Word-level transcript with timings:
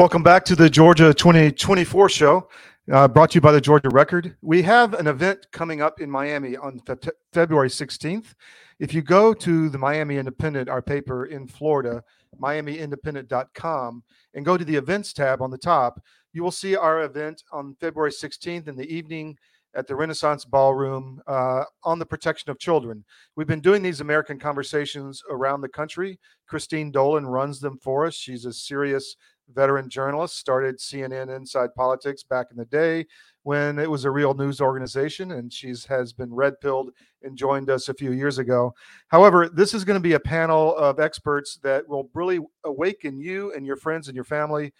Welcome 0.00 0.22
back 0.22 0.46
to 0.46 0.56
the 0.56 0.70
Georgia 0.70 1.12
2024 1.12 2.08
show, 2.08 2.48
uh, 2.90 3.06
brought 3.06 3.32
to 3.32 3.34
you 3.34 3.42
by 3.42 3.52
the 3.52 3.60
Georgia 3.60 3.90
Record. 3.90 4.34
We 4.40 4.62
have 4.62 4.94
an 4.94 5.06
event 5.06 5.46
coming 5.52 5.82
up 5.82 6.00
in 6.00 6.10
Miami 6.10 6.56
on 6.56 6.80
fe- 6.86 7.10
February 7.34 7.68
16th. 7.68 8.32
If 8.78 8.94
you 8.94 9.02
go 9.02 9.34
to 9.34 9.68
the 9.68 9.76
Miami 9.76 10.16
Independent, 10.16 10.70
our 10.70 10.80
paper 10.80 11.26
in 11.26 11.46
Florida, 11.46 12.02
miamiindependent.com, 12.40 14.02
and 14.32 14.44
go 14.46 14.56
to 14.56 14.64
the 14.64 14.76
events 14.76 15.12
tab 15.12 15.42
on 15.42 15.50
the 15.50 15.58
top, 15.58 16.00
you 16.32 16.42
will 16.42 16.50
see 16.50 16.74
our 16.74 17.02
event 17.02 17.42
on 17.52 17.76
February 17.78 18.10
16th 18.10 18.68
in 18.68 18.76
the 18.76 18.90
evening 18.90 19.36
at 19.74 19.86
the 19.86 19.94
Renaissance 19.94 20.46
Ballroom 20.46 21.20
uh, 21.26 21.64
on 21.84 21.98
the 21.98 22.06
protection 22.06 22.50
of 22.50 22.58
children. 22.58 23.04
We've 23.36 23.46
been 23.46 23.60
doing 23.60 23.82
these 23.82 24.00
American 24.00 24.38
conversations 24.38 25.22
around 25.30 25.60
the 25.60 25.68
country. 25.68 26.18
Christine 26.46 26.90
Dolan 26.90 27.26
runs 27.26 27.60
them 27.60 27.78
for 27.82 28.06
us. 28.06 28.14
She's 28.14 28.46
a 28.46 28.52
serious 28.52 29.14
veteran 29.54 29.88
journalist, 29.88 30.38
started 30.38 30.78
CNN 30.78 31.34
Inside 31.34 31.74
Politics 31.74 32.22
back 32.22 32.46
in 32.50 32.56
the 32.56 32.64
day 32.64 33.06
when 33.42 33.78
it 33.78 33.90
was 33.90 34.04
a 34.04 34.10
real 34.10 34.34
news 34.34 34.60
organization, 34.60 35.32
and 35.32 35.52
she's 35.52 35.84
has 35.86 36.12
been 36.12 36.32
red 36.32 36.60
pilled 36.60 36.90
and 37.22 37.36
joined 37.36 37.70
us 37.70 37.88
a 37.88 37.94
few 37.94 38.12
years 38.12 38.38
ago. 38.38 38.74
However, 39.08 39.48
this 39.48 39.74
is 39.74 39.84
going 39.84 39.98
to 39.98 40.08
be 40.08 40.14
a 40.14 40.20
panel 40.20 40.76
of 40.76 41.00
experts 41.00 41.58
that 41.62 41.88
will 41.88 42.10
really 42.14 42.40
awaken 42.64 43.18
you 43.18 43.52
and 43.54 43.64
your 43.64 43.76
friends 43.76 44.08
and 44.08 44.14
your 44.14 44.24
family 44.24 44.72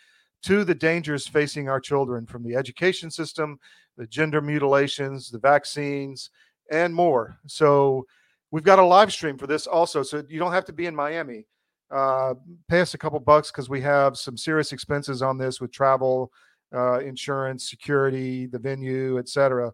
to 0.42 0.64
the 0.64 0.74
dangers 0.74 1.26
facing 1.26 1.68
our 1.68 1.80
children 1.80 2.26
from 2.26 2.42
the 2.42 2.54
education 2.54 3.10
system, 3.10 3.58
the 3.96 4.06
gender 4.06 4.41
mutilations, 4.41 5.30
the 5.30 5.38
vaccines, 5.38 6.30
and 6.70 6.94
more. 6.94 7.38
So 7.46 8.06
we've 8.50 8.64
got 8.64 8.78
a 8.78 8.84
live 8.84 9.12
stream 9.12 9.36
for 9.36 9.46
this 9.46 9.66
also. 9.66 10.02
So 10.02 10.22
you 10.28 10.38
don't 10.38 10.52
have 10.52 10.64
to 10.66 10.72
be 10.72 10.86
in 10.86 10.94
Miami. 10.94 11.46
Uh, 11.91 12.34
pay 12.69 12.80
us 12.80 12.94
a 12.94 12.98
couple 12.98 13.19
bucks 13.20 13.50
because 13.50 13.69
we 13.69 13.80
have 13.80 14.16
some 14.16 14.36
serious 14.36 14.72
expenses 14.72 15.22
on 15.22 15.38
this 15.38 15.60
with 15.60 15.72
travel, 15.72 16.32
uh, 16.74 17.00
insurance, 17.00 17.69
security, 17.69 18.47
the 18.47 18.58
venue, 18.58 19.19
etc. 19.19 19.72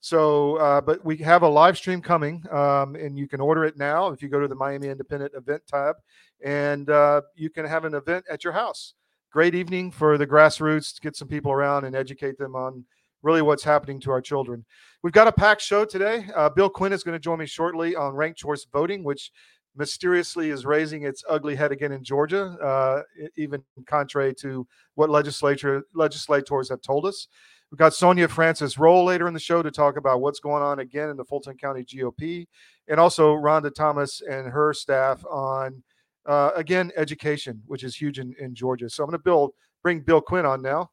So, 0.00 0.56
uh, 0.56 0.80
but 0.80 1.04
we 1.04 1.16
have 1.18 1.42
a 1.42 1.48
live 1.48 1.76
stream 1.76 2.00
coming, 2.00 2.42
um, 2.50 2.94
and 2.94 3.18
you 3.18 3.26
can 3.26 3.40
order 3.40 3.64
it 3.64 3.76
now 3.76 4.08
if 4.08 4.22
you 4.22 4.28
go 4.28 4.40
to 4.40 4.48
the 4.48 4.54
Miami 4.54 4.88
Independent 4.88 5.32
event 5.34 5.62
tab, 5.66 5.96
and 6.44 6.88
uh, 6.88 7.22
you 7.34 7.50
can 7.50 7.66
have 7.66 7.84
an 7.84 7.94
event 7.94 8.24
at 8.30 8.44
your 8.44 8.52
house. 8.52 8.94
Great 9.32 9.54
evening 9.54 9.90
for 9.90 10.16
the 10.16 10.26
grassroots 10.26 10.94
to 10.94 11.00
get 11.00 11.16
some 11.16 11.28
people 11.28 11.52
around 11.52 11.84
and 11.84 11.96
educate 11.96 12.38
them 12.38 12.54
on 12.54 12.84
really 13.22 13.42
what's 13.42 13.64
happening 13.64 14.00
to 14.00 14.10
our 14.12 14.20
children. 14.20 14.64
We've 15.02 15.12
got 15.12 15.26
a 15.26 15.32
packed 15.32 15.62
show 15.62 15.84
today. 15.84 16.26
Uh, 16.34 16.48
Bill 16.48 16.70
Quinn 16.70 16.92
is 16.92 17.02
going 17.02 17.16
to 17.16 17.18
join 17.18 17.40
me 17.40 17.46
shortly 17.46 17.96
on 17.96 18.14
ranked 18.14 18.38
choice 18.38 18.66
voting, 18.72 19.02
which 19.02 19.32
mysteriously 19.78 20.50
is 20.50 20.66
raising 20.66 21.04
its 21.04 21.24
ugly 21.28 21.54
head 21.54 21.72
again 21.72 21.92
in 21.92 22.02
Georgia, 22.02 22.56
uh, 22.60 23.02
even 23.36 23.62
contrary 23.86 24.34
to 24.34 24.66
what 24.96 25.08
legislature 25.08 25.84
legislators 25.94 26.68
have 26.68 26.82
told 26.82 27.06
us. 27.06 27.28
We've 27.70 27.78
got 27.78 27.94
Sonia 27.94 28.28
Francis-Rolle 28.28 29.04
later 29.04 29.28
in 29.28 29.34
the 29.34 29.40
show 29.40 29.62
to 29.62 29.70
talk 29.70 29.96
about 29.96 30.20
what's 30.20 30.40
going 30.40 30.62
on 30.62 30.80
again 30.80 31.10
in 31.10 31.16
the 31.16 31.24
Fulton 31.24 31.56
County 31.56 31.84
GOP, 31.84 32.46
and 32.88 32.98
also 32.98 33.34
Rhonda 33.34 33.72
Thomas 33.72 34.20
and 34.28 34.48
her 34.48 34.72
staff 34.72 35.24
on 35.26 35.82
uh, 36.26 36.50
again 36.56 36.90
education, 36.96 37.62
which 37.66 37.84
is 37.84 37.94
huge 37.94 38.18
in, 38.18 38.34
in 38.40 38.54
Georgia. 38.54 38.90
So 38.90 39.04
I'm 39.04 39.10
going 39.10 39.18
to 39.18 39.22
build 39.22 39.52
bring 39.82 40.00
Bill 40.00 40.20
Quinn 40.20 40.44
on 40.44 40.60
now. 40.60 40.90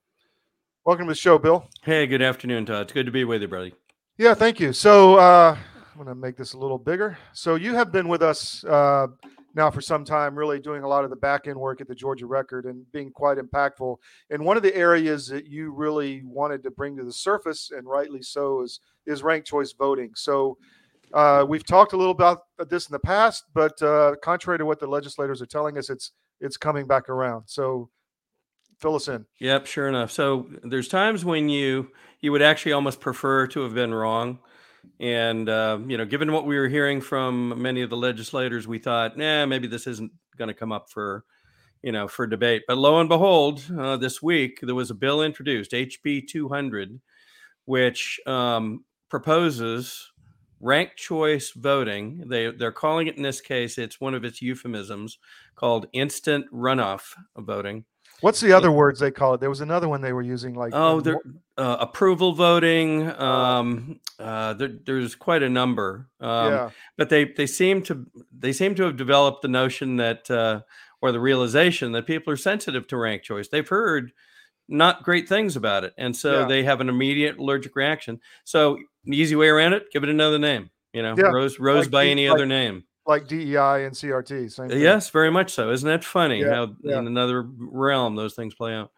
Welcome 0.85 1.07
to 1.07 1.11
the 1.11 1.15
show, 1.15 1.39
Bill. 1.39 1.67
Hey, 1.81 2.05
good 2.05 2.21
afternoon, 2.21 2.65
Todd. 2.65 2.83
It's 2.83 2.93
good 2.93 3.07
to 3.07 3.11
be 3.11 3.23
with 3.23 3.41
you, 3.41 3.47
buddy. 3.47 3.73
Yeah, 4.17 4.33
thank 4.33 4.59
you. 4.59 4.71
So 4.71 5.15
uh, 5.15 5.57
I'm 5.95 6.03
going 6.03 6.13
to 6.13 6.19
make 6.19 6.35
this 6.35 6.51
a 6.51 6.57
little 6.57 6.77
bigger. 6.77 7.17
So 7.31 7.55
you 7.55 7.73
have 7.75 7.89
been 7.89 8.09
with 8.09 8.21
us 8.21 8.65
uh, 8.65 9.07
now 9.53 9.71
for 9.71 9.79
some 9.79 10.03
time, 10.03 10.37
really 10.37 10.59
doing 10.59 10.83
a 10.83 10.87
lot 10.89 11.05
of 11.05 11.09
the 11.09 11.15
back 11.15 11.47
end 11.47 11.57
work 11.57 11.79
at 11.79 11.87
the 11.87 11.95
Georgia 11.95 12.25
Record 12.25 12.65
and 12.65 12.91
being 12.91 13.11
quite 13.11 13.37
impactful. 13.37 13.95
And 14.29 14.43
one 14.43 14.57
of 14.57 14.63
the 14.63 14.75
areas 14.75 15.25
that 15.27 15.45
you 15.45 15.71
really 15.71 16.21
wanted 16.25 16.63
to 16.63 16.71
bring 16.71 16.97
to 16.97 17.05
the 17.05 17.13
surface, 17.13 17.71
and 17.73 17.87
rightly 17.87 18.21
so, 18.21 18.61
is 18.61 18.81
is 19.05 19.23
ranked 19.23 19.47
choice 19.47 19.71
voting. 19.71 20.11
So 20.15 20.57
uh, 21.13 21.45
we've 21.47 21.65
talked 21.65 21.93
a 21.93 21.97
little 21.97 22.11
about 22.11 22.41
this 22.67 22.89
in 22.89 22.91
the 22.91 22.99
past, 22.99 23.45
but 23.53 23.81
uh, 23.81 24.15
contrary 24.21 24.57
to 24.57 24.65
what 24.65 24.81
the 24.81 24.87
legislators 24.87 25.41
are 25.41 25.45
telling 25.45 25.77
us, 25.77 25.89
it's 25.89 26.11
it's 26.41 26.57
coming 26.57 26.87
back 26.87 27.07
around. 27.07 27.43
So 27.45 27.89
fill 28.79 28.95
us 28.95 29.07
in. 29.07 29.25
Yep, 29.39 29.65
sure 29.65 29.87
enough. 29.87 30.11
So 30.11 30.49
there's 30.61 30.89
times 30.89 31.23
when 31.23 31.47
you 31.47 31.91
you 32.19 32.33
would 32.33 32.41
actually 32.41 32.73
almost 32.73 32.99
prefer 32.99 33.47
to 33.47 33.61
have 33.61 33.73
been 33.73 33.93
wrong 33.93 34.39
and 34.99 35.49
uh, 35.49 35.79
you 35.87 35.97
know, 35.97 36.05
given 36.05 36.31
what 36.31 36.45
we 36.45 36.57
were 36.57 36.67
hearing 36.67 37.01
from 37.01 37.61
many 37.61 37.81
of 37.81 37.89
the 37.89 37.97
legislators, 37.97 38.67
we 38.67 38.79
thought, 38.79 39.17
nah, 39.17 39.45
maybe 39.45 39.67
this 39.67 39.87
isn't 39.87 40.11
going 40.37 40.47
to 40.47 40.53
come 40.53 40.71
up 40.71 40.89
for, 40.89 41.23
you 41.81 41.91
know, 41.91 42.07
for 42.07 42.27
debate. 42.27 42.63
But 42.67 42.77
lo 42.77 42.99
and 42.99 43.09
behold, 43.09 43.63
uh, 43.77 43.97
this 43.97 44.21
week 44.21 44.59
there 44.61 44.75
was 44.75 44.91
a 44.91 44.95
bill 44.95 45.21
introduced, 45.21 45.71
HB 45.71 46.27
200, 46.27 46.99
which 47.65 48.19
um, 48.25 48.83
proposes 49.09 50.11
ranked 50.59 50.97
choice 50.97 51.51
voting. 51.51 52.23
They 52.27 52.51
they're 52.51 52.71
calling 52.71 53.07
it 53.07 53.17
in 53.17 53.23
this 53.23 53.41
case, 53.41 53.77
it's 53.77 54.01
one 54.01 54.15
of 54.15 54.25
its 54.25 54.41
euphemisms 54.41 55.17
called 55.55 55.87
instant 55.93 56.45
runoff 56.51 57.13
voting. 57.37 57.85
What's 58.25 58.39
the 58.39 58.53
other 58.53 58.71
words 58.71 58.99
they 58.99 59.11
call 59.11 59.35
it? 59.35 59.39
There 59.39 59.51
was 59.51 59.61
another 59.61 59.87
one 59.87 60.01
they 60.01 60.11
were 60.11 60.23
using, 60.23 60.55
like 60.55 60.73
oh, 60.73 60.99
there, 60.99 61.19
uh, 61.59 61.77
approval 61.79 62.33
voting. 62.33 63.07
Um, 63.21 63.99
uh, 64.17 64.55
there, 64.55 64.71
there's 64.83 65.13
quite 65.13 65.43
a 65.43 65.49
number, 65.49 66.09
um, 66.19 66.51
yeah. 66.51 66.69
but 66.97 67.09
they 67.09 67.25
they 67.25 67.45
seem 67.45 67.83
to 67.83 68.07
they 68.35 68.51
seem 68.51 68.73
to 68.75 68.83
have 68.85 68.97
developed 68.97 69.43
the 69.43 69.47
notion 69.47 69.97
that 69.97 70.31
uh, 70.31 70.61
or 71.03 71.11
the 71.11 71.19
realization 71.19 71.91
that 71.91 72.07
people 72.07 72.33
are 72.33 72.37
sensitive 72.37 72.87
to 72.87 72.97
rank 72.97 73.21
choice. 73.21 73.47
They've 73.47 73.69
heard 73.69 74.11
not 74.67 75.03
great 75.03 75.29
things 75.29 75.55
about 75.55 75.83
it, 75.83 75.93
and 75.95 76.15
so 76.15 76.39
yeah. 76.39 76.45
they 76.47 76.63
have 76.63 76.81
an 76.81 76.89
immediate 76.89 77.37
allergic 77.37 77.75
reaction. 77.75 78.19
So 78.43 78.79
the 79.03 79.17
easy 79.17 79.35
way 79.35 79.49
around 79.49 79.73
it, 79.73 79.91
give 79.93 80.03
it 80.03 80.09
another 80.09 80.39
name. 80.39 80.71
You 80.93 81.03
know, 81.03 81.13
yeah. 81.15 81.27
rose 81.27 81.59
rose 81.59 81.83
like, 81.83 81.91
by 81.91 82.05
any 82.07 82.27
like, 82.27 82.37
other 82.37 82.47
name 82.47 82.85
like 83.07 83.27
DEI 83.27 83.85
and 83.85 83.93
CRT. 83.93 84.51
Same 84.51 84.69
thing. 84.69 84.79
Yes, 84.79 85.09
very 85.09 85.31
much 85.31 85.51
so. 85.51 85.71
Isn't 85.71 85.87
that 85.87 86.03
funny 86.03 86.41
yeah, 86.41 86.53
how 86.53 86.75
yeah. 86.83 86.99
in 86.99 87.07
another 87.07 87.43
realm 87.57 88.15
those 88.15 88.33
things 88.33 88.53
play 88.53 88.73
out? 88.73 88.91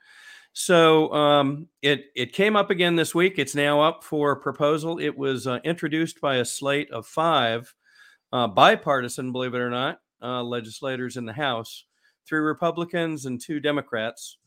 So 0.54 1.14
um, 1.14 1.68
it 1.82 2.06
it 2.16 2.34
came 2.34 2.56
up 2.56 2.72
again 2.72 2.96
this 2.96 3.14
week. 3.14 3.36
It's 3.38 3.54
now 3.54 3.82
up 3.82 4.04
for 4.04 4.36
proposal. 4.38 5.00
It 5.00 5.16
was 5.16 5.46
uh, 5.46 5.60
introduced 5.64 6.20
by 6.20 6.38
a 6.38 6.46
slate 6.46 6.90
of 6.92 7.06
five 7.06 7.74
uh, 8.34 8.48
bipartisan, 8.48 9.32
believe 9.32 9.54
it 9.54 9.60
or 9.60 9.70
not, 9.70 10.00
uh, 10.22 10.42
legislators 10.42 11.16
in 11.16 11.26
the 11.26 11.34
House, 11.34 11.86
three 12.28 12.40
Republicans 12.40 13.26
and 13.26 13.40
two 13.40 13.60
Democrats, 13.60 14.38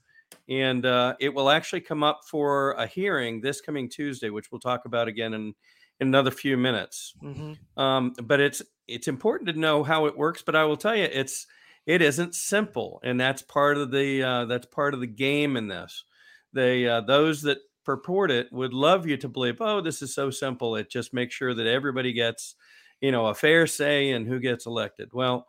and 0.48 0.84
uh, 0.84 1.14
it 1.20 1.32
will 1.32 1.48
actually 1.48 1.80
come 1.80 2.02
up 2.02 2.22
for 2.28 2.72
a 2.72 2.86
hearing 2.86 3.40
this 3.40 3.60
coming 3.60 3.88
Tuesday, 3.88 4.30
which 4.30 4.50
we'll 4.50 4.60
talk 4.60 4.86
about 4.86 5.06
again 5.06 5.34
in 5.34 5.54
in 6.00 6.08
another 6.08 6.30
few 6.30 6.56
minutes. 6.56 7.14
Mm-hmm. 7.22 7.80
Um, 7.80 8.14
but 8.24 8.40
it's 8.40 8.62
it's 8.90 9.08
important 9.08 9.48
to 9.48 9.58
know 9.58 9.82
how 9.82 10.06
it 10.06 10.16
works. 10.16 10.42
But 10.42 10.56
I 10.56 10.64
will 10.64 10.76
tell 10.76 10.96
you, 10.96 11.04
it's 11.04 11.46
it 11.86 12.02
isn't 12.02 12.34
simple, 12.34 13.00
and 13.02 13.18
that's 13.20 13.42
part 13.42 13.76
of 13.76 13.90
the 13.90 14.22
uh, 14.22 14.44
that's 14.46 14.66
part 14.66 14.94
of 14.94 15.00
the 15.00 15.06
game 15.06 15.56
in 15.56 15.68
this. 15.68 16.04
They 16.52 16.86
uh, 16.86 17.02
those 17.02 17.42
that 17.42 17.58
purport 17.84 18.30
it 18.30 18.52
would 18.52 18.74
love 18.74 19.06
you 19.06 19.16
to 19.16 19.28
believe, 19.28 19.56
oh, 19.60 19.80
this 19.80 20.02
is 20.02 20.14
so 20.14 20.30
simple. 20.30 20.76
It 20.76 20.90
just 20.90 21.14
makes 21.14 21.34
sure 21.34 21.54
that 21.54 21.66
everybody 21.66 22.12
gets, 22.12 22.54
you 23.00 23.10
know, 23.10 23.26
a 23.26 23.34
fair 23.34 23.66
say 23.66 24.10
and 24.12 24.26
who 24.26 24.38
gets 24.38 24.66
elected. 24.66 25.10
Well, 25.12 25.46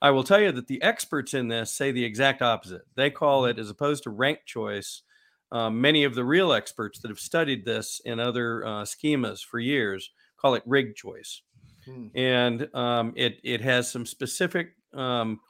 I 0.00 0.10
will 0.10 0.24
tell 0.24 0.40
you 0.40 0.52
that 0.52 0.66
the 0.66 0.82
experts 0.82 1.32
in 1.34 1.48
this 1.48 1.72
say 1.72 1.90
the 1.90 2.04
exact 2.04 2.42
opposite. 2.42 2.82
They 2.96 3.10
call 3.10 3.46
it, 3.46 3.58
as 3.58 3.70
opposed 3.70 4.02
to 4.04 4.10
ranked 4.10 4.46
choice, 4.46 5.02
uh, 5.50 5.70
many 5.70 6.04
of 6.04 6.14
the 6.14 6.24
real 6.24 6.52
experts 6.52 6.98
that 7.00 7.08
have 7.08 7.20
studied 7.20 7.64
this 7.64 8.00
in 8.04 8.18
other 8.20 8.64
uh, 8.66 8.82
schemas 8.82 9.44
for 9.44 9.58
years 9.58 10.10
call 10.42 10.54
it 10.54 10.62
rigged 10.66 10.96
choice. 10.96 11.42
Hmm. 11.84 12.06
And 12.14 12.68
um, 12.74 13.12
it, 13.16 13.38
it 13.42 13.60
has 13.60 13.90
some 13.90 14.06
specific 14.06 14.74
um, 14.94 15.40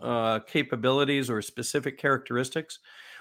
uh, 0.00 0.40
capabilities 0.40 1.28
or 1.28 1.42
specific 1.42 1.98
characteristics. 1.98 2.78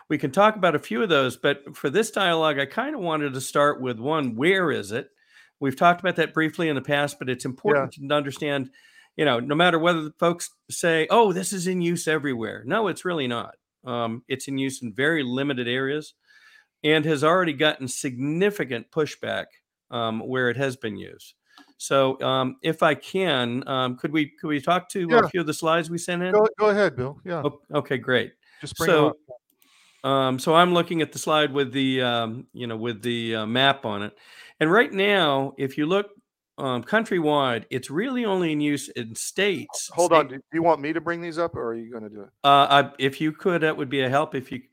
We 0.09 0.17
can 0.17 0.31
talk 0.31 0.55
about 0.55 0.75
a 0.75 0.79
few 0.79 1.03
of 1.03 1.09
those, 1.09 1.37
but 1.37 1.75
for 1.75 1.89
this 1.89 2.11
dialogue, 2.11 2.57
I 2.59 2.65
kind 2.65 2.95
of 2.95 3.01
wanted 3.01 3.33
to 3.33 3.41
start 3.41 3.81
with 3.81 3.99
one 3.99 4.35
where 4.35 4.71
is 4.71 4.91
it? 4.91 5.09
We've 5.59 5.75
talked 5.75 5.99
about 5.99 6.15
that 6.15 6.33
briefly 6.33 6.69
in 6.69 6.75
the 6.75 6.81
past, 6.81 7.19
but 7.19 7.29
it's 7.29 7.45
important 7.45 7.95
yeah. 7.97 8.07
to 8.07 8.15
understand, 8.15 8.71
you 9.17 9.25
know, 9.25 9.39
no 9.39 9.55
matter 9.55 9.77
whether 9.77 10.01
the 10.01 10.13
folks 10.17 10.49
say, 10.71 11.05
oh, 11.09 11.33
this 11.33 11.53
is 11.53 11.67
in 11.67 11.81
use 11.81 12.07
everywhere. 12.07 12.63
No, 12.65 12.87
it's 12.87 13.05
really 13.05 13.27
not. 13.27 13.55
Um, 13.85 14.23
it's 14.27 14.47
in 14.47 14.57
use 14.57 14.81
in 14.81 14.93
very 14.93 15.23
limited 15.23 15.67
areas 15.67 16.13
and 16.83 17.05
has 17.05 17.23
already 17.23 17.53
gotten 17.53 17.87
significant 17.87 18.89
pushback 18.91 19.45
um, 19.91 20.21
where 20.21 20.49
it 20.49 20.57
has 20.57 20.77
been 20.77 20.97
used. 20.97 21.33
So, 21.79 22.19
um, 22.21 22.57
if 22.61 22.83
I 22.83 22.93
can, 22.93 23.65
um, 23.65 23.95
could 23.95 24.11
we 24.11 24.27
could 24.27 24.49
we 24.49 24.59
talk 24.59 24.89
to 24.89 25.07
yeah. 25.09 25.21
a 25.23 25.29
few 25.29 25.39
of 25.39 25.47
the 25.47 25.53
slides 25.53 25.89
we 25.89 25.97
sent 25.97 26.21
in? 26.21 26.33
Go, 26.33 26.45
go 26.59 26.67
ahead, 26.67 26.97
Bill. 26.97 27.19
Yeah. 27.23 27.41
okay, 27.73 27.97
great. 27.97 28.33
Just 28.59 28.75
bring 28.75 28.89
so, 28.89 29.15
um, 30.03 30.39
so 30.39 30.53
I'm 30.55 30.73
looking 30.73 31.01
at 31.01 31.13
the 31.13 31.19
slide 31.19 31.53
with 31.53 31.71
the 31.71 32.01
um, 32.01 32.47
you 32.51 32.67
know 32.67 32.75
with 32.75 33.01
the 33.01 33.37
uh, 33.37 33.45
map 33.45 33.85
on 33.85 34.03
it, 34.03 34.13
and 34.59 34.69
right 34.69 34.91
now, 34.91 35.53
if 35.57 35.77
you 35.77 35.85
look 35.85 36.07
um, 36.57 36.83
countrywide, 36.83 37.63
it's 37.69 37.89
really 37.89 38.25
only 38.25 38.51
in 38.51 38.59
use 38.59 38.89
in 38.89 39.15
states. 39.15 39.89
Hold 39.93 40.11
state. 40.11 40.17
on. 40.17 40.27
Do 40.27 40.39
you 40.51 40.61
want 40.61 40.81
me 40.81 40.91
to 40.91 40.99
bring 40.99 41.21
these 41.21 41.37
up, 41.37 41.55
or 41.55 41.69
are 41.69 41.75
you 41.75 41.89
going 41.89 42.03
to 42.03 42.09
do 42.09 42.23
it? 42.23 42.29
Uh, 42.43 42.67
I, 42.69 42.91
if 42.99 43.21
you 43.21 43.31
could, 43.31 43.61
that 43.61 43.77
would 43.77 43.89
be 43.89 44.01
a 44.01 44.09
help. 44.09 44.35
If 44.35 44.51
you, 44.51 44.63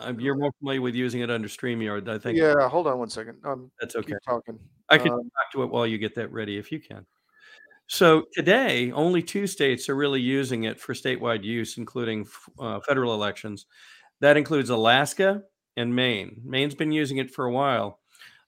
um, 0.00 0.18
you're 0.18 0.36
more 0.36 0.50
familiar 0.58 0.82
with 0.82 0.96
using 0.96 1.20
it 1.20 1.30
under 1.30 1.46
StreamYard, 1.46 2.08
I 2.08 2.18
think. 2.18 2.38
Yeah, 2.38 2.68
hold 2.68 2.88
on 2.88 2.98
one 2.98 3.08
second. 3.08 3.38
Um, 3.44 3.70
That's 3.80 3.94
okay. 3.94 4.08
keep 4.08 4.18
talking. 4.26 4.58
I 4.90 4.98
can 4.98 5.12
Um, 5.12 5.30
talk 5.30 5.52
to 5.52 5.62
it 5.62 5.70
while 5.70 5.86
you 5.86 5.98
get 5.98 6.14
that 6.16 6.32
ready 6.32 6.58
if 6.58 6.72
you 6.72 6.80
can. 6.80 7.06
So 7.88 8.24
today, 8.34 8.92
only 8.92 9.22
two 9.22 9.46
states 9.46 9.88
are 9.88 9.96
really 9.96 10.20
using 10.20 10.64
it 10.64 10.80
for 10.80 10.94
statewide 10.94 11.44
use, 11.44 11.78
including 11.78 12.22
f- 12.22 12.48
uh, 12.58 12.80
federal 12.80 13.14
elections. 13.14 13.66
That 14.20 14.36
includes 14.36 14.70
Alaska 14.70 15.42
and 15.76 15.94
Maine. 15.96 16.42
Maine's 16.44 16.74
been 16.74 16.92
using 16.92 17.18
it 17.18 17.32
for 17.34 17.46
a 17.46 17.52
while. 17.52 18.00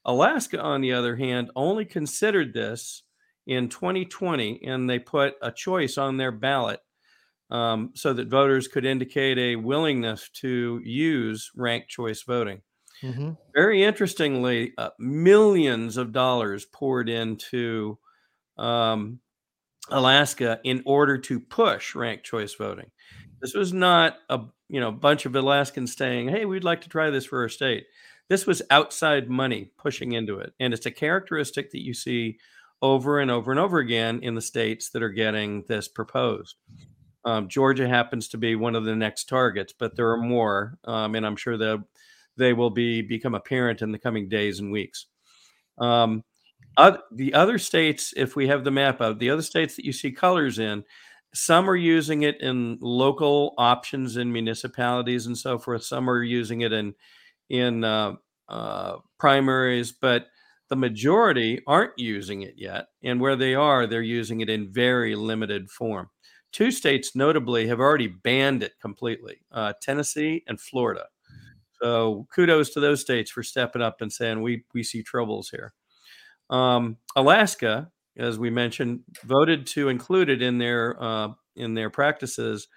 Alaska, 0.05 0.59
on 0.61 0.81
the 0.81 0.93
other 0.93 1.15
hand, 1.17 1.51
only 1.55 1.85
considered 1.85 2.53
this 2.53 3.03
in 3.47 3.69
2020, 3.69 4.63
and 4.65 4.89
they 4.89 4.99
put 4.99 5.35
a 5.41 5.51
choice 5.51 5.97
on 5.97 6.17
their 6.17 6.31
ballot 6.31 6.81
um, 7.49 7.91
so 7.95 8.13
that 8.13 8.29
voters 8.29 8.67
could 8.67 8.85
indicate 8.85 9.37
a 9.37 9.55
willingness 9.57 10.29
to 10.29 10.81
use 10.83 11.51
ranked 11.55 11.89
choice 11.89 12.23
voting. 12.23 12.61
Mhm. 13.03 13.37
Very 13.55 13.83
interestingly, 13.83 14.73
uh, 14.77 14.91
millions 14.99 15.97
of 15.97 16.11
dollars 16.11 16.65
poured 16.65 17.09
into 17.09 17.97
um, 18.57 19.19
Alaska 19.89 20.59
in 20.63 20.83
order 20.85 21.17
to 21.19 21.39
push 21.39 21.95
ranked 21.95 22.25
choice 22.25 22.55
voting. 22.55 22.91
This 23.41 23.53
was 23.55 23.73
not 23.73 24.17
a 24.29 24.41
you 24.69 24.79
know 24.79 24.91
bunch 24.91 25.25
of 25.25 25.35
Alaskans 25.35 25.95
saying, 25.95 26.29
"Hey, 26.29 26.45
we'd 26.45 26.63
like 26.63 26.81
to 26.81 26.89
try 26.89 27.09
this 27.09 27.25
for 27.25 27.41
our 27.41 27.49
state." 27.49 27.85
This 28.29 28.47
was 28.47 28.61
outside 28.71 29.29
money 29.29 29.71
pushing 29.77 30.13
into 30.13 30.39
it, 30.39 30.53
and 30.59 30.73
it's 30.73 30.85
a 30.85 30.91
characteristic 30.91 31.71
that 31.71 31.83
you 31.85 31.93
see 31.93 32.39
over 32.81 33.19
and 33.19 33.31
over 33.31 33.51
and 33.51 33.59
over 33.59 33.79
again 33.79 34.19
in 34.23 34.35
the 34.35 34.41
states 34.41 34.89
that 34.91 35.03
are 35.03 35.09
getting 35.09 35.63
this 35.67 35.87
proposed. 35.87 36.57
Um, 37.25 37.47
Georgia 37.47 37.87
happens 37.87 38.27
to 38.29 38.37
be 38.37 38.55
one 38.55 38.75
of 38.75 38.83
the 38.85 38.95
next 38.95 39.25
targets, 39.29 39.73
but 39.77 39.95
there 39.95 40.09
are 40.11 40.17
more, 40.17 40.79
um, 40.85 41.13
and 41.15 41.25
I'm 41.25 41.35
sure 41.35 41.57
that 41.57 41.83
they 42.37 42.53
will 42.53 42.69
be 42.69 43.01
become 43.01 43.35
apparent 43.35 43.81
in 43.81 43.91
the 43.91 43.99
coming 43.99 44.29
days 44.29 44.59
and 44.59 44.71
weeks. 44.71 45.07
Um, 45.77 46.23
oth- 46.77 47.01
the 47.11 47.33
other 47.33 47.57
states, 47.57 48.13
if 48.15 48.35
we 48.35 48.47
have 48.47 48.63
the 48.63 48.71
map 48.71 49.01
out, 49.01 49.19
the 49.19 49.29
other 49.29 49.41
states 49.41 49.75
that 49.75 49.85
you 49.85 49.93
see 49.93 50.11
colors 50.11 50.59
in, 50.59 50.83
some 51.33 51.69
are 51.69 51.75
using 51.75 52.23
it 52.23 52.41
in 52.41 52.77
local 52.81 53.53
options 53.57 54.17
in 54.17 54.31
municipalities 54.31 55.27
and 55.27 55.37
so 55.37 55.57
forth. 55.57 55.83
Some 55.83 56.09
are 56.09 56.23
using 56.23 56.61
it 56.61 56.73
in 56.73 56.93
in 57.49 57.83
uh, 57.83 58.13
uh, 58.49 58.97
primaries, 59.17 59.91
but 59.91 60.27
the 60.69 60.75
majority 60.75 61.61
aren't 61.67 61.97
using 61.97 62.43
it 62.43 62.55
yet. 62.57 62.87
And 63.03 63.19
where 63.19 63.35
they 63.35 63.55
are, 63.55 63.87
they're 63.87 64.01
using 64.01 64.41
it 64.41 64.49
in 64.49 64.71
very 64.71 65.15
limited 65.15 65.69
form. 65.69 66.09
Two 66.53 66.71
states, 66.71 67.15
notably, 67.15 67.67
have 67.67 67.79
already 67.79 68.07
banned 68.07 68.63
it 68.63 68.73
completely: 68.81 69.41
uh, 69.51 69.73
Tennessee 69.81 70.43
and 70.47 70.59
Florida. 70.59 71.05
So 71.81 72.27
kudos 72.33 72.71
to 72.71 72.79
those 72.79 73.01
states 73.01 73.31
for 73.31 73.43
stepping 73.43 73.81
up 73.81 74.01
and 74.01 74.11
saying 74.11 74.41
we 74.41 74.65
we 74.73 74.83
see 74.83 75.03
troubles 75.03 75.49
here. 75.49 75.73
Um, 76.49 76.97
Alaska, 77.15 77.89
as 78.17 78.37
we 78.37 78.49
mentioned, 78.49 79.01
voted 79.23 79.65
to 79.67 79.89
include 79.89 80.29
it 80.29 80.41
in 80.41 80.57
their 80.57 81.01
uh, 81.01 81.29
in 81.55 81.73
their 81.73 81.89
practices 81.89 82.67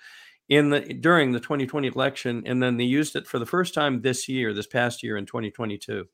in 0.48 0.70
the 0.70 0.80
during 0.80 1.32
the 1.32 1.40
2020 1.40 1.88
election, 1.88 2.42
and 2.46 2.62
then 2.62 2.76
they 2.76 2.84
used 2.84 3.16
it 3.16 3.26
for 3.26 3.38
the 3.38 3.46
first 3.46 3.74
time 3.74 4.00
this 4.00 4.28
year, 4.28 4.54
this 4.54 4.66
past 4.66 5.02
year 5.02 5.16
in 5.16 5.26
2022. 5.26 6.06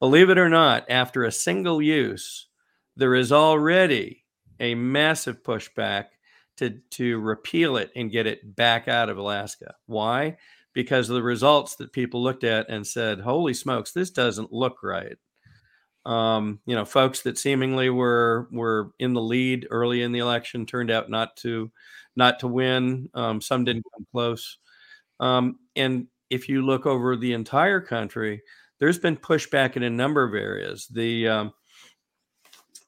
Believe 0.00 0.30
it 0.30 0.38
or 0.38 0.48
not, 0.48 0.84
after 0.90 1.24
a 1.24 1.32
single 1.32 1.80
use, 1.80 2.48
there 2.96 3.14
is 3.14 3.32
already 3.32 4.24
a 4.60 4.74
massive 4.74 5.42
pushback 5.42 6.06
to 6.58 6.78
to 6.90 7.18
repeal 7.20 7.76
it 7.76 7.90
and 7.96 8.10
get 8.10 8.26
it 8.26 8.56
back 8.56 8.88
out 8.88 9.08
of 9.08 9.18
Alaska. 9.18 9.74
Why? 9.86 10.36
Because 10.76 11.08
of 11.08 11.14
the 11.14 11.22
results 11.22 11.76
that 11.76 11.90
people 11.90 12.22
looked 12.22 12.44
at 12.44 12.68
and 12.68 12.86
said, 12.86 13.20
"Holy 13.20 13.54
smokes, 13.54 13.92
this 13.92 14.10
doesn't 14.10 14.52
look 14.52 14.82
right." 14.82 15.16
Um, 16.04 16.60
you 16.66 16.74
know, 16.76 16.84
folks 16.84 17.22
that 17.22 17.38
seemingly 17.38 17.88
were 17.88 18.46
were 18.52 18.90
in 18.98 19.14
the 19.14 19.22
lead 19.22 19.66
early 19.70 20.02
in 20.02 20.12
the 20.12 20.18
election 20.18 20.66
turned 20.66 20.90
out 20.90 21.08
not 21.08 21.34
to 21.38 21.72
not 22.14 22.40
to 22.40 22.46
win. 22.46 23.08
Um, 23.14 23.40
some 23.40 23.64
didn't 23.64 23.86
come 23.94 24.06
close. 24.12 24.58
Um, 25.18 25.60
and 25.76 26.08
if 26.28 26.46
you 26.46 26.60
look 26.60 26.84
over 26.84 27.16
the 27.16 27.32
entire 27.32 27.80
country, 27.80 28.42
there's 28.78 28.98
been 28.98 29.16
pushback 29.16 29.76
in 29.76 29.82
a 29.82 29.88
number 29.88 30.22
of 30.24 30.34
areas. 30.34 30.86
The 30.88 31.26
um, 31.28 31.54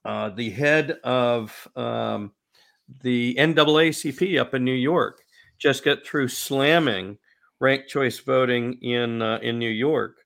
uh, 0.05 0.29
the 0.29 0.51
head 0.51 0.91
of 1.05 1.67
um, 1.75 2.33
the 3.03 3.35
NAACP 3.37 4.39
up 4.39 4.53
in 4.53 4.63
New 4.63 4.73
York 4.75 5.23
just 5.59 5.85
got 5.85 6.05
through 6.05 6.29
slamming 6.29 7.17
ranked 7.61 7.89
choice 7.89 8.19
voting 8.19 8.75
in 8.83 9.23
uh, 9.23 9.39
in 9.43 9.59
New 9.59 9.71
York 9.71 10.17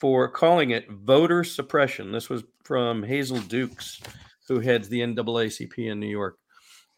for 0.00 0.28
calling 0.28 0.70
it 0.70 0.90
voter 0.90 1.44
suppression. 1.44 2.12
This 2.12 2.28
was 2.28 2.44
from 2.64 3.02
Hazel 3.02 3.38
Dukes, 3.40 4.00
who 4.48 4.60
heads 4.60 4.88
the 4.88 5.00
NAACP 5.00 5.78
in 5.78 6.00
New 6.00 6.08
York. 6.08 6.38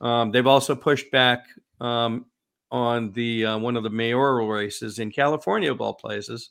Um, 0.00 0.30
they've 0.30 0.46
also 0.46 0.74
pushed 0.74 1.10
back 1.10 1.46
um, 1.80 2.26
on 2.70 3.12
the 3.12 3.46
uh, 3.46 3.58
one 3.58 3.76
of 3.76 3.82
the 3.82 3.90
mayoral 3.90 4.48
races 4.48 4.98
in 4.98 5.10
California, 5.10 5.70
of 5.70 5.80
all 5.80 5.94
places. 5.94 6.50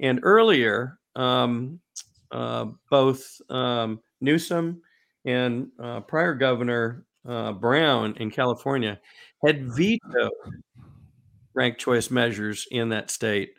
And 0.00 0.20
earlier, 0.22 0.98
um, 1.14 1.80
uh, 2.30 2.66
both 2.90 3.40
um, 3.50 4.00
Newsom 4.20 4.80
and 5.24 5.68
uh, 5.80 6.00
prior 6.00 6.34
Governor 6.34 7.04
uh, 7.28 7.52
Brown 7.52 8.14
in 8.16 8.30
California 8.30 8.98
had 9.44 9.70
vetoed 9.72 10.30
ranked 11.54 11.80
choice 11.80 12.10
measures 12.10 12.66
in 12.70 12.90
that 12.90 13.10
state. 13.10 13.54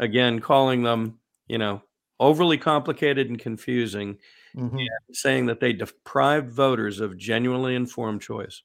Again, 0.00 0.40
calling 0.40 0.82
them, 0.82 1.18
you 1.48 1.58
know, 1.58 1.82
overly 2.20 2.58
complicated 2.58 3.28
and 3.28 3.38
confusing, 3.38 4.18
Mhm. 4.54 4.78
and 4.80 5.16
saying 5.16 5.46
that 5.46 5.60
they 5.60 5.72
deprive 5.72 6.50
voters 6.50 7.00
of 7.00 7.16
genuinely 7.18 7.74
informed 7.74 8.22
choice. 8.22 8.62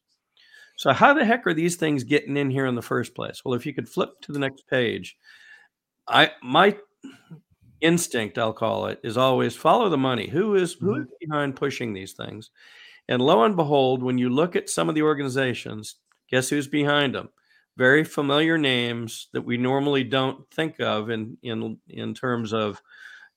So, 0.77 0.93
how 0.93 1.13
the 1.13 1.25
heck 1.25 1.45
are 1.47 1.53
these 1.53 1.75
things 1.77 2.03
getting 2.03 2.37
in 2.37 2.49
here 2.51 2.65
in 2.65 2.75
the 2.75 2.81
first 2.81 3.15
place? 3.15 3.41
Well, 3.45 3.55
if 3.55 3.65
you 3.65 3.73
could 3.73 3.89
flip 3.89 4.21
to 4.21 4.31
the 4.31 4.39
next 4.39 4.67
page, 4.67 5.17
I 6.07 6.31
my 6.43 6.77
instinct, 7.81 8.37
I'll 8.37 8.53
call 8.53 8.87
it, 8.87 8.99
is 9.03 9.17
always 9.17 9.55
follow 9.55 9.89
the 9.89 9.97
money. 9.97 10.27
Who 10.27 10.55
is 10.55 10.73
who 10.75 10.95
is 11.01 11.07
behind 11.19 11.55
pushing 11.55 11.93
these 11.93 12.13
things? 12.13 12.49
And 13.09 13.21
lo 13.21 13.43
and 13.43 13.55
behold, 13.55 14.03
when 14.03 14.17
you 14.17 14.29
look 14.29 14.55
at 14.55 14.69
some 14.69 14.89
of 14.89 14.95
the 14.95 15.03
organizations, 15.03 15.95
guess 16.29 16.49
who's 16.49 16.67
behind 16.67 17.15
them? 17.15 17.29
Very 17.77 18.03
familiar 18.03 18.57
names 18.57 19.29
that 19.33 19.41
we 19.41 19.57
normally 19.57 20.03
don't 20.03 20.47
think 20.51 20.79
of 20.79 21.09
in 21.09 21.37
in 21.41 21.77
in 21.89 22.13
terms 22.13 22.53
of 22.53 22.81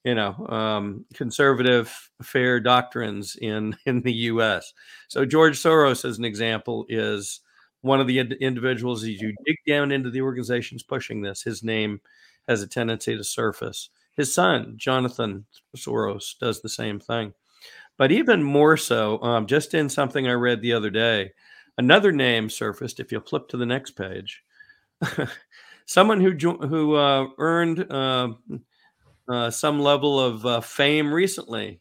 you 0.05 0.14
know 0.14 0.35
um, 0.49 1.05
conservative 1.14 1.93
fair 2.23 2.61
doctrines 2.61 3.37
in 3.40 3.76
in 3.87 4.02
the 4.02 4.12
U.S. 4.31 4.73
So 5.09 5.25
George 5.25 5.59
Soros, 5.59 6.05
as 6.05 6.19
an 6.19 6.25
example, 6.25 6.87
is 6.88 7.40
one 7.83 8.00
of 8.00 8.07
the 8.07 8.19
ind- 8.19 8.35
individuals. 8.35 9.02
As 9.02 9.09
you 9.11 9.35
dig 9.47 9.57
down 9.66 9.93
into 9.93 10.11
the 10.11 10.23
organizations 10.23 10.83
pushing 10.83 11.23
this, 11.23 11.43
his 11.43 11.62
name 11.62 12.00
has 12.49 12.62
a 12.62 12.66
tendency 12.69 13.16
to 13.16 13.25
surface. 13.25 13.90
His 14.16 14.33
son, 14.33 14.75
Jonathan 14.76 15.47
Soros, 15.76 16.38
does 16.38 16.62
the 16.62 16.69
same 16.69 17.00
thing. 17.00 17.33
But 17.99 18.12
even 18.12 18.43
more 18.43 18.76
so, 18.76 19.21
um, 19.23 19.47
just 19.47 19.75
in 19.75 19.88
something 19.88 20.28
I 20.28 20.33
read 20.33 20.61
the 20.61 20.73
other 20.75 20.90
day, 20.90 21.33
another 21.78 22.12
name 22.12 22.50
surfaced. 22.50 23.00
If 23.00 23.12
you'll 23.12 23.23
flip 23.23 23.49
to 23.49 23.56
the 23.56 23.66
next 23.66 23.92
page, 23.92 24.42
someone 25.87 26.21
who 26.21 26.33
who 26.66 26.95
uh, 26.95 27.28
earned 27.38 27.90
uh, 27.90 28.28
uh, 29.28 29.50
some 29.50 29.80
level 29.80 30.21
of 30.21 30.47
uh, 30.47 30.61
fame 30.61 31.12
recently, 31.12 31.80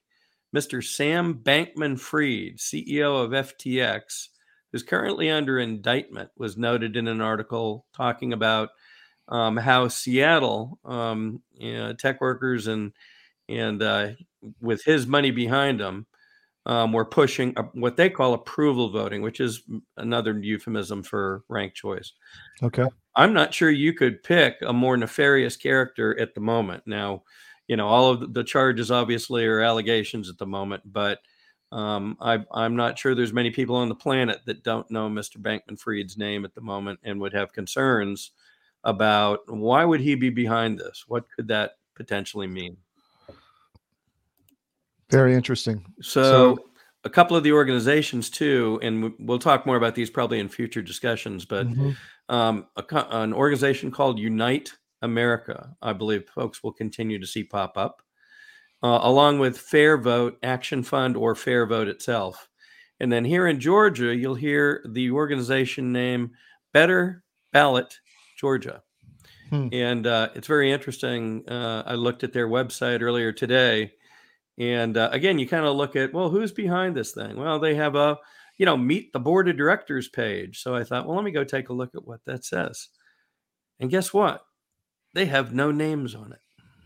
Mr. 0.55 0.83
Sam 0.83 1.35
Bankman 1.35 1.99
Fried, 1.99 2.57
CEO 2.57 3.23
of 3.23 3.31
FTX, 3.31 4.29
who's 4.71 4.83
currently 4.83 5.29
under 5.29 5.59
indictment, 5.59 6.29
was 6.37 6.57
noted 6.57 6.95
in 6.95 7.07
an 7.07 7.21
article 7.21 7.85
talking 7.93 8.33
about 8.33 8.69
um, 9.27 9.57
how 9.57 9.87
Seattle 9.87 10.79
um, 10.85 11.41
you 11.53 11.73
know, 11.73 11.93
tech 11.93 12.21
workers 12.21 12.67
and 12.67 12.93
and 13.47 13.81
uh, 13.83 14.09
with 14.59 14.83
his 14.83 15.05
money 15.05 15.31
behind 15.31 15.79
them, 15.79 16.07
um, 16.65 16.91
were 16.91 17.05
pushing 17.05 17.53
a, 17.57 17.63
what 17.73 17.95
they 17.95 18.09
call 18.09 18.33
approval 18.33 18.89
voting, 18.89 19.21
which 19.21 19.39
is 19.39 19.61
another 19.97 20.37
euphemism 20.37 21.03
for 21.03 21.43
ranked 21.47 21.75
choice. 21.75 22.13
Okay. 22.63 22.85
I'm 23.15 23.33
not 23.33 23.53
sure 23.53 23.69
you 23.69 23.93
could 23.93 24.23
pick 24.23 24.57
a 24.61 24.73
more 24.73 24.97
nefarious 24.97 25.55
character 25.55 26.19
at 26.19 26.33
the 26.33 26.41
moment. 26.41 26.83
Now, 26.85 27.23
you 27.67 27.77
know, 27.77 27.87
all 27.87 28.11
of 28.11 28.33
the 28.33 28.43
charges 28.43 28.91
obviously 28.91 29.45
are 29.45 29.61
allegations 29.61 30.29
at 30.29 30.37
the 30.37 30.45
moment, 30.45 30.83
but 30.85 31.19
um, 31.71 32.17
I, 32.19 32.43
I'm 32.51 32.75
not 32.75 32.97
sure 32.97 33.15
there's 33.15 33.33
many 33.33 33.51
people 33.51 33.75
on 33.75 33.89
the 33.89 33.95
planet 33.95 34.39
that 34.45 34.63
don't 34.63 34.89
know 34.89 35.09
Mr. 35.09 35.37
Bankman 35.37 35.79
Fried's 35.79 36.17
name 36.17 36.45
at 36.45 36.53
the 36.53 36.61
moment 36.61 36.99
and 37.03 37.19
would 37.19 37.33
have 37.33 37.53
concerns 37.53 38.31
about 38.83 39.39
why 39.47 39.83
would 39.83 39.99
he 39.99 40.15
be 40.15 40.29
behind 40.29 40.79
this? 40.79 41.05
What 41.07 41.25
could 41.35 41.47
that 41.47 41.71
potentially 41.95 42.47
mean? 42.47 42.77
Very 45.11 45.33
interesting. 45.35 45.85
So, 46.01 46.23
So- 46.23 46.57
a 47.03 47.09
couple 47.09 47.37
of 47.37 47.43
the 47.43 47.51
organizations 47.51 48.29
too, 48.31 48.79
and 48.81 49.03
we- 49.03 49.13
we'll 49.19 49.37
talk 49.39 49.65
more 49.67 49.77
about 49.77 49.93
these 49.93 50.09
probably 50.09 50.39
in 50.39 50.49
future 50.49 50.81
discussions. 50.81 51.45
But 51.45 51.67
Mhm. 51.67 51.95
um, 52.29 52.67
a, 52.75 52.83
an 53.11 53.31
organization 53.33 53.91
called 53.91 54.17
Unite 54.17 54.73
America, 55.03 55.75
I 55.83 55.93
believe 55.93 56.27
folks 56.29 56.63
will 56.63 56.71
continue 56.73 57.19
to 57.19 57.27
see 57.27 57.43
pop 57.43 57.77
up, 57.77 58.01
uh, 58.81 58.99
along 59.03 59.37
with 59.37 59.55
Fair 59.59 59.97
Vote, 59.97 60.39
Action 60.41 60.81
Fund, 60.81 61.15
or 61.15 61.35
Fair 61.35 61.67
Vote 61.67 61.87
itself. 61.87 62.49
And 62.99 63.11
then 63.11 63.23
here 63.25 63.45
in 63.45 63.59
Georgia, 63.59 64.15
you'll 64.15 64.33
hear 64.35 64.83
the 64.89 65.11
organization 65.11 65.91
name 65.91 66.31
Better 66.73 67.23
Ballot 67.53 67.99
Georgia. 68.39 68.81
Hmm. 69.51 69.67
And 69.71 70.07
uh, 70.07 70.29
it's 70.33 70.47
very 70.47 70.71
interesting. 70.71 71.47
Uh, 71.47 71.83
I 71.85 71.93
looked 71.93 72.23
at 72.23 72.33
their 72.33 72.47
website 72.47 73.01
earlier 73.03 73.31
today. 73.31 73.93
And 74.57 74.97
uh, 74.97 75.09
again, 75.11 75.39
you 75.39 75.47
kind 75.47 75.65
of 75.65 75.75
look 75.75 75.95
at, 75.95 76.13
well, 76.13 76.29
who's 76.29 76.51
behind 76.51 76.95
this 76.95 77.11
thing? 77.11 77.37
Well, 77.37 77.59
they 77.59 77.75
have 77.75 77.95
a, 77.95 78.17
you 78.57 78.65
know, 78.65 78.77
meet 78.77 79.11
the 79.11 79.19
board 79.19 79.49
of 79.49 79.57
directors 79.57 80.07
page. 80.07 80.61
So 80.61 80.75
I 80.75 80.83
thought, 80.83 81.05
well, 81.05 81.15
let 81.15 81.25
me 81.25 81.31
go 81.31 81.43
take 81.43 81.69
a 81.69 81.73
look 81.73 81.93
at 81.93 82.07
what 82.07 82.21
that 82.25 82.45
says. 82.45 82.87
And 83.79 83.89
guess 83.89 84.13
what? 84.13 84.45
They 85.13 85.25
have 85.25 85.53
no 85.53 85.71
names 85.71 86.15
on 86.15 86.33
it. 86.33 86.39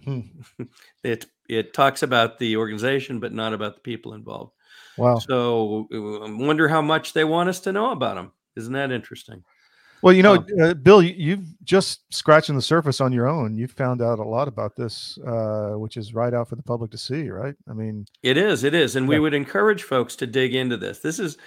Hmm. 0.06 0.64
it 1.04 1.26
it 1.48 1.74
talks 1.74 2.04
about 2.04 2.40
the 2.40 2.58
organization, 2.58 3.20
but 3.20 3.34
not 3.34 3.54
about 3.54 3.76
the 3.76 3.82
people 3.82 4.14
involved. 4.14 4.54
Wow. 4.98 5.18
So 5.18 5.88
I 5.92 6.32
wonder 6.32 6.68
how 6.68 6.82
much 6.82 7.14
they 7.14 7.24
want 7.24 7.50
us 7.50 7.60
to 7.62 7.72
know 7.72 7.92
about 7.92 8.16
them. 8.16 8.32
Isn't 8.56 8.74
that 8.74 8.92
interesting? 8.92 9.44
Well, 10.02 10.14
you 10.14 10.24
know, 10.24 10.36
um, 10.36 10.46
uh, 10.62 10.74
Bill, 10.74 11.02
you've 11.02 11.46
just 11.64 12.02
scratching 12.14 12.56
the 12.56 12.62
surface 12.62 13.02
on 13.02 13.12
your 13.12 13.28
own. 13.28 13.58
You've 13.58 13.72
found 13.72 14.02
out 14.02 14.20
a 14.20 14.24
lot 14.24 14.48
about 14.48 14.76
this, 14.76 15.18
uh, 15.28 15.74
which 15.76 15.98
is 15.98 16.14
right 16.14 16.34
out 16.34 16.48
for 16.48 16.56
the 16.56 16.64
public 16.64 16.92
to 16.92 16.98
see, 16.98 17.30
right? 17.30 17.56
I 17.70 17.74
mean, 17.74 18.06
it 18.24 18.38
is, 18.38 18.64
it 18.64 18.74
is, 18.74 18.96
and 18.96 19.06
yeah. 19.06 19.10
we 19.10 19.20
would 19.20 19.34
encourage 19.34 19.84
folks 19.84 20.16
to 20.18 20.28
dig 20.28 20.56
into 20.56 20.78
this. 20.78 21.00
This 21.00 21.20
is, 21.20 21.38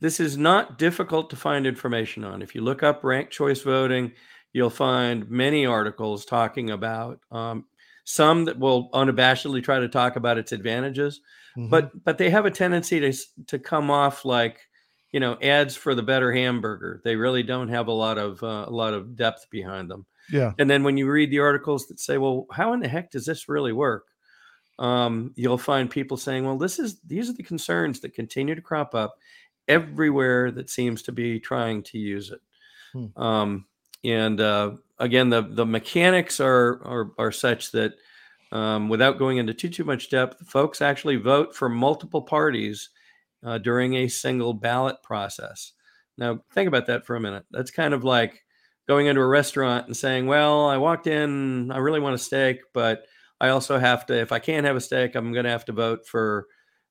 this 0.00 0.18
is 0.18 0.36
not 0.36 0.78
difficult 0.78 1.30
to 1.30 1.36
find 1.36 1.66
information 1.66 2.24
on. 2.24 2.42
If 2.42 2.54
you 2.54 2.62
look 2.62 2.82
up 2.82 3.04
ranked 3.04 3.32
choice 3.32 3.62
voting, 3.62 4.12
you'll 4.52 4.70
find 4.70 5.30
many 5.30 5.66
articles 5.66 6.24
talking 6.24 6.70
about 6.70 7.20
um, 7.30 7.64
some 8.04 8.44
that 8.46 8.58
will 8.58 8.90
unabashedly 8.90 9.62
try 9.62 9.78
to 9.78 9.88
talk 9.88 10.16
about 10.16 10.38
its 10.38 10.52
advantages, 10.52 11.20
mm-hmm. 11.56 11.68
but 11.68 11.92
but 12.04 12.18
they 12.18 12.30
have 12.30 12.46
a 12.46 12.50
tendency 12.50 12.98
to 12.98 13.12
to 13.46 13.58
come 13.58 13.90
off 13.90 14.24
like 14.24 14.58
you 15.12 15.20
know 15.20 15.36
ads 15.42 15.76
for 15.76 15.94
the 15.94 16.02
better 16.02 16.32
hamburger. 16.32 17.00
They 17.04 17.16
really 17.16 17.42
don't 17.42 17.68
have 17.68 17.88
a 17.88 17.92
lot 17.92 18.18
of 18.18 18.42
uh, 18.42 18.64
a 18.66 18.70
lot 18.70 18.94
of 18.94 19.16
depth 19.16 19.46
behind 19.50 19.90
them. 19.90 20.06
Yeah. 20.30 20.52
And 20.58 20.70
then 20.70 20.84
when 20.84 20.96
you 20.96 21.10
read 21.10 21.30
the 21.30 21.40
articles 21.40 21.86
that 21.88 22.00
say 22.00 22.18
well 22.18 22.46
how 22.52 22.72
in 22.72 22.80
the 22.80 22.88
heck 22.88 23.10
does 23.10 23.26
this 23.26 23.48
really 23.48 23.72
work? 23.72 24.06
Um, 24.78 25.32
you'll 25.36 25.58
find 25.58 25.90
people 25.90 26.16
saying 26.16 26.44
well 26.44 26.58
this 26.58 26.78
is 26.78 27.00
these 27.00 27.28
are 27.28 27.34
the 27.34 27.42
concerns 27.42 28.00
that 28.00 28.14
continue 28.14 28.54
to 28.54 28.62
crop 28.62 28.94
up 28.94 29.16
everywhere 29.68 30.50
that 30.50 30.70
seems 30.70 31.02
to 31.02 31.12
be 31.12 31.38
trying 31.40 31.82
to 31.84 31.98
use 31.98 32.30
it. 32.30 32.40
Hmm. 32.92 33.22
um, 33.22 33.66
and 34.04 34.40
uh, 34.40 34.72
again 34.98 35.28
the 35.28 35.42
the 35.42 35.66
mechanics 35.66 36.40
are 36.40 36.80
are, 36.84 37.12
are 37.18 37.32
such 37.32 37.72
that 37.72 37.94
um, 38.52 38.88
without 38.88 39.18
going 39.18 39.38
into 39.38 39.54
too 39.54 39.68
too 39.68 39.84
much 39.84 40.10
depth 40.10 40.48
folks 40.48 40.80
actually 40.80 41.16
vote 41.16 41.54
for 41.54 41.68
multiple 41.68 42.22
parties 42.22 42.90
uh, 43.44 43.58
during 43.58 43.94
a 43.94 44.08
single 44.08 44.52
ballot 44.52 44.96
process. 45.02 45.72
Now, 46.18 46.40
think 46.52 46.68
about 46.68 46.86
that 46.86 47.06
for 47.06 47.16
a 47.16 47.20
minute. 47.20 47.44
That's 47.50 47.70
kind 47.70 47.94
of 47.94 48.04
like 48.04 48.44
going 48.86 49.06
into 49.06 49.20
a 49.20 49.26
restaurant 49.26 49.86
and 49.86 49.96
saying, 49.96 50.26
Well, 50.26 50.66
I 50.66 50.76
walked 50.76 51.06
in, 51.06 51.70
I 51.70 51.78
really 51.78 52.00
want 52.00 52.14
a 52.14 52.18
steak, 52.18 52.60
but 52.74 53.04
I 53.40 53.48
also 53.48 53.78
have 53.78 54.04
to, 54.06 54.20
if 54.20 54.32
I 54.32 54.38
can't 54.38 54.66
have 54.66 54.76
a 54.76 54.80
steak, 54.80 55.14
I'm 55.14 55.32
going 55.32 55.44
to 55.44 55.50
have 55.50 55.64
to 55.66 55.72
vote 55.72 56.06
for, 56.06 56.46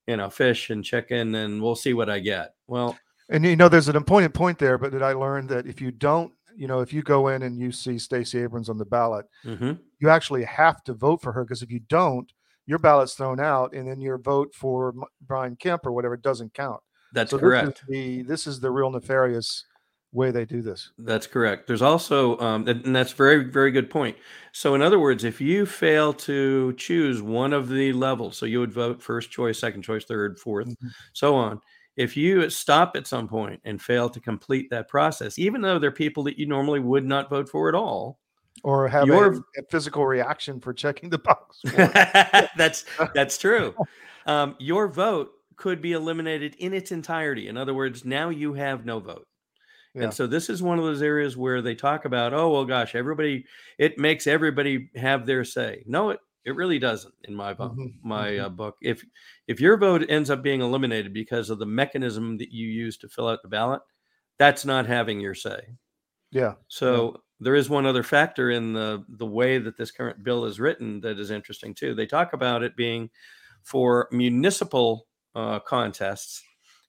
you 0.06 0.16
know, 0.16 0.30
fish 0.30 0.70
and 0.70 0.84
chicken 0.84 1.34
and 1.34 1.62
we'll 1.62 1.76
see 1.76 1.94
what 1.94 2.10
I 2.10 2.18
get. 2.18 2.54
Well, 2.66 2.98
and 3.28 3.44
you 3.44 3.54
know, 3.54 3.68
there's 3.68 3.88
an 3.88 3.96
important 3.96 4.34
point 4.34 4.58
there, 4.58 4.76
but 4.76 4.92
that 4.92 5.02
I 5.02 5.12
learned 5.12 5.50
that 5.50 5.66
if 5.66 5.80
you 5.80 5.92
don't, 5.92 6.32
you 6.56 6.66
know, 6.66 6.80
if 6.80 6.92
you 6.92 7.02
go 7.02 7.28
in 7.28 7.42
and 7.42 7.58
you 7.58 7.70
see 7.70 7.98
Stacey 7.98 8.42
Abrams 8.42 8.68
on 8.68 8.78
the 8.78 8.84
ballot, 8.84 9.26
mm-hmm. 9.44 9.72
you 10.00 10.08
actually 10.08 10.44
have 10.44 10.82
to 10.84 10.94
vote 10.94 11.22
for 11.22 11.32
her 11.32 11.44
because 11.44 11.62
if 11.62 11.70
you 11.70 11.78
don't, 11.78 12.32
your 12.66 12.78
ballot's 12.78 13.14
thrown 13.14 13.40
out, 13.40 13.74
and 13.74 13.88
then 13.88 14.00
your 14.00 14.18
vote 14.18 14.54
for 14.54 14.94
Brian 15.26 15.56
Kemp 15.56 15.86
or 15.86 15.92
whatever 15.92 16.16
doesn't 16.16 16.54
count. 16.54 16.80
That's 17.12 17.30
so 17.30 17.38
correct. 17.38 17.66
This 17.66 17.76
is, 17.80 17.86
the, 17.88 18.22
this 18.22 18.46
is 18.46 18.60
the 18.60 18.70
real 18.70 18.90
nefarious 18.90 19.64
way 20.12 20.30
they 20.30 20.44
do 20.44 20.62
this. 20.62 20.90
That's 20.98 21.26
correct. 21.26 21.66
There's 21.66 21.82
also, 21.82 22.38
um, 22.38 22.66
and 22.68 22.94
that's 22.94 23.12
very, 23.12 23.44
very 23.44 23.70
good 23.70 23.90
point. 23.90 24.16
So, 24.52 24.74
in 24.74 24.82
other 24.82 24.98
words, 24.98 25.24
if 25.24 25.40
you 25.40 25.66
fail 25.66 26.12
to 26.14 26.72
choose 26.74 27.22
one 27.22 27.52
of 27.52 27.68
the 27.68 27.92
levels, 27.92 28.36
so 28.36 28.46
you 28.46 28.60
would 28.60 28.72
vote 28.72 29.02
first 29.02 29.30
choice, 29.30 29.58
second 29.58 29.82
choice, 29.82 30.04
third, 30.04 30.38
4th 30.38 30.68
mm-hmm. 30.68 30.88
so 31.12 31.34
on. 31.34 31.60
If 31.96 32.16
you 32.16 32.48
stop 32.48 32.96
at 32.96 33.06
some 33.06 33.28
point 33.28 33.60
and 33.64 33.82
fail 33.82 34.08
to 34.08 34.20
complete 34.20 34.70
that 34.70 34.88
process, 34.88 35.38
even 35.38 35.60
though 35.60 35.78
they're 35.78 35.90
people 35.90 36.22
that 36.24 36.38
you 36.38 36.46
normally 36.46 36.80
would 36.80 37.04
not 37.04 37.28
vote 37.28 37.48
for 37.48 37.68
at 37.68 37.74
all, 37.74 38.19
or 38.62 38.88
have 38.88 39.06
your, 39.06 39.32
a, 39.32 39.36
a, 39.58 39.62
physical 39.70 40.06
reaction 40.06 40.60
for 40.60 40.72
checking 40.72 41.10
the 41.10 41.18
box. 41.18 41.60
that's 42.56 42.84
that's 43.14 43.38
true. 43.38 43.74
Um, 44.26 44.56
your 44.58 44.88
vote 44.88 45.30
could 45.56 45.82
be 45.82 45.92
eliminated 45.92 46.54
in 46.58 46.72
its 46.72 46.92
entirety. 46.92 47.48
In 47.48 47.56
other 47.56 47.74
words, 47.74 48.04
now 48.04 48.30
you 48.30 48.54
have 48.54 48.84
no 48.84 49.00
vote. 49.00 49.26
Yeah. 49.94 50.04
And 50.04 50.14
so 50.14 50.26
this 50.26 50.48
is 50.48 50.62
one 50.62 50.78
of 50.78 50.84
those 50.84 51.02
areas 51.02 51.36
where 51.36 51.62
they 51.62 51.74
talk 51.74 52.04
about, 52.04 52.32
oh 52.32 52.50
well, 52.50 52.64
gosh, 52.64 52.94
everybody, 52.94 53.44
it 53.78 53.98
makes 53.98 54.26
everybody 54.26 54.90
have 54.94 55.26
their 55.26 55.44
say. 55.44 55.82
No, 55.86 56.10
it 56.10 56.20
it 56.44 56.56
really 56.56 56.78
doesn't 56.78 57.14
in 57.24 57.34
my 57.34 57.52
book. 57.52 57.72
Mm-hmm. 57.72 58.08
My 58.08 58.30
mm-hmm. 58.30 58.44
Uh, 58.44 58.48
book. 58.48 58.76
If 58.82 59.04
if 59.46 59.60
your 59.60 59.76
vote 59.76 60.04
ends 60.08 60.30
up 60.30 60.42
being 60.42 60.60
eliminated 60.60 61.12
because 61.12 61.50
of 61.50 61.58
the 61.58 61.66
mechanism 61.66 62.38
that 62.38 62.50
you 62.50 62.68
use 62.68 62.96
to 62.98 63.08
fill 63.08 63.28
out 63.28 63.40
the 63.42 63.48
ballot, 63.48 63.82
that's 64.38 64.64
not 64.64 64.86
having 64.86 65.20
your 65.20 65.34
say. 65.34 65.60
Yeah. 66.30 66.54
So 66.68 67.20
there 67.40 67.54
is 67.54 67.70
one 67.70 67.86
other 67.86 68.02
factor 68.02 68.50
in 68.50 68.72
the 68.72 69.04
the 69.08 69.26
way 69.26 69.58
that 69.58 69.76
this 69.76 69.90
current 69.90 70.22
bill 70.22 70.44
is 70.44 70.60
written 70.60 71.00
that 71.00 71.18
is 71.18 71.30
interesting 71.30 71.74
too. 71.74 71.94
They 71.94 72.06
talk 72.06 72.32
about 72.32 72.62
it 72.62 72.76
being 72.76 73.10
for 73.62 74.08
municipal 74.12 75.06
uh, 75.34 75.60
contests. 75.60 76.42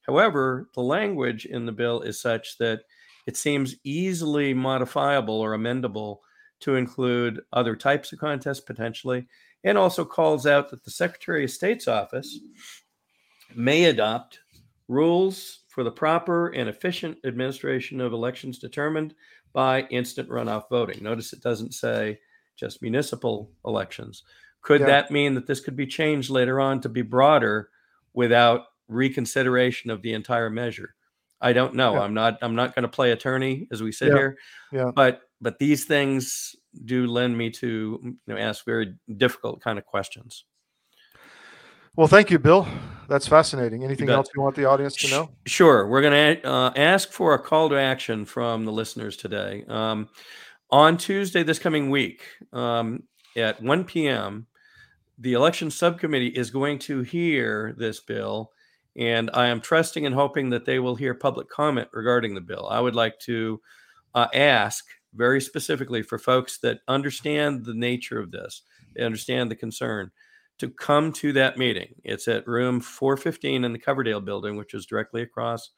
However, 0.06 0.68
the 0.74 0.82
language 0.82 1.46
in 1.46 1.64
the 1.64 1.72
bill 1.72 2.02
is 2.02 2.20
such 2.20 2.58
that 2.58 2.80
it 3.26 3.36
seems 3.36 3.76
easily 3.84 4.52
modifiable 4.52 5.40
or 5.40 5.56
amendable 5.56 6.18
to 6.60 6.76
include 6.76 7.40
other 7.52 7.76
types 7.76 8.12
of 8.12 8.18
contests 8.18 8.60
potentially, 8.60 9.26
and 9.64 9.78
also 9.78 10.04
calls 10.04 10.46
out 10.46 10.70
that 10.70 10.84
the 10.84 10.90
Secretary 10.90 11.44
of 11.44 11.50
State's 11.50 11.88
office 11.88 12.40
may 13.54 13.84
adopt 13.84 14.40
rules 14.88 15.60
for 15.68 15.84
the 15.84 15.90
proper 15.90 16.48
and 16.48 16.68
efficient 16.68 17.16
administration 17.24 18.00
of 18.00 18.12
elections 18.12 18.58
determined 18.58 19.14
by 19.52 19.82
instant 19.90 20.28
runoff 20.28 20.68
voting. 20.70 21.02
Notice 21.02 21.32
it 21.32 21.42
doesn't 21.42 21.74
say 21.74 22.18
just 22.56 22.82
municipal 22.82 23.50
elections. 23.64 24.22
Could 24.62 24.80
yeah. 24.80 24.86
that 24.86 25.10
mean 25.10 25.34
that 25.34 25.46
this 25.46 25.60
could 25.60 25.76
be 25.76 25.86
changed 25.86 26.30
later 26.30 26.60
on 26.60 26.80
to 26.80 26.88
be 26.88 27.02
broader 27.02 27.70
without 28.14 28.66
reconsideration 28.88 29.90
of 29.90 30.02
the 30.02 30.12
entire 30.12 30.50
measure? 30.50 30.94
I 31.40 31.52
don't 31.52 31.74
know. 31.74 31.94
Yeah. 31.94 32.00
I'm 32.02 32.14
not 32.14 32.38
I'm 32.40 32.54
not 32.54 32.74
going 32.74 32.84
to 32.84 32.88
play 32.88 33.10
attorney 33.10 33.66
as 33.72 33.82
we 33.82 33.90
sit 33.90 34.08
yeah. 34.08 34.14
here. 34.14 34.38
Yeah. 34.72 34.90
But 34.94 35.22
but 35.40 35.58
these 35.58 35.84
things 35.84 36.54
do 36.84 37.06
lend 37.06 37.36
me 37.36 37.50
to 37.50 37.98
you 38.02 38.16
know 38.26 38.36
ask 38.36 38.64
very 38.64 38.94
difficult 39.16 39.60
kind 39.60 39.78
of 39.78 39.84
questions. 39.84 40.44
Well, 41.94 42.08
thank 42.08 42.30
you, 42.30 42.38
Bill. 42.38 42.66
That's 43.06 43.28
fascinating. 43.28 43.84
Anything 43.84 44.08
else 44.08 44.28
you 44.34 44.40
want 44.40 44.56
the 44.56 44.64
audience 44.64 44.96
to 44.96 45.10
know? 45.10 45.30
Sure. 45.44 45.86
We're 45.86 46.00
going 46.00 46.38
to 46.38 46.48
uh, 46.48 46.72
ask 46.74 47.10
for 47.10 47.34
a 47.34 47.38
call 47.38 47.68
to 47.68 47.78
action 47.78 48.24
from 48.24 48.64
the 48.64 48.72
listeners 48.72 49.14
today. 49.14 49.64
Um, 49.68 50.08
on 50.70 50.96
Tuesday, 50.96 51.42
this 51.42 51.58
coming 51.58 51.90
week, 51.90 52.22
um, 52.54 53.02
at 53.36 53.62
1 53.62 53.84
p.m., 53.84 54.46
the 55.18 55.34
election 55.34 55.70
subcommittee 55.70 56.28
is 56.28 56.50
going 56.50 56.78
to 56.80 57.02
hear 57.02 57.74
this 57.76 58.00
bill, 58.00 58.52
and 58.96 59.28
I 59.34 59.48
am 59.48 59.60
trusting 59.60 60.06
and 60.06 60.14
hoping 60.14 60.48
that 60.48 60.64
they 60.64 60.78
will 60.78 60.96
hear 60.96 61.12
public 61.12 61.50
comment 61.50 61.88
regarding 61.92 62.34
the 62.34 62.40
bill. 62.40 62.66
I 62.70 62.80
would 62.80 62.94
like 62.94 63.18
to 63.20 63.60
uh, 64.14 64.28
ask 64.32 64.86
very 65.14 65.42
specifically 65.42 66.02
for 66.02 66.18
folks 66.18 66.58
that 66.60 66.80
understand 66.88 67.66
the 67.66 67.74
nature 67.74 68.18
of 68.18 68.30
this, 68.30 68.62
they 68.96 69.04
understand 69.04 69.50
the 69.50 69.56
concern 69.56 70.10
to 70.62 70.70
come 70.70 71.12
to 71.12 71.32
that 71.32 71.58
meeting. 71.58 71.92
It's 72.04 72.28
at 72.28 72.46
room 72.46 72.80
415 72.80 73.64
in 73.64 73.72
the 73.72 73.80
Coverdell 73.80 74.24
building, 74.24 74.54
which 74.54 74.74
is 74.74 74.86
directly 74.86 75.22
across 75.22 75.70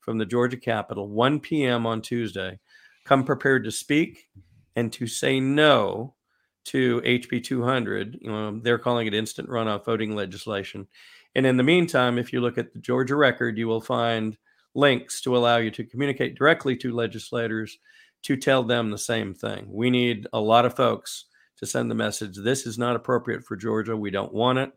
from 0.00 0.18
the 0.18 0.26
Georgia 0.26 0.56
Capitol, 0.56 1.08
1 1.08 1.38
p.m. 1.38 1.86
on 1.86 2.02
Tuesday. 2.02 2.58
Come 3.04 3.22
prepared 3.22 3.62
to 3.62 3.70
speak 3.70 4.26
and 4.74 4.92
to 4.94 5.06
say 5.06 5.38
no 5.38 6.16
to 6.64 7.00
HB 7.02 7.44
200. 7.44 8.18
You 8.20 8.32
know, 8.32 8.58
they're 8.60 8.80
calling 8.80 9.06
it 9.06 9.14
instant 9.14 9.48
runoff 9.48 9.84
voting 9.84 10.16
legislation. 10.16 10.88
And 11.36 11.46
in 11.46 11.56
the 11.56 11.62
meantime, 11.62 12.18
if 12.18 12.32
you 12.32 12.40
look 12.40 12.58
at 12.58 12.72
the 12.72 12.80
Georgia 12.80 13.14
record, 13.14 13.56
you 13.56 13.68
will 13.68 13.80
find 13.80 14.36
links 14.74 15.20
to 15.20 15.36
allow 15.36 15.58
you 15.58 15.70
to 15.70 15.84
communicate 15.84 16.34
directly 16.34 16.76
to 16.78 16.92
legislators 16.92 17.78
to 18.22 18.36
tell 18.36 18.64
them 18.64 18.90
the 18.90 18.98
same 18.98 19.34
thing. 19.34 19.68
We 19.68 19.88
need 19.88 20.26
a 20.32 20.40
lot 20.40 20.66
of 20.66 20.74
folks 20.74 21.26
to 21.62 21.66
send 21.66 21.88
the 21.88 21.94
message 21.94 22.36
this 22.36 22.66
is 22.66 22.76
not 22.76 22.96
appropriate 22.96 23.44
for 23.44 23.54
Georgia. 23.54 23.96
We 23.96 24.10
don't 24.10 24.34
want 24.34 24.58
it. 24.58 24.72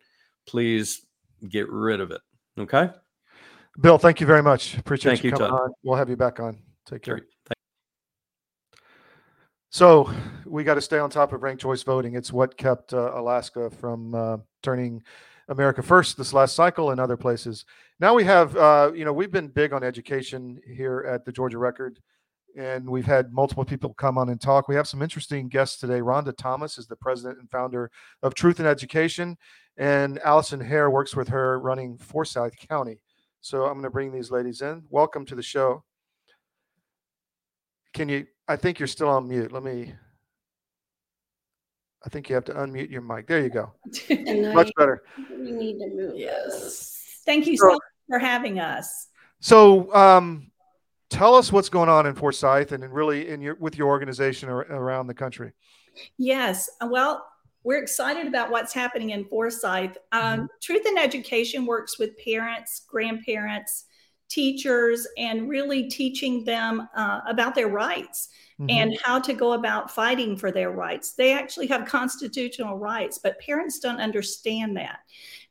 Please 0.45 1.03
get 1.49 1.67
rid 1.67 1.99
of 1.99 2.11
it. 2.11 2.21
Okay. 2.59 2.91
Bill, 3.81 3.97
thank 3.97 4.21
you 4.21 4.27
very 4.27 4.43
much. 4.43 4.77
Appreciate 4.77 5.13
thank 5.13 5.23
you 5.23 5.31
coming 5.31 5.49
Todd. 5.49 5.61
on. 5.61 5.71
We'll 5.83 5.97
have 5.97 6.09
you 6.09 6.15
back 6.15 6.39
on. 6.39 6.59
Take 6.85 7.01
care. 7.01 7.21
So 9.71 10.13
we 10.45 10.63
got 10.63 10.75
to 10.75 10.81
stay 10.81 10.99
on 10.99 11.09
top 11.09 11.33
of 11.33 11.41
ranked 11.41 11.63
choice 11.63 11.81
voting. 11.81 12.13
It's 12.13 12.31
what 12.31 12.55
kept 12.55 12.93
uh, 12.93 13.11
Alaska 13.15 13.71
from 13.71 14.13
uh, 14.13 14.37
turning 14.61 15.01
America 15.49 15.81
first 15.81 16.17
this 16.17 16.33
last 16.33 16.55
cycle 16.55 16.91
and 16.91 17.01
other 17.01 17.17
places. 17.17 17.65
Now 17.99 18.13
we 18.13 18.23
have, 18.25 18.55
uh, 18.55 18.91
you 18.93 19.05
know, 19.05 19.11
we've 19.11 19.31
been 19.31 19.47
big 19.47 19.73
on 19.73 19.83
education 19.83 20.61
here 20.67 21.03
at 21.09 21.25
the 21.25 21.31
Georgia 21.31 21.57
Record, 21.57 21.99
and 22.55 22.89
we've 22.89 23.05
had 23.05 23.33
multiple 23.33 23.65
people 23.65 23.93
come 23.93 24.17
on 24.17 24.29
and 24.29 24.39
talk. 24.39 24.67
We 24.67 24.75
have 24.75 24.87
some 24.87 25.01
interesting 25.01 25.49
guests 25.49 25.79
today. 25.79 25.99
Rhonda 25.99 26.35
Thomas 26.35 26.77
is 26.77 26.87
the 26.87 26.95
president 26.95 27.39
and 27.39 27.49
founder 27.49 27.91
of 28.23 28.33
Truth 28.33 28.59
in 28.59 28.65
Education, 28.65 29.37
and 29.77 30.19
Allison 30.19 30.59
Hare 30.59 30.89
works 30.89 31.15
with 31.15 31.27
her 31.29 31.59
running 31.59 31.97
Forsyth 31.97 32.55
County. 32.69 33.01
So 33.41 33.65
I'm 33.65 33.73
going 33.73 33.83
to 33.83 33.89
bring 33.89 34.11
these 34.11 34.31
ladies 34.31 34.61
in. 34.61 34.83
Welcome 34.89 35.25
to 35.25 35.35
the 35.35 35.43
show. 35.43 35.83
Can 37.93 38.09
you? 38.09 38.25
I 38.47 38.55
think 38.55 38.79
you're 38.79 38.87
still 38.87 39.09
on 39.09 39.27
mute. 39.27 39.51
Let 39.51 39.63
me. 39.63 39.93
I 42.05 42.09
think 42.09 42.29
you 42.29 42.35
have 42.35 42.45
to 42.45 42.53
unmute 42.53 42.91
your 42.91 43.01
mic. 43.01 43.27
There 43.27 43.41
you 43.41 43.49
go. 43.49 43.73
Much 44.53 44.71
better. 44.77 45.03
We 45.29 45.51
need 45.51 45.79
to 45.79 45.89
move. 45.89 46.13
Yes. 46.15 47.21
Thank 47.25 47.47
you 47.47 47.57
so 47.57 47.71
much 47.71 47.79
for 48.07 48.19
having 48.19 48.59
us. 48.59 49.07
So, 49.39 49.93
um, 49.93 50.51
tell 51.09 51.35
us 51.35 51.51
what's 51.51 51.69
going 51.69 51.89
on 51.89 52.05
in 52.05 52.15
Forsyth 52.15 52.71
and 52.71 52.83
in 52.83 52.91
really 52.91 53.29
in 53.29 53.41
your 53.41 53.55
with 53.55 53.77
your 53.77 53.87
organization 53.87 54.49
around 54.49 55.07
the 55.07 55.13
country. 55.13 55.53
Yes. 56.17 56.69
Well, 56.81 57.25
we're 57.63 57.81
excited 57.81 58.27
about 58.27 58.51
what's 58.51 58.73
happening 58.73 59.11
in 59.11 59.25
Forsyth. 59.25 59.97
Um, 60.11 60.21
mm-hmm. 60.21 60.45
Truth 60.61 60.85
in 60.85 60.97
Education 60.97 61.65
works 61.65 61.97
with 61.97 62.11
parents, 62.23 62.85
grandparents, 62.87 63.85
teachers 64.29 65.07
and 65.17 65.49
really 65.49 65.87
teaching 65.87 66.43
them 66.43 66.87
uh, 66.95 67.21
about 67.27 67.55
their 67.55 67.67
rights 67.67 68.29
mm-hmm. 68.59 68.69
and 68.69 68.97
how 69.03 69.19
to 69.19 69.33
go 69.33 69.53
about 69.53 69.91
fighting 69.91 70.35
for 70.35 70.51
their 70.51 70.71
rights. 70.71 71.13
They 71.13 71.33
actually 71.33 71.67
have 71.67 71.85
constitutional 71.85 72.77
rights, 72.77 73.19
but 73.21 73.39
parents 73.39 73.79
don't 73.79 73.99
understand 73.99 74.75
that. 74.77 74.99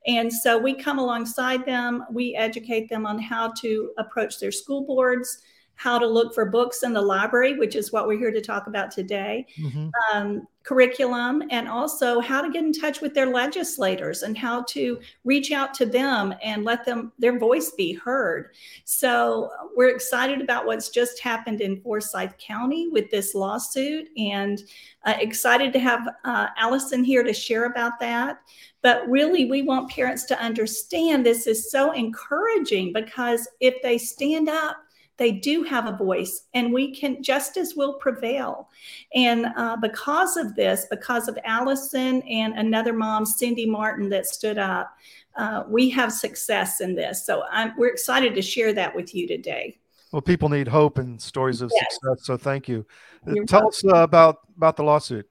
And 0.07 0.33
so 0.33 0.59
we 0.59 0.75
come 0.75 0.99
alongside 0.99 1.65
them, 1.65 2.05
we 2.11 2.35
educate 2.37 2.89
them 2.89 3.07
on 3.07 3.19
how 3.19 3.53
to 3.61 3.93
approach 3.99 4.39
their 4.39 4.53
school 4.53 4.85
boards, 4.85 5.39
how 5.77 5.99
to 5.99 6.07
look 6.07 6.35
for 6.35 6.45
books 6.45 6.83
in 6.83 6.93
the 6.93 7.01
library, 7.01 7.59
which 7.59 7.75
is 7.75 7.93
what 7.93 8.07
we're 8.07 8.19
here 8.19 8.31
to 8.31 8.41
talk 8.41 8.67
about 8.67 8.91
today, 8.91 9.47
mm-hmm. 9.59 9.89
um, 10.13 10.47
curriculum, 10.63 11.43
and 11.51 11.69
also 11.69 12.21
how 12.21 12.41
to 12.41 12.51
get 12.51 12.65
in 12.65 12.73
touch 12.73 13.01
with 13.01 13.13
their 13.13 13.27
legislators 13.27 14.23
and 14.23 14.39
how 14.39 14.63
to 14.63 15.01
reach 15.25 15.51
out 15.51 15.75
to 15.75 15.85
them 15.85 16.33
and 16.43 16.65
let 16.65 16.85
them 16.85 17.13
their 17.19 17.39
voice 17.39 17.73
be 17.73 17.93
heard. 17.93 18.55
So 18.85 19.51
we're 19.75 19.91
excited 19.91 20.41
about 20.41 20.65
what's 20.65 20.91
just 20.91 21.21
happened 21.21 21.61
in 21.61 21.81
Forsyth 21.81 22.39
County 22.39 22.89
with 22.89 23.11
this 23.11 23.35
lawsuit, 23.35 24.09
and 24.17 24.63
uh, 25.05 25.15
excited 25.19 25.73
to 25.73 25.81
have 25.81 26.09
uh, 26.25 26.49
Allison 26.57 27.03
here 27.03 27.25
to 27.25 27.33
share 27.33 27.65
about 27.65 27.99
that. 28.01 28.39
But 28.85 29.09
really, 29.09 29.47
we 29.47 29.63
want 29.63 29.91
parents 29.91 30.25
to 30.27 30.39
understand 30.39 31.25
this 31.25 31.47
is 31.47 31.71
so 31.73 31.93
encouraging 31.93 32.93
because 32.93 33.49
if 33.59 33.83
they 33.83 33.97
stand 33.97 34.51
up 34.51 34.77
they 35.17 35.31
do 35.31 35.63
have 35.63 35.87
a 35.87 35.97
voice 35.97 36.47
and 36.55 36.73
we 36.73 36.95
can 36.95 37.23
justice 37.23 37.75
will 37.75 37.95
prevail 37.95 38.69
and 39.15 39.47
uh, 39.57 39.77
because 39.77 40.37
of 40.37 40.55
this 40.55 40.87
because 40.91 41.29
of 41.29 41.39
allison 41.45 42.23
and 42.23 42.55
another 42.55 42.93
mom 42.93 43.25
cindy 43.25 43.67
martin 43.67 44.09
that 44.09 44.27
stood 44.27 44.59
up 44.59 44.97
uh, 45.37 45.65
we 45.69 45.89
have 45.91 46.13
success 46.13 46.81
in 46.81 46.95
this 46.95 47.25
so 47.25 47.45
I'm, 47.51 47.73
we're 47.77 47.93
excited 47.93 48.35
to 48.35 48.43
share 48.43 48.73
that 48.73 48.95
with 48.95 49.15
you 49.15 49.29
today 49.29 49.79
well 50.13 50.23
people 50.23 50.49
need 50.49 50.69
hope 50.69 50.99
and 50.99 51.21
stories 51.21 51.61
of 51.61 51.71
yes. 51.75 51.95
success 51.95 52.27
so 52.27 52.37
thank 52.37 52.69
you 52.69 52.85
You're 53.27 53.45
tell 53.45 53.63
welcome. 53.63 53.91
us 53.91 53.95
uh, 53.95 54.03
about 54.03 54.39
about 54.57 54.77
the 54.77 54.85
lawsuit 54.85 55.29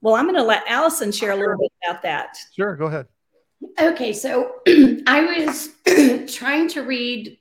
well 0.00 0.14
i'm 0.14 0.24
going 0.24 0.34
to 0.34 0.42
let 0.42 0.62
allison 0.68 1.12
share 1.12 1.32
a 1.32 1.36
little 1.36 1.56
bit 1.58 1.72
about 1.84 2.02
that 2.02 2.36
sure 2.54 2.76
go 2.76 2.86
ahead 2.86 3.06
okay 3.80 4.12
so 4.12 4.56
i 5.06 5.44
was 5.44 5.70
trying 6.32 6.68
to 6.68 6.82
read 6.82 7.38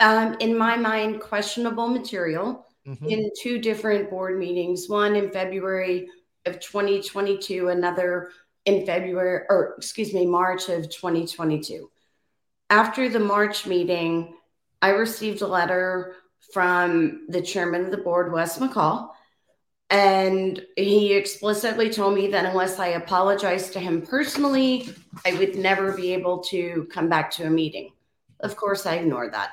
um, 0.00 0.36
in 0.40 0.56
my 0.56 0.76
mind, 0.76 1.20
questionable 1.20 1.88
material 1.88 2.66
mm-hmm. 2.86 3.06
in 3.06 3.30
two 3.40 3.58
different 3.58 4.10
board 4.10 4.38
meetings, 4.38 4.88
one 4.88 5.16
in 5.16 5.30
February 5.30 6.08
of 6.46 6.60
2022, 6.60 7.68
another 7.68 8.30
in 8.66 8.84
February, 8.86 9.44
or 9.48 9.74
excuse 9.78 10.12
me, 10.12 10.26
March 10.26 10.68
of 10.68 10.90
2022. 10.90 11.90
After 12.70 13.08
the 13.08 13.20
March 13.20 13.66
meeting, 13.66 14.34
I 14.82 14.90
received 14.90 15.42
a 15.42 15.46
letter 15.46 16.16
from 16.52 17.26
the 17.28 17.42
chairman 17.42 17.84
of 17.84 17.90
the 17.90 17.98
board, 17.98 18.32
Wes 18.32 18.58
McCall, 18.58 19.10
and 19.90 20.64
he 20.76 21.12
explicitly 21.12 21.90
told 21.90 22.14
me 22.14 22.28
that 22.28 22.46
unless 22.46 22.78
I 22.78 22.88
apologized 22.88 23.72
to 23.74 23.80
him 23.80 24.02
personally, 24.02 24.88
I 25.24 25.34
would 25.34 25.56
never 25.56 25.92
be 25.92 26.12
able 26.14 26.42
to 26.44 26.88
come 26.90 27.08
back 27.08 27.30
to 27.32 27.46
a 27.46 27.50
meeting. 27.50 27.92
Of 28.40 28.56
course, 28.56 28.86
I 28.86 28.96
ignored 28.96 29.34
that. 29.34 29.50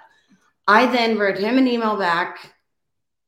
I 0.68 0.88
then 0.88 1.18
wrote 1.18 1.38
him 1.38 1.58
an 1.58 1.68
email 1.68 1.98
back. 1.98 2.54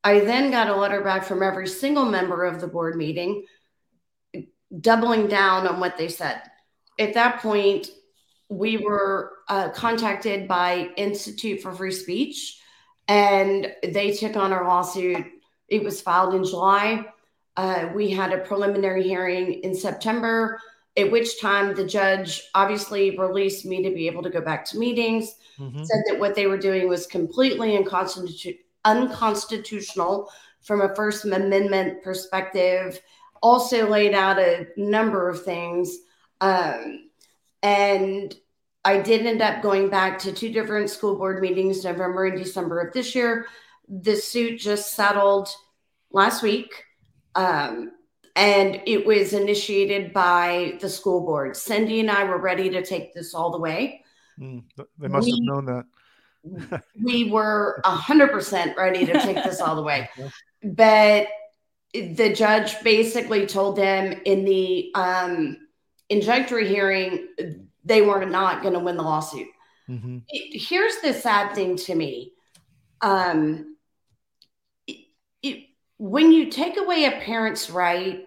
I 0.04 0.22
then 0.22 0.52
got 0.52 0.70
a 0.70 0.76
letter 0.76 1.02
back 1.02 1.24
from 1.24 1.44
every 1.44 1.68
single 1.68 2.06
member 2.06 2.46
of 2.46 2.60
the 2.60 2.68
board 2.68 2.96
meeting, 2.96 3.46
doubling 4.80 5.28
down 5.28 5.68
on 5.68 5.80
what 5.80 5.98
they 5.98 6.10
said. 6.10 6.42
At 7.00 7.14
that 7.14 7.40
point, 7.42 7.88
we 8.50 8.78
were 8.78 9.32
uh, 9.50 9.70
contacted 9.70 10.48
by 10.48 10.90
Institute 10.98 11.62
for 11.62 11.74
Free 11.74 11.92
Speech, 11.92 12.60
and 13.08 13.74
they 13.84 14.12
took 14.14 14.36
on 14.36 14.54
our 14.54 14.68
lawsuit. 14.68 15.26
It 15.68 15.84
was 15.84 16.02
filed 16.02 16.34
in 16.34 16.44
July. 16.44 17.06
Uh, 17.56 17.90
we 17.94 18.10
had 18.10 18.34
a 18.34 18.40
preliminary 18.40 19.04
hearing 19.04 19.54
in 19.62 19.76
September, 19.76 20.60
at 20.98 21.12
which 21.12 21.40
time 21.40 21.76
the 21.76 21.86
judge 21.86 22.44
obviously 22.56 23.18
released 23.18 23.66
me 23.66 23.84
to 23.84 23.90
be 23.90 24.08
able 24.08 24.24
to 24.24 24.30
go 24.30 24.42
back 24.42 24.66
to 24.66 24.78
meetings 24.78 25.36
mm-hmm. 25.60 25.84
said 25.84 26.04
that 26.08 26.20
what 26.20 26.36
they 26.36 26.48
were 26.48 26.58
doing 26.58 26.88
was 26.88 27.08
completely 27.08 27.78
unconstitu- 27.78 28.60
unconstitutional 28.86 30.30
from 30.62 30.82
a 30.82 30.96
First 30.96 31.26
Amendment 31.26 32.04
perspective, 32.04 33.00
also 33.42 33.90
laid 33.90 34.14
out 34.14 34.40
a 34.40 34.68
number 34.78 35.30
of 35.30 35.44
things. 35.44 35.98
Um, 36.40 37.10
and 37.62 38.34
I 38.86 39.00
did 39.00 39.26
end 39.26 39.42
up 39.42 39.62
going 39.62 39.90
back 39.90 40.20
to 40.20 40.32
two 40.32 40.52
different 40.52 40.90
school 40.90 41.18
board 41.18 41.42
meetings, 41.42 41.84
November 41.84 42.26
and 42.26 42.38
December 42.38 42.80
of 42.80 42.94
this 42.94 43.14
year. 43.14 43.48
The 43.90 44.16
suit 44.16 44.60
just 44.60 44.94
settled 44.94 45.50
last 46.12 46.44
week. 46.44 46.72
Um, 47.36 47.92
and 48.36 48.82
it 48.86 49.06
was 49.06 49.34
initiated 49.34 50.14
by 50.14 50.78
the 50.82 50.90
school 50.90 51.22
board. 51.22 51.56
Cindy 51.56 52.00
and 52.00 52.10
I 52.10 52.24
were 52.24 52.40
ready 52.40 52.70
to 52.72 52.84
take 52.84 53.14
this 53.14 53.34
all 53.34 53.52
the 53.52 53.60
way. 53.60 54.04
Mm, 54.40 54.64
they 54.98 55.08
must 55.08 55.26
we, 55.26 55.32
have 55.32 55.40
known 55.42 55.66
that. 55.66 56.84
we 57.04 57.30
were 57.30 57.80
a 57.86 57.92
hundred 57.92 58.32
percent 58.32 58.76
ready 58.76 59.06
to 59.06 59.14
take 59.22 59.44
this 59.44 59.62
all 59.62 59.76
the 59.76 59.84
way, 59.84 60.10
but 60.64 61.28
the 61.94 62.34
judge 62.34 62.82
basically 62.84 63.46
told 63.46 63.76
them 63.76 64.20
in 64.26 64.44
the 64.44 64.92
um, 64.96 65.58
injunctory 66.12 66.68
hearing 66.68 67.28
they 67.86 68.02
were 68.02 68.26
not 68.26 68.62
going 68.62 68.74
to 68.74 68.80
win 68.80 68.98
the 68.98 69.04
lawsuit. 69.04 69.48
Mm-hmm. 69.88 70.20
Here's 70.28 70.98
the 71.02 71.14
sad 71.14 71.54
thing 71.54 71.76
to 71.78 71.94
me. 71.94 72.32
Um, 73.02 73.73
when 76.12 76.32
you 76.32 76.50
take 76.50 76.78
away 76.78 77.06
a 77.06 77.12
parent's 77.22 77.70
right 77.70 78.26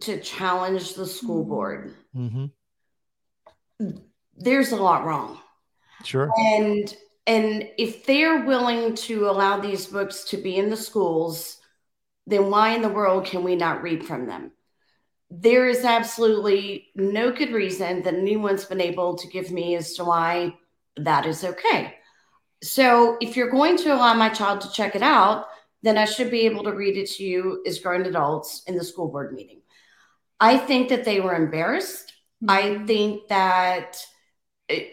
to 0.00 0.20
challenge 0.20 0.94
the 0.94 1.06
school 1.06 1.44
board, 1.44 1.94
mm-hmm 2.16 2.46
there's 4.40 4.72
a 4.72 4.76
lot 4.76 5.04
wrong. 5.04 5.38
Sure. 6.04 6.30
And 6.36 6.94
and 7.26 7.68
if 7.78 8.06
they're 8.06 8.44
willing 8.44 8.94
to 8.94 9.28
allow 9.28 9.60
these 9.60 9.86
books 9.86 10.24
to 10.24 10.36
be 10.38 10.56
in 10.56 10.70
the 10.70 10.76
schools, 10.76 11.58
then 12.26 12.50
why 12.50 12.70
in 12.70 12.82
the 12.82 12.88
world 12.88 13.26
can 13.26 13.44
we 13.44 13.54
not 13.54 13.82
read 13.82 14.04
from 14.04 14.26
them? 14.26 14.52
There 15.30 15.68
is 15.68 15.84
absolutely 15.84 16.88
no 16.96 17.30
good 17.30 17.52
reason 17.52 18.02
that 18.02 18.14
anyone's 18.14 18.64
been 18.64 18.80
able 18.80 19.16
to 19.16 19.28
give 19.28 19.52
me 19.52 19.76
as 19.76 19.94
to 19.94 20.04
why 20.04 20.56
that 20.96 21.26
is 21.26 21.44
okay. 21.44 21.94
So 22.62 23.16
if 23.20 23.36
you're 23.36 23.50
going 23.50 23.76
to 23.78 23.94
allow 23.94 24.14
my 24.14 24.30
child 24.30 24.62
to 24.62 24.72
check 24.72 24.96
it 24.96 25.02
out, 25.02 25.46
then 25.82 25.98
I 25.98 26.04
should 26.04 26.30
be 26.30 26.40
able 26.40 26.64
to 26.64 26.72
read 26.72 26.96
it 26.96 27.10
to 27.12 27.24
you 27.24 27.62
as 27.66 27.78
grown 27.78 28.06
adults 28.06 28.62
in 28.66 28.76
the 28.76 28.84
school 28.84 29.08
board 29.08 29.32
meeting. 29.32 29.60
I 30.38 30.58
think 30.58 30.88
that 30.88 31.04
they 31.04 31.20
were 31.20 31.34
embarrassed. 31.34 32.12
Mm-hmm. 32.42 32.50
I 32.50 32.86
think 32.86 33.28
that 33.28 33.96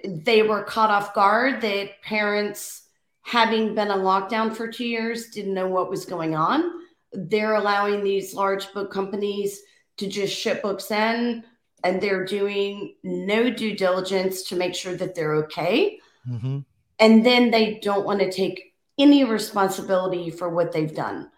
they 0.06 0.42
were 0.44 0.64
caught 0.64 0.90
off 0.90 1.14
guard 1.14 1.62
that 1.62 2.02
parents 2.02 2.84
having 3.22 3.76
been 3.76 3.92
in 3.92 4.00
lockdown 4.00 4.56
for 4.56 4.68
two 4.68 4.86
years 4.86 5.30
didn't 5.30 5.54
know 5.54 5.68
what 5.68 5.90
was 5.90 6.06
going 6.06 6.36
on 6.36 6.72
they're 7.14 7.56
allowing 7.56 8.04
these 8.04 8.34
large 8.34 8.72
book 8.74 8.92
companies 8.92 9.62
to 9.98 10.08
just 10.08 10.38
ship 10.38 10.62
books 10.62 10.92
in 10.92 11.44
and 11.84 12.02
they're 12.02 12.26
doing 12.26 12.96
no 13.04 13.50
due 13.50 13.76
diligence 13.76 14.44
to 14.44 14.56
make 14.56 14.76
sure 14.76 14.96
that 14.96 15.16
they're 15.16 15.36
okay 15.36 16.00
mm-hmm. 16.28 16.60
and 17.00 17.26
then 17.26 17.52
they 17.52 17.80
don't 17.82 18.06
want 18.06 18.20
to 18.20 18.32
take 18.32 18.67
any 18.98 19.24
responsibility 19.24 20.30
for 20.30 20.50
what 20.50 20.72
they've 20.72 20.96
done 20.96 21.30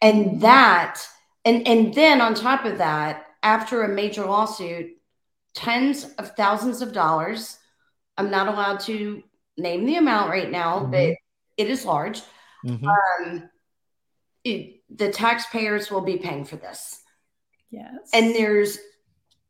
and 0.00 0.40
that 0.40 1.00
and 1.46 1.66
and 1.66 1.94
then 1.94 2.20
on 2.20 2.34
top 2.34 2.64
of 2.64 2.78
that, 2.78 3.24
after 3.42 3.84
a 3.84 3.88
major 3.88 4.26
lawsuit, 4.26 4.90
tens 5.54 6.04
of 6.18 6.34
thousands 6.36 6.82
of 6.82 6.92
dollars. 6.92 7.56
I'm 8.18 8.30
not 8.30 8.48
allowed 8.48 8.80
to 8.80 9.22
name 9.56 9.86
the 9.86 9.96
amount 9.96 10.30
right 10.30 10.50
now, 10.50 10.80
mm-hmm. 10.80 10.90
but 10.90 11.14
it 11.56 11.70
is 11.70 11.84
large. 11.84 12.20
Mm-hmm. 12.64 12.88
Um, 12.88 13.48
it, 14.42 14.82
the 14.90 15.10
taxpayers 15.10 15.90
will 15.90 16.00
be 16.00 16.16
paying 16.16 16.44
for 16.44 16.56
this. 16.56 17.00
Yes. 17.70 18.10
And 18.12 18.34
there's 18.34 18.78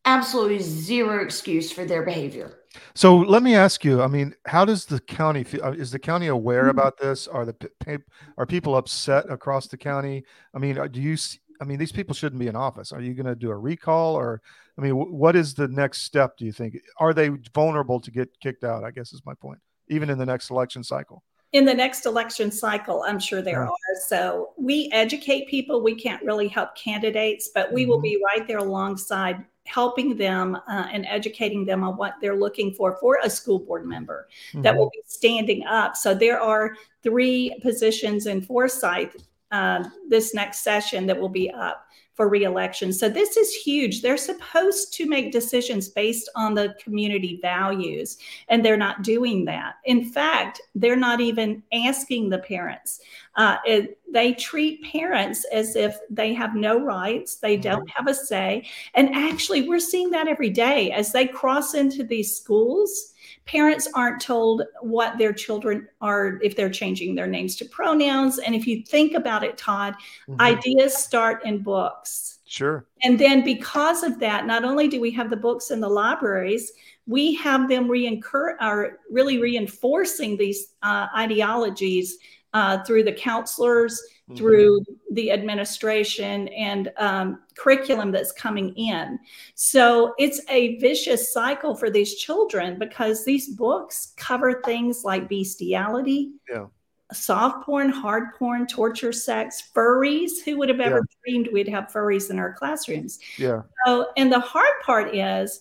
absolutely 0.04 0.58
zero 0.58 1.24
excuse 1.24 1.72
for 1.72 1.84
their 1.84 2.02
behavior. 2.02 2.55
So 2.94 3.16
let 3.16 3.42
me 3.42 3.54
ask 3.54 3.84
you. 3.84 4.02
I 4.02 4.06
mean, 4.06 4.34
how 4.46 4.64
does 4.64 4.84
the 4.84 5.00
county 5.00 5.44
feel? 5.44 5.64
Uh, 5.64 5.72
is 5.72 5.90
the 5.90 5.98
county 5.98 6.28
aware 6.28 6.62
mm-hmm. 6.62 6.70
about 6.70 6.98
this? 6.98 7.28
Are 7.28 7.44
the 7.44 8.02
are 8.38 8.46
people 8.46 8.76
upset 8.76 9.30
across 9.30 9.66
the 9.66 9.76
county? 9.76 10.24
I 10.54 10.58
mean, 10.58 10.78
uh, 10.78 10.86
do 10.86 11.00
you? 11.00 11.16
I 11.60 11.64
mean, 11.64 11.78
these 11.78 11.92
people 11.92 12.14
shouldn't 12.14 12.40
be 12.40 12.48
in 12.48 12.56
office. 12.56 12.92
Are 12.92 13.00
you 13.00 13.14
going 13.14 13.26
to 13.26 13.34
do 13.34 13.50
a 13.50 13.56
recall, 13.56 14.14
or 14.14 14.42
I 14.78 14.82
mean, 14.82 14.92
what 14.92 15.36
is 15.36 15.54
the 15.54 15.68
next 15.68 16.02
step? 16.02 16.36
Do 16.36 16.44
you 16.44 16.52
think? 16.52 16.76
Are 16.98 17.14
they 17.14 17.30
vulnerable 17.54 18.00
to 18.00 18.10
get 18.10 18.28
kicked 18.40 18.64
out? 18.64 18.84
I 18.84 18.90
guess 18.90 19.12
is 19.12 19.22
my 19.24 19.34
point. 19.34 19.58
Even 19.88 20.10
in 20.10 20.18
the 20.18 20.26
next 20.26 20.50
election 20.50 20.82
cycle 20.82 21.22
in 21.52 21.64
the 21.64 21.74
next 21.74 22.06
election 22.06 22.50
cycle, 22.50 23.02
I'm 23.06 23.18
sure 23.18 23.40
there 23.40 23.62
yeah. 23.62 23.68
are. 23.68 24.00
So 24.08 24.50
we 24.58 24.90
educate 24.92 25.48
people. 25.48 25.80
We 25.80 25.94
can't 25.94 26.22
really 26.22 26.48
help 26.48 26.74
candidates, 26.74 27.50
but 27.54 27.72
we 27.72 27.82
mm-hmm. 27.82 27.90
will 27.90 28.00
be 28.00 28.22
right 28.22 28.46
there 28.46 28.58
alongside 28.58 29.44
helping 29.66 30.16
them 30.16 30.56
uh, 30.68 30.86
and 30.92 31.06
educating 31.06 31.64
them 31.64 31.84
on 31.84 31.96
what 31.96 32.14
they're 32.20 32.36
looking 32.36 32.72
for 32.72 32.96
for 33.00 33.18
a 33.22 33.30
school 33.30 33.58
board 33.58 33.84
member 33.84 34.28
mm-hmm. 34.50 34.62
that 34.62 34.76
will 34.76 34.90
be 34.90 35.02
standing 35.06 35.64
up. 35.66 35.96
So 35.96 36.14
there 36.14 36.40
are 36.40 36.76
three 37.02 37.58
positions 37.62 38.26
in 38.26 38.40
Forsyth 38.40 39.16
uh, 39.52 39.84
this 40.08 40.34
next 40.34 40.60
session 40.60 41.06
that 41.06 41.18
will 41.18 41.28
be 41.28 41.50
up 41.50 41.85
for 42.16 42.28
reelection. 42.28 42.92
So 42.94 43.08
this 43.10 43.36
is 43.36 43.54
huge. 43.54 44.00
They're 44.00 44.16
supposed 44.16 44.94
to 44.94 45.06
make 45.06 45.32
decisions 45.32 45.88
based 45.88 46.30
on 46.34 46.54
the 46.54 46.74
community 46.82 47.38
values, 47.42 48.16
and 48.48 48.64
they're 48.64 48.78
not 48.78 49.02
doing 49.02 49.44
that. 49.44 49.74
In 49.84 50.04
fact, 50.04 50.62
they're 50.74 50.96
not 50.96 51.20
even 51.20 51.62
asking 51.72 52.30
the 52.30 52.38
parents. 52.38 53.00
Uh, 53.36 53.58
it, 53.66 53.98
they 54.10 54.32
treat 54.32 54.82
parents 54.82 55.44
as 55.52 55.76
if 55.76 55.98
they 56.08 56.32
have 56.32 56.54
no 56.54 56.82
rights, 56.82 57.36
they 57.36 57.54
mm-hmm. 57.54 57.62
don't 57.62 57.90
have 57.90 58.08
a 58.08 58.14
say. 58.14 58.66
And 58.94 59.14
actually, 59.14 59.68
we're 59.68 59.78
seeing 59.78 60.10
that 60.10 60.26
every 60.26 60.50
day 60.50 60.90
as 60.92 61.12
they 61.12 61.26
cross 61.26 61.74
into 61.74 62.02
these 62.02 62.34
schools 62.34 63.12
parents 63.44 63.88
aren't 63.94 64.20
told 64.20 64.62
what 64.80 65.16
their 65.18 65.32
children 65.32 65.88
are 66.00 66.38
if 66.42 66.56
they're 66.56 66.70
changing 66.70 67.14
their 67.14 67.26
names 67.26 67.56
to 67.56 67.64
pronouns 67.66 68.38
and 68.38 68.54
if 68.54 68.66
you 68.66 68.82
think 68.84 69.14
about 69.14 69.42
it 69.42 69.56
todd 69.56 69.94
mm-hmm. 70.28 70.40
ideas 70.40 70.96
start 70.96 71.44
in 71.44 71.62
books 71.62 72.38
sure 72.46 72.86
and 73.02 73.18
then 73.18 73.44
because 73.44 74.02
of 74.02 74.18
that 74.18 74.46
not 74.46 74.64
only 74.64 74.88
do 74.88 75.00
we 75.00 75.10
have 75.10 75.30
the 75.30 75.36
books 75.36 75.70
in 75.70 75.80
the 75.80 75.88
libraries 75.88 76.72
we 77.06 77.34
have 77.34 77.68
them 77.68 77.88
reincur- 77.88 78.56
are 78.60 78.98
really 79.10 79.40
reinforcing 79.40 80.36
these 80.36 80.74
uh, 80.82 81.06
ideologies 81.16 82.18
uh, 82.52 82.82
through 82.84 83.04
the 83.04 83.12
counselors. 83.12 84.02
Through 84.34 84.80
the 85.12 85.30
administration 85.30 86.48
and 86.48 86.90
um, 86.96 87.40
curriculum 87.56 88.10
that's 88.10 88.32
coming 88.32 88.74
in. 88.74 89.18
So 89.54 90.14
it's 90.18 90.40
a 90.48 90.78
vicious 90.78 91.32
cycle 91.32 91.76
for 91.76 91.90
these 91.90 92.16
children 92.16 92.76
because 92.78 93.24
these 93.24 93.48
books 93.48 94.14
cover 94.16 94.62
things 94.64 95.04
like 95.04 95.28
bestiality. 95.28 96.32
Yeah. 96.50 96.66
Soft 97.12 97.64
porn, 97.64 97.88
hard 97.88 98.34
porn, 98.36 98.66
torture, 98.66 99.12
sex, 99.12 99.70
furries. 99.72 100.42
Who 100.44 100.58
would 100.58 100.68
have 100.68 100.80
ever 100.80 100.96
yeah. 101.08 101.16
dreamed 101.24 101.48
we'd 101.52 101.68
have 101.68 101.84
furries 101.84 102.30
in 102.30 102.40
our 102.40 102.52
classrooms? 102.52 103.20
Yeah. 103.38 103.62
So, 103.84 104.08
and 104.16 104.32
the 104.32 104.40
hard 104.40 104.74
part 104.84 105.14
is 105.14 105.60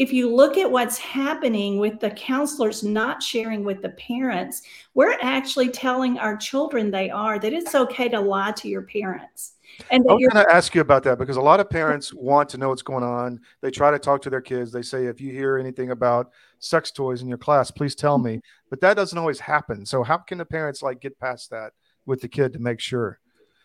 if 0.00 0.14
you 0.14 0.34
look 0.34 0.56
at 0.56 0.70
what's 0.70 0.96
happening 0.96 1.78
with 1.78 2.00
the 2.00 2.10
counselors 2.12 2.82
not 2.82 3.22
sharing 3.22 3.64
with 3.64 3.82
the 3.82 3.90
parents, 3.90 4.62
we're 4.94 5.18
actually 5.20 5.68
telling 5.68 6.18
our 6.18 6.38
children 6.38 6.90
they 6.90 7.10
are 7.10 7.38
that 7.38 7.52
it's 7.52 7.74
okay 7.74 8.08
to 8.08 8.18
lie 8.18 8.52
to 8.52 8.66
your 8.66 8.80
parents. 8.80 9.56
And 9.90 10.02
I 10.08 10.14
was 10.14 10.26
going 10.32 10.42
to 10.42 10.50
ask 10.50 10.74
you 10.74 10.80
about 10.80 11.02
that 11.02 11.18
because 11.18 11.36
a 11.36 11.42
lot 11.42 11.60
of 11.60 11.68
parents 11.68 12.14
want 12.14 12.48
to 12.48 12.56
know 12.56 12.70
what's 12.70 12.80
going 12.80 13.04
on. 13.04 13.40
They 13.60 13.70
try 13.70 13.90
to 13.90 13.98
talk 13.98 14.22
to 14.22 14.30
their 14.30 14.40
kids. 14.40 14.72
They 14.72 14.80
say, 14.80 15.04
if 15.04 15.20
you 15.20 15.32
hear 15.32 15.58
anything 15.58 15.90
about 15.90 16.30
sex 16.60 16.90
toys 16.90 17.20
in 17.20 17.28
your 17.28 17.36
class, 17.36 17.70
please 17.70 17.94
tell 17.94 18.16
me. 18.16 18.36
Mm-hmm. 18.36 18.68
But 18.70 18.80
that 18.80 18.94
doesn't 18.94 19.18
always 19.18 19.38
happen. 19.38 19.84
So 19.84 20.02
how 20.02 20.16
can 20.16 20.38
the 20.38 20.46
parents 20.46 20.82
like 20.82 21.02
get 21.02 21.18
past 21.20 21.50
that 21.50 21.72
with 22.06 22.22
the 22.22 22.28
kid 22.28 22.54
to 22.54 22.58
make 22.58 22.80
sure? 22.80 23.20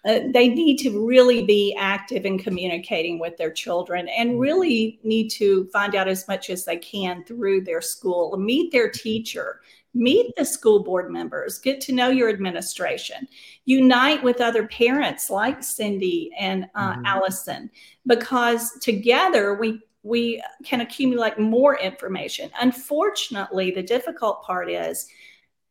Uh, 0.06 0.20
they 0.32 0.48
need 0.48 0.78
to 0.78 1.06
really 1.06 1.44
be 1.44 1.76
active 1.80 2.26
in 2.26 2.38
communicating 2.38 3.18
with 3.18 3.36
their 3.38 3.52
children 3.52 4.08
and 4.10 4.32
mm-hmm. 4.32 4.40
really 4.40 5.00
need 5.04 5.30
to 5.30 5.66
find 5.74 5.96
out 5.96 6.08
as 6.08 6.28
much 6.28 6.52
as 6.52 6.64
they 6.64 6.78
can 6.78 7.24
through 7.24 7.60
their 7.62 7.82
school 7.82 8.38
meet 8.38 8.72
their 8.72 8.90
teacher 8.90 9.62
meet 9.96 10.32
the 10.36 10.46
school 10.46 10.84
board 10.84 11.10
members 11.10 11.58
get 11.58 11.82
to 11.82 11.92
know 11.92 12.10
your 12.10 12.30
administration 12.30 13.28
unite 13.66 14.22
with 14.22 14.42
other 14.42 14.68
parents 14.68 15.30
like 15.30 15.64
cindy 15.64 16.30
and 16.38 16.68
uh, 16.76 16.94
mm-hmm. 16.94 17.06
allison 17.06 17.70
because 18.06 18.74
together 18.80 19.56
we 19.56 19.80
we 20.04 20.40
can 20.64 20.82
accumulate 20.82 21.40
more 21.40 21.80
information 21.80 22.52
unfortunately 22.62 23.72
the 23.72 23.82
difficult 23.82 24.44
part 24.44 24.70
is 24.70 25.08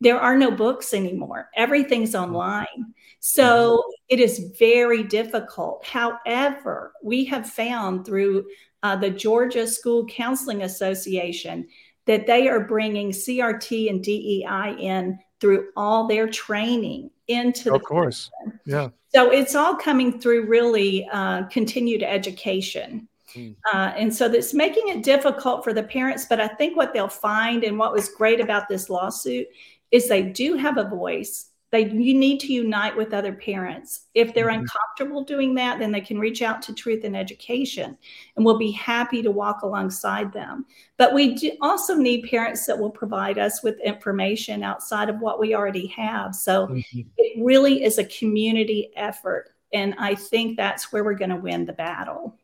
there 0.00 0.20
are 0.20 0.37
no 0.37 0.50
books 0.50 0.92
anymore 0.92 1.50
everything's 1.57 2.12
mm-hmm. 2.12 2.35
online 2.35 2.94
so 3.26 3.78
mm-hmm. 3.78 3.90
it 4.11 4.20
is 4.20 4.52
very 4.59 5.02
difficult. 5.02 5.83
However, 5.87 6.92
we 7.02 7.24
have 7.24 7.48
found 7.48 8.04
through 8.04 8.44
uh, 8.83 8.96
the 8.96 9.09
Georgia 9.09 9.66
School 9.66 10.04
Counseling 10.04 10.61
Association 10.61 11.66
that 12.04 12.26
they 12.26 12.48
are 12.48 12.61
bringing 12.61 13.12
CRT 13.12 13.88
and 13.88 14.04
DEI 14.04 14.76
in 14.78 15.18
through 15.40 15.68
all 15.74 16.07
their 16.07 16.28
training 16.28 17.11
into 17.28 17.72
of 17.74 17.83
course 17.83 18.30
yeah 18.66 18.90
so 19.14 19.30
it's 19.30 19.54
all 19.54 19.74
coming 19.74 20.20
through 20.20 20.46
really 20.46 21.09
uh, 21.11 21.42
continued 21.44 22.02
education 22.02 23.09
mm. 23.35 23.57
uh, 23.72 23.92
and 23.96 24.14
so 24.14 24.28
that's 24.28 24.52
making 24.52 24.88
it 24.88 25.02
difficult 25.02 25.64
for 25.64 25.72
the 25.72 25.83
parents 25.83 26.26
but 26.28 26.38
i 26.38 26.46
think 26.46 26.76
what 26.76 26.92
they'll 26.92 27.09
find 27.09 27.64
and 27.64 27.78
what 27.78 27.94
was 27.94 28.11
great 28.11 28.40
about 28.40 28.68
this 28.68 28.90
lawsuit 28.90 29.46
is 29.94 30.09
they 30.09 30.24
do 30.24 30.57
have 30.57 30.76
a 30.76 30.88
voice. 30.88 31.50
They 31.70 31.88
you 31.88 32.14
need 32.14 32.40
to 32.40 32.52
unite 32.52 32.96
with 32.96 33.14
other 33.14 33.33
parents. 33.33 34.07
If 34.12 34.35
they're 34.35 34.48
mm-hmm. 34.48 34.62
uncomfortable 34.62 35.22
doing 35.22 35.54
that 35.54 35.78
then 35.78 35.92
they 35.92 36.00
can 36.00 36.18
reach 36.18 36.42
out 36.42 36.61
to 36.62 36.74
truth 36.74 37.04
in 37.04 37.14
education 37.14 37.96
and 38.35 38.44
we'll 38.44 38.59
be 38.59 38.72
happy 38.72 39.22
to 39.22 39.30
walk 39.30 39.62
alongside 39.62 40.33
them. 40.33 40.66
But 40.96 41.14
we 41.14 41.35
do 41.37 41.52
also 41.62 41.94
need 41.94 42.28
parents 42.28 42.66
that 42.66 42.76
will 42.76 42.90
provide 42.90 43.38
us 43.38 43.62
with 43.62 43.78
information 43.80 44.64
outside 44.64 45.09
of 45.09 45.20
what 45.20 45.38
we 45.38 45.54
already 45.54 45.87
have. 45.88 46.35
So 46.35 46.66
mm-hmm. 46.66 47.00
it 47.16 47.44
really 47.44 47.85
is 47.85 47.98
a 47.98 48.04
community 48.04 48.90
effort 48.96 49.50
and 49.72 49.94
i 49.98 50.14
think 50.14 50.57
that's 50.57 50.92
where 50.92 51.04
we're 51.04 51.14
going 51.14 51.30
to 51.30 51.37
win 51.37 51.64
the 51.64 51.72
battle. 51.72 52.37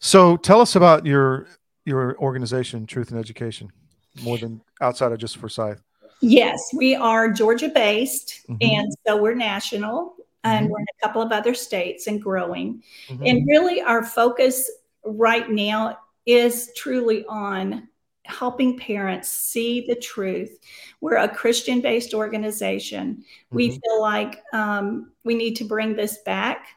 So 0.00 0.36
tell 0.36 0.60
us 0.60 0.74
about 0.74 1.06
your 1.06 1.46
your 1.84 2.18
organization 2.18 2.84
truth 2.84 3.12
in 3.12 3.18
education 3.18 3.70
more 4.22 4.38
than 4.38 4.60
outside 4.80 5.12
of 5.12 5.18
just 5.18 5.36
forsyth 5.36 5.82
Yes, 6.20 6.60
we 6.74 6.94
are 6.94 7.30
Georgia 7.30 7.68
based, 7.68 8.40
mm-hmm. 8.48 8.56
and 8.60 8.92
so 9.06 9.20
we're 9.20 9.34
national, 9.34 10.16
and 10.42 10.64
mm-hmm. 10.64 10.72
we're 10.72 10.80
in 10.80 10.86
a 10.98 11.06
couple 11.06 11.20
of 11.20 11.32
other 11.32 11.54
states 11.54 12.06
and 12.06 12.22
growing. 12.22 12.82
Mm-hmm. 13.08 13.26
And 13.26 13.46
really, 13.46 13.82
our 13.82 14.04
focus 14.04 14.70
right 15.04 15.50
now 15.50 15.98
is 16.24 16.70
truly 16.76 17.24
on 17.26 17.88
helping 18.24 18.78
parents 18.78 19.28
see 19.28 19.84
the 19.86 19.94
truth. 19.94 20.58
We're 21.02 21.16
a 21.16 21.28
Christian 21.28 21.82
based 21.82 22.14
organization. 22.14 23.22
We 23.50 23.68
mm-hmm. 23.68 23.78
feel 23.84 24.00
like 24.00 24.42
um, 24.54 25.12
we 25.24 25.34
need 25.34 25.56
to 25.56 25.64
bring 25.64 25.94
this 25.94 26.18
back 26.24 26.68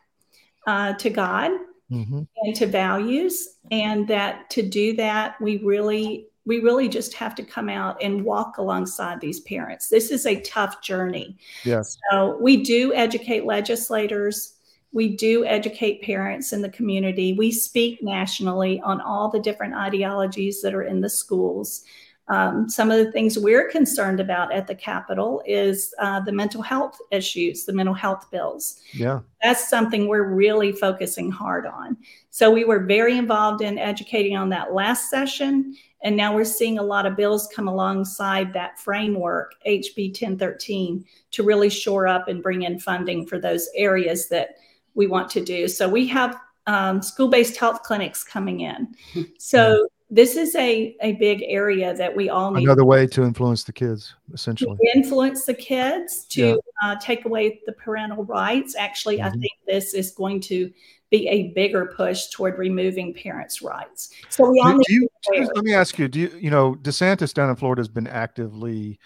uh, 0.65 0.93
to 0.95 1.09
God. 1.09 1.51
Mm-hmm. 1.89 2.23
And 2.43 2.55
to 2.57 2.65
values, 2.65 3.47
and 3.71 4.09
that 4.09 4.49
to 4.49 4.61
do 4.61 4.93
that, 4.97 5.39
we 5.39 5.55
really 5.59 6.27
we 6.47 6.59
really 6.59 6.87
just 6.87 7.13
have 7.13 7.35
to 7.35 7.43
come 7.43 7.67
out 7.67 8.01
and 8.01 8.23
walk 8.23 8.57
alongside 8.57 9.19
these 9.19 9.41
parents. 9.41 9.89
This 9.89 10.11
is 10.11 10.25
a 10.25 10.39
tough 10.41 10.81
journey. 10.81 11.37
Yes. 11.65 11.97
So 12.09 12.37
we 12.41 12.63
do 12.63 12.93
educate 12.93 13.45
legislators. 13.45 14.53
We 14.93 15.09
do 15.09 15.45
educate 15.45 16.01
parents 16.01 16.53
in 16.53 16.61
the 16.61 16.69
community. 16.69 17.33
We 17.33 17.51
speak 17.51 18.01
nationally 18.01 18.79
on 18.79 19.01
all 19.01 19.29
the 19.29 19.41
different 19.41 19.75
ideologies 19.75 20.61
that 20.61 20.73
are 20.73 20.83
in 20.83 21.01
the 21.01 21.09
schools. 21.09 21.83
Um, 22.29 22.69
some 22.69 22.91
of 22.91 22.97
the 22.97 23.11
things 23.11 23.37
we're 23.37 23.69
concerned 23.69 24.19
about 24.19 24.51
at 24.53 24.67
the 24.67 24.75
Capitol 24.75 25.41
is 25.45 25.93
uh, 25.99 26.19
the 26.21 26.31
mental 26.31 26.61
health 26.61 26.97
issues, 27.11 27.65
the 27.65 27.73
mental 27.73 27.93
health 27.93 28.29
bills. 28.31 28.81
Yeah. 28.93 29.19
That's 29.43 29.69
something 29.69 30.07
we're 30.07 30.33
really 30.33 30.71
focusing 30.71 31.31
hard 31.31 31.65
on. 31.65 31.97
So 32.29 32.51
we 32.51 32.65
were 32.65 32.85
very 32.85 33.17
involved 33.17 33.61
in 33.61 33.77
educating 33.77 34.35
on 34.35 34.49
that 34.49 34.73
last 34.73 35.09
session. 35.09 35.75
And 36.03 36.15
now 36.15 36.35
we're 36.35 36.45
seeing 36.45 36.77
a 36.77 36.83
lot 36.83 37.05
of 37.05 37.15
bills 37.15 37.49
come 37.53 37.67
alongside 37.67 38.53
that 38.53 38.79
framework, 38.79 39.55
HB 39.65 40.09
1013, 40.09 41.03
to 41.31 41.43
really 41.43 41.69
shore 41.69 42.07
up 42.07 42.27
and 42.27 42.43
bring 42.43 42.63
in 42.63 42.79
funding 42.79 43.25
for 43.25 43.39
those 43.39 43.67
areas 43.75 44.29
that 44.29 44.57
we 44.93 45.07
want 45.07 45.29
to 45.31 45.43
do. 45.43 45.67
So 45.67 45.89
we 45.89 46.07
have 46.07 46.39
um, 46.67 47.01
school-based 47.01 47.57
health 47.57 47.83
clinics 47.83 48.23
coming 48.23 48.61
in. 48.61 48.93
So 49.39 49.87
this 50.09 50.37
is 50.37 50.55
a, 50.55 50.95
a 51.01 51.13
big 51.13 51.43
area 51.47 51.93
that 51.95 52.15
we 52.15 52.29
all 52.29 52.51
need. 52.51 52.63
Another 52.63 52.85
way 52.85 53.07
to 53.07 53.23
influence 53.23 53.63
the 53.63 53.73
kids, 53.73 54.15
essentially. 54.33 54.77
influence 54.95 55.45
the 55.45 55.53
kids 55.53 56.25
to 56.29 56.41
yeah. 56.41 56.55
uh, 56.83 56.95
take 57.01 57.25
away 57.25 57.59
the 57.65 57.73
parental 57.73 58.23
rights. 58.23 58.75
Actually, 58.75 59.17
mm-hmm. 59.17 59.27
I 59.27 59.31
think 59.31 59.51
this 59.65 59.93
is 59.93 60.11
going 60.11 60.39
to 60.41 60.71
be 61.09 61.27
a 61.27 61.49
bigger 61.53 61.93
push 61.95 62.27
toward 62.27 62.57
removing 62.57 63.13
parents' 63.13 63.61
rights. 63.61 64.13
So 64.29 64.49
we 64.49 64.59
all 64.59 64.77
you, 64.87 65.07
let 65.33 65.63
me 65.63 65.73
ask 65.73 65.97
you: 65.97 66.07
Do 66.07 66.19
you, 66.19 66.31
you 66.39 66.49
know, 66.49 66.75
DeSantis 66.75 67.33
down 67.33 67.49
in 67.49 67.55
Florida 67.55 67.79
has 67.79 67.87
been 67.87 68.07
actively 68.07 68.99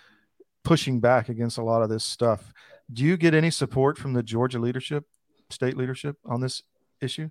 pushing 0.64 1.00
back 1.00 1.30
against 1.30 1.58
a 1.58 1.64
lot 1.64 1.82
of 1.82 1.90
this 1.90 2.04
stuff. 2.04 2.54
Do 2.92 3.04
you 3.04 3.18
get 3.18 3.34
any 3.34 3.50
support 3.52 3.98
from 3.98 4.14
the 4.14 4.24
Georgia 4.24 4.60
leadership, 4.60 5.06
state 5.50 5.78
leadership, 5.78 6.18
on 6.26 6.42
this 6.42 6.64
issue? 7.02 7.30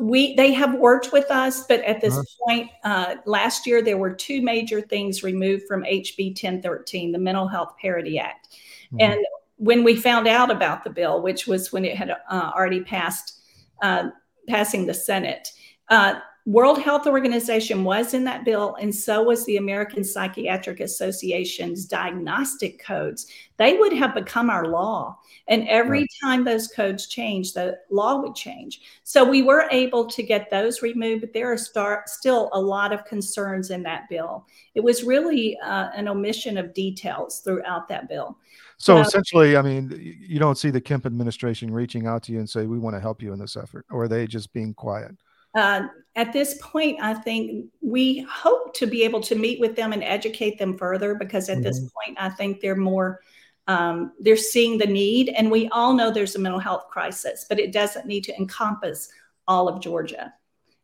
we 0.00 0.34
they 0.36 0.52
have 0.52 0.74
worked 0.74 1.12
with 1.12 1.30
us 1.30 1.66
but 1.66 1.80
at 1.80 2.00
this 2.00 2.16
uh-huh. 2.16 2.46
point 2.46 2.70
uh, 2.84 3.16
last 3.26 3.66
year 3.66 3.82
there 3.82 3.98
were 3.98 4.10
two 4.10 4.40
major 4.40 4.80
things 4.80 5.22
removed 5.22 5.64
from 5.68 5.82
hb 5.82 6.28
1013 6.28 7.12
the 7.12 7.18
mental 7.18 7.46
health 7.46 7.74
parity 7.78 8.18
act 8.18 8.56
mm-hmm. 8.86 9.00
and 9.00 9.20
when 9.56 9.84
we 9.84 9.94
found 9.94 10.26
out 10.26 10.50
about 10.50 10.82
the 10.82 10.90
bill 10.90 11.20
which 11.20 11.46
was 11.46 11.72
when 11.72 11.84
it 11.84 11.96
had 11.96 12.10
uh, 12.10 12.50
already 12.54 12.80
passed 12.80 13.41
uh, 13.82 14.10
passing 14.48 14.86
the 14.86 14.94
senate. 14.94 15.48
Uh, 15.88 16.14
World 16.44 16.82
Health 16.82 17.06
Organization 17.06 17.84
was 17.84 18.14
in 18.14 18.24
that 18.24 18.44
bill, 18.44 18.74
and 18.80 18.92
so 18.92 19.22
was 19.22 19.46
the 19.46 19.58
American 19.58 20.02
Psychiatric 20.02 20.80
Association's 20.80 21.84
diagnostic 21.84 22.82
codes. 22.82 23.28
They 23.58 23.76
would 23.76 23.92
have 23.92 24.12
become 24.12 24.50
our 24.50 24.66
law. 24.66 25.18
And 25.46 25.68
every 25.68 26.00
right. 26.00 26.08
time 26.20 26.44
those 26.44 26.66
codes 26.66 27.06
change, 27.06 27.52
the 27.52 27.78
law 27.90 28.20
would 28.20 28.34
change. 28.34 28.80
So 29.04 29.22
we 29.22 29.42
were 29.42 29.68
able 29.70 30.06
to 30.06 30.22
get 30.22 30.50
those 30.50 30.82
removed, 30.82 31.20
but 31.20 31.32
there 31.32 31.52
are 31.52 31.56
start, 31.56 32.08
still 32.08 32.50
a 32.52 32.60
lot 32.60 32.92
of 32.92 33.04
concerns 33.04 33.70
in 33.70 33.84
that 33.84 34.08
bill. 34.08 34.44
It 34.74 34.80
was 34.80 35.04
really 35.04 35.56
uh, 35.58 35.90
an 35.94 36.08
omission 36.08 36.58
of 36.58 36.74
details 36.74 37.38
throughout 37.38 37.86
that 37.88 38.08
bill. 38.08 38.36
So 38.78 38.98
essentially, 38.98 39.56
I 39.56 39.62
mean, 39.62 40.16
you 40.18 40.40
don't 40.40 40.58
see 40.58 40.70
the 40.70 40.80
Kemp 40.80 41.06
administration 41.06 41.72
reaching 41.72 42.08
out 42.08 42.24
to 42.24 42.32
you 42.32 42.40
and 42.40 42.50
say, 42.50 42.66
we 42.66 42.80
want 42.80 42.96
to 42.96 43.00
help 43.00 43.22
you 43.22 43.32
in 43.32 43.38
this 43.38 43.56
effort, 43.56 43.86
or 43.92 44.04
are 44.04 44.08
they 44.08 44.26
just 44.26 44.52
being 44.52 44.74
quiet? 44.74 45.16
Uh, 45.54 45.82
at 46.14 46.32
this 46.32 46.58
point, 46.60 46.98
I 47.00 47.14
think 47.14 47.66
we 47.80 48.20
hope 48.30 48.74
to 48.74 48.86
be 48.86 49.02
able 49.02 49.20
to 49.22 49.34
meet 49.34 49.60
with 49.60 49.76
them 49.76 49.92
and 49.92 50.02
educate 50.02 50.58
them 50.58 50.76
further 50.76 51.14
because 51.14 51.48
at 51.48 51.56
mm-hmm. 51.56 51.64
this 51.64 51.80
point, 51.80 52.18
I 52.20 52.28
think 52.28 52.60
they're 52.60 52.76
more 52.76 53.20
um, 53.68 54.12
they're 54.18 54.36
seeing 54.36 54.76
the 54.78 54.86
need, 54.86 55.28
and 55.30 55.50
we 55.50 55.68
all 55.68 55.94
know 55.94 56.10
there's 56.10 56.34
a 56.34 56.38
mental 56.38 56.58
health 56.58 56.88
crisis, 56.90 57.46
but 57.48 57.60
it 57.60 57.72
doesn't 57.72 58.06
need 58.06 58.24
to 58.24 58.36
encompass 58.36 59.08
all 59.46 59.68
of 59.68 59.80
Georgia, 59.80 60.34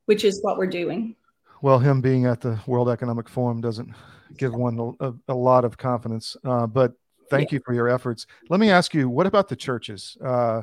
which 0.07 0.25
is 0.25 0.41
what 0.43 0.59
we're 0.59 0.67
doing. 0.67 1.17
Well, 1.61 1.81
him 1.81 2.01
being 2.01 2.27
at 2.27 2.41
the 2.41 2.61
World 2.67 2.89
Economic 2.89 3.29
Forum 3.29 3.61
doesn't 3.61 3.93
give 4.37 4.55
one 4.55 4.95
a, 5.01 5.13
a 5.27 5.35
lot 5.35 5.65
of 5.65 5.77
confidence, 5.77 6.37
uh, 6.45 6.69
but 6.69 6.93
thank 7.31 7.51
yeah. 7.51 7.57
you 7.57 7.63
for 7.65 7.75
your 7.75 7.89
efforts. 7.89 8.27
Let 8.49 8.61
me 8.61 8.71
ask 8.71 8.95
you, 8.95 9.09
what 9.09 9.27
about 9.27 9.49
the 9.49 9.57
churches? 9.57 10.17
Uh, 10.25 10.63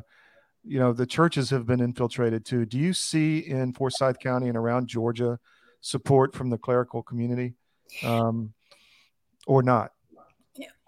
you 0.66 0.80
know, 0.80 0.94
the 0.94 1.06
churches 1.06 1.50
have 1.52 1.66
been 1.66 1.80
infiltrated 1.80 2.46
too. 2.46 2.66
Do 2.66 2.78
you 2.78 2.94
see 2.94 3.40
in 3.40 3.74
Forsyth 3.74 4.20
County 4.20 4.48
and 4.48 4.58
around 4.58 4.88
Georgia 4.88 5.40
support 5.82 6.34
from 6.34 6.50
the 6.50 6.58
clerical 6.58 7.04
community 7.04 7.54
um, 8.04 8.54
or 9.46 9.62
not? 9.62 9.92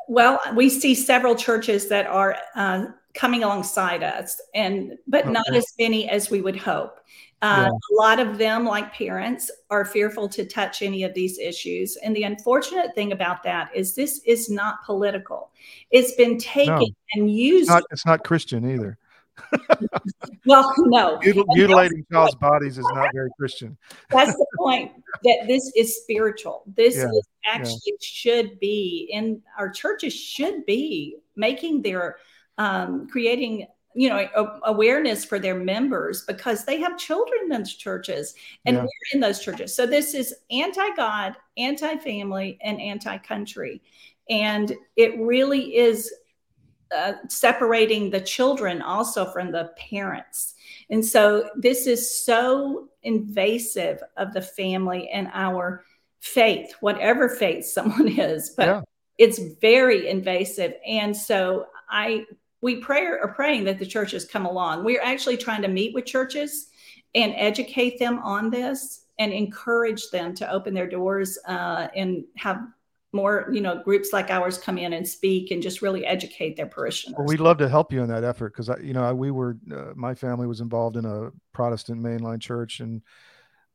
Well, 0.10 0.40
we 0.56 0.70
see 0.70 0.96
several 0.96 1.36
churches 1.36 1.90
that 1.90 2.08
are 2.08 2.38
uh, 2.56 2.86
coming 3.14 3.44
alongside 3.44 4.04
us, 4.04 4.40
and 4.56 4.94
but 5.06 5.24
okay. 5.26 5.32
not 5.32 5.54
as 5.54 5.66
many 5.78 6.10
as 6.10 6.32
we 6.32 6.42
would 6.42 6.56
hope. 6.56 7.00
Uh, 7.42 7.68
yeah. 7.68 7.98
A 7.98 8.02
lot 8.02 8.20
of 8.20 8.40
them, 8.40 8.66
like 8.66 8.92
parents, 8.94 9.52
are 9.70 9.86
fearful 9.86 10.28
to 10.30 10.46
touch 10.46 10.82
any 10.82 11.04
of 11.04 11.14
these 11.14 11.38
issues. 11.38 11.96
And 11.98 12.16
the 12.16 12.24
unfortunate 12.24 12.96
thing 12.96 13.12
about 13.12 13.44
that 13.44 13.70
is 13.76 13.94
this 13.94 14.22
is 14.26 14.50
not 14.50 14.84
political. 14.86 15.52
It's 15.92 16.16
been 16.16 16.40
taken 16.40 16.80
no. 16.80 16.88
and 17.14 17.32
used. 17.32 17.64
It's 17.64 17.70
not, 17.70 17.84
it's 17.92 18.06
not 18.08 18.24
Christian 18.24 18.68
either. 18.72 18.98
well, 20.46 20.74
no. 20.78 21.18
Mutil- 21.20 21.46
mutilating 21.50 22.06
child's 22.12 22.36
bodies 22.36 22.78
is 22.78 22.86
not 22.94 23.10
very 23.14 23.30
Christian. 23.38 23.78
That's 24.10 24.34
the 24.34 24.46
point. 24.58 24.92
That 25.24 25.46
this 25.48 25.72
is 25.76 26.02
spiritual. 26.02 26.64
This 26.76 26.98
yeah, 26.98 27.06
is 27.06 27.28
actually 27.46 27.82
yeah. 27.86 27.96
should 28.02 28.60
be 28.60 29.10
in 29.12 29.42
our 29.58 29.70
churches 29.70 30.14
should 30.14 30.66
be 30.66 31.18
making 31.36 31.82
their 31.82 32.18
um, 32.58 33.08
creating 33.08 33.68
you 33.98 34.10
know 34.10 34.28
a, 34.36 34.60
awareness 34.66 35.26
for 35.26 35.40
their 35.40 35.56
members 35.56 36.24
because 36.26 36.66
they 36.66 36.80
have 36.80 36.98
children 36.98 37.40
in 37.44 37.50
those 37.50 37.74
churches 37.74 38.36
and 38.66 38.76
yeah. 38.76 38.84
we're 38.84 38.90
in 39.14 39.20
those 39.20 39.40
churches 39.40 39.74
so 39.74 39.88
this 39.88 40.14
is 40.14 40.36
anti-god 40.52 41.36
anti-family 41.58 42.60
and 42.62 42.80
anti-country 42.80 43.82
and 44.30 44.74
it 44.98 45.18
really 45.20 45.76
is 45.76 46.14
uh, 46.96 47.14
separating 47.30 48.10
the 48.10 48.22
children 48.22 48.82
also 48.82 49.26
from 49.32 49.52
the 49.52 49.72
parents. 49.78 50.56
And 50.90 51.04
so 51.04 51.50
this 51.56 51.88
is 51.88 52.24
so 52.24 52.90
invasive 53.04 54.02
of 54.16 54.34
the 54.34 54.42
family 54.42 55.10
and 55.10 55.30
our 55.34 55.84
faith, 56.20 56.74
whatever 56.80 57.30
faith 57.30 57.66
someone 57.78 58.08
is, 58.08 58.52
but 58.52 58.68
yeah. 58.68 58.82
it's 59.18 59.40
very 59.62 60.10
invasive. 60.10 60.74
And 60.86 61.16
so 61.16 61.68
I 61.90 62.26
we 62.62 62.78
pray 62.78 63.06
are 63.06 63.34
praying 63.36 63.66
that 63.66 63.78
the 63.78 63.86
churches 63.86 64.26
come 64.26 64.46
along. 64.46 64.84
We're 64.84 65.02
actually 65.02 65.38
trying 65.38 65.62
to 65.62 65.68
meet 65.68 65.94
with 65.94 66.06
churches 66.06 66.70
and 67.14 67.34
educate 67.36 68.00
them 68.00 68.20
on 68.20 68.50
this 68.50 69.06
and 69.20 69.32
encourage 69.32 70.10
them 70.10 70.34
to 70.36 70.52
open 70.52 70.74
their 70.74 70.88
doors 70.88 71.38
uh, 71.48 71.88
and 71.96 72.24
have 72.36 72.68
more 73.18 73.50
you 73.52 73.60
know 73.60 73.82
groups 73.84 74.14
like 74.14 74.30
ours 74.30 74.58
come 74.58 74.78
in 74.78 74.94
and 74.94 75.06
speak 75.06 75.52
and 75.52 75.62
just 75.62 75.82
really 75.82 76.06
educate 76.06 76.56
their 76.56 76.68
parishioners. 76.68 77.16
Well, 77.18 77.28
we'd 77.28 77.42
love 77.42 77.58
to 77.58 77.68
help 77.68 77.92
you 77.92 78.02
in 78.02 78.08
that 78.10 78.24
effort 78.24 78.54
because 78.56 78.70
you 78.82 78.94
know 78.94 79.14
we 79.14 79.32
were 79.32 79.58
uh, 79.74 79.94
my 79.96 80.16
family 80.16 80.48
was 80.48 80.62
involved 80.62 80.96
in 80.96 81.06
a 81.06 81.32
protestant 81.54 82.02
mainline 82.02 82.40
church 82.40 82.80
and 82.80 83.02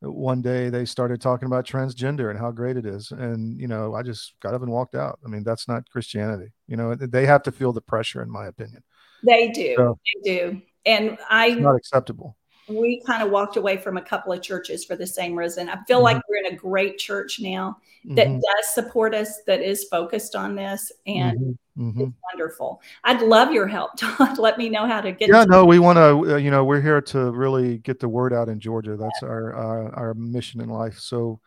one 0.00 0.42
day 0.42 0.68
they 0.68 0.84
started 0.84 1.20
talking 1.20 1.46
about 1.46 1.66
transgender 1.66 2.30
and 2.30 2.38
how 2.38 2.50
great 2.50 2.76
it 2.76 2.86
is. 2.86 3.10
And 3.10 3.60
you 3.60 3.68
know 3.68 3.94
i 3.94 4.02
just 4.02 4.34
got 4.40 4.54
up 4.54 4.62
and 4.62 4.70
walked 4.70 4.94
out. 4.94 5.18
I 5.24 5.28
mean 5.28 5.44
that's 5.44 5.68
not 5.68 5.88
christianity 5.90 6.52
you 6.66 6.76
know 6.76 6.94
they 6.94 7.26
have 7.26 7.42
to 7.42 7.52
feel 7.52 7.72
the 7.72 7.82
pressure 7.82 8.22
in 8.22 8.30
my 8.30 8.46
opinion. 8.46 8.82
They 9.24 9.50
do. 9.50 9.74
So, 9.76 9.98
they 10.06 10.30
do. 10.30 10.62
And 10.86 11.18
i 11.28 11.50
not 11.50 11.76
acceptable 11.76 12.36
we 12.74 13.02
kind 13.06 13.22
of 13.22 13.30
walked 13.30 13.56
away 13.56 13.76
from 13.76 13.96
a 13.96 14.02
couple 14.02 14.32
of 14.32 14.42
churches 14.42 14.84
for 14.84 14.96
the 14.96 15.06
same 15.06 15.34
reason. 15.34 15.68
I 15.68 15.82
feel 15.84 15.98
mm-hmm. 15.98 16.04
like 16.04 16.22
we're 16.28 16.46
in 16.46 16.54
a 16.54 16.56
great 16.56 16.98
church 16.98 17.40
now 17.40 17.78
that 18.04 18.26
mm-hmm. 18.26 18.38
does 18.38 18.74
support 18.74 19.14
us, 19.14 19.42
that 19.46 19.60
is 19.60 19.84
focused 19.84 20.34
on 20.34 20.56
this, 20.56 20.90
and 21.06 21.38
mm-hmm. 21.38 21.88
mm-hmm. 21.88 22.00
it's 22.02 22.12
wonderful. 22.32 22.82
I'd 23.04 23.22
love 23.22 23.52
your 23.52 23.68
help, 23.68 23.92
Todd. 23.96 24.38
Let 24.38 24.58
me 24.58 24.68
know 24.68 24.86
how 24.86 25.00
to 25.00 25.12
get. 25.12 25.28
Yeah, 25.28 25.44
to 25.44 25.50
no, 25.50 25.64
we 25.64 25.78
want 25.78 25.96
to. 25.96 26.34
Uh, 26.34 26.36
you 26.36 26.50
know, 26.50 26.64
we're 26.64 26.80
here 26.80 27.00
to 27.00 27.30
really 27.30 27.78
get 27.78 28.00
the 28.00 28.08
word 28.08 28.32
out 28.32 28.48
in 28.48 28.58
Georgia. 28.58 28.96
That's 28.96 29.22
yeah. 29.22 29.28
our 29.28 29.56
uh, 29.56 29.90
our 29.90 30.14
mission 30.14 30.60
in 30.60 30.68
life. 30.68 30.98
So, 30.98 31.40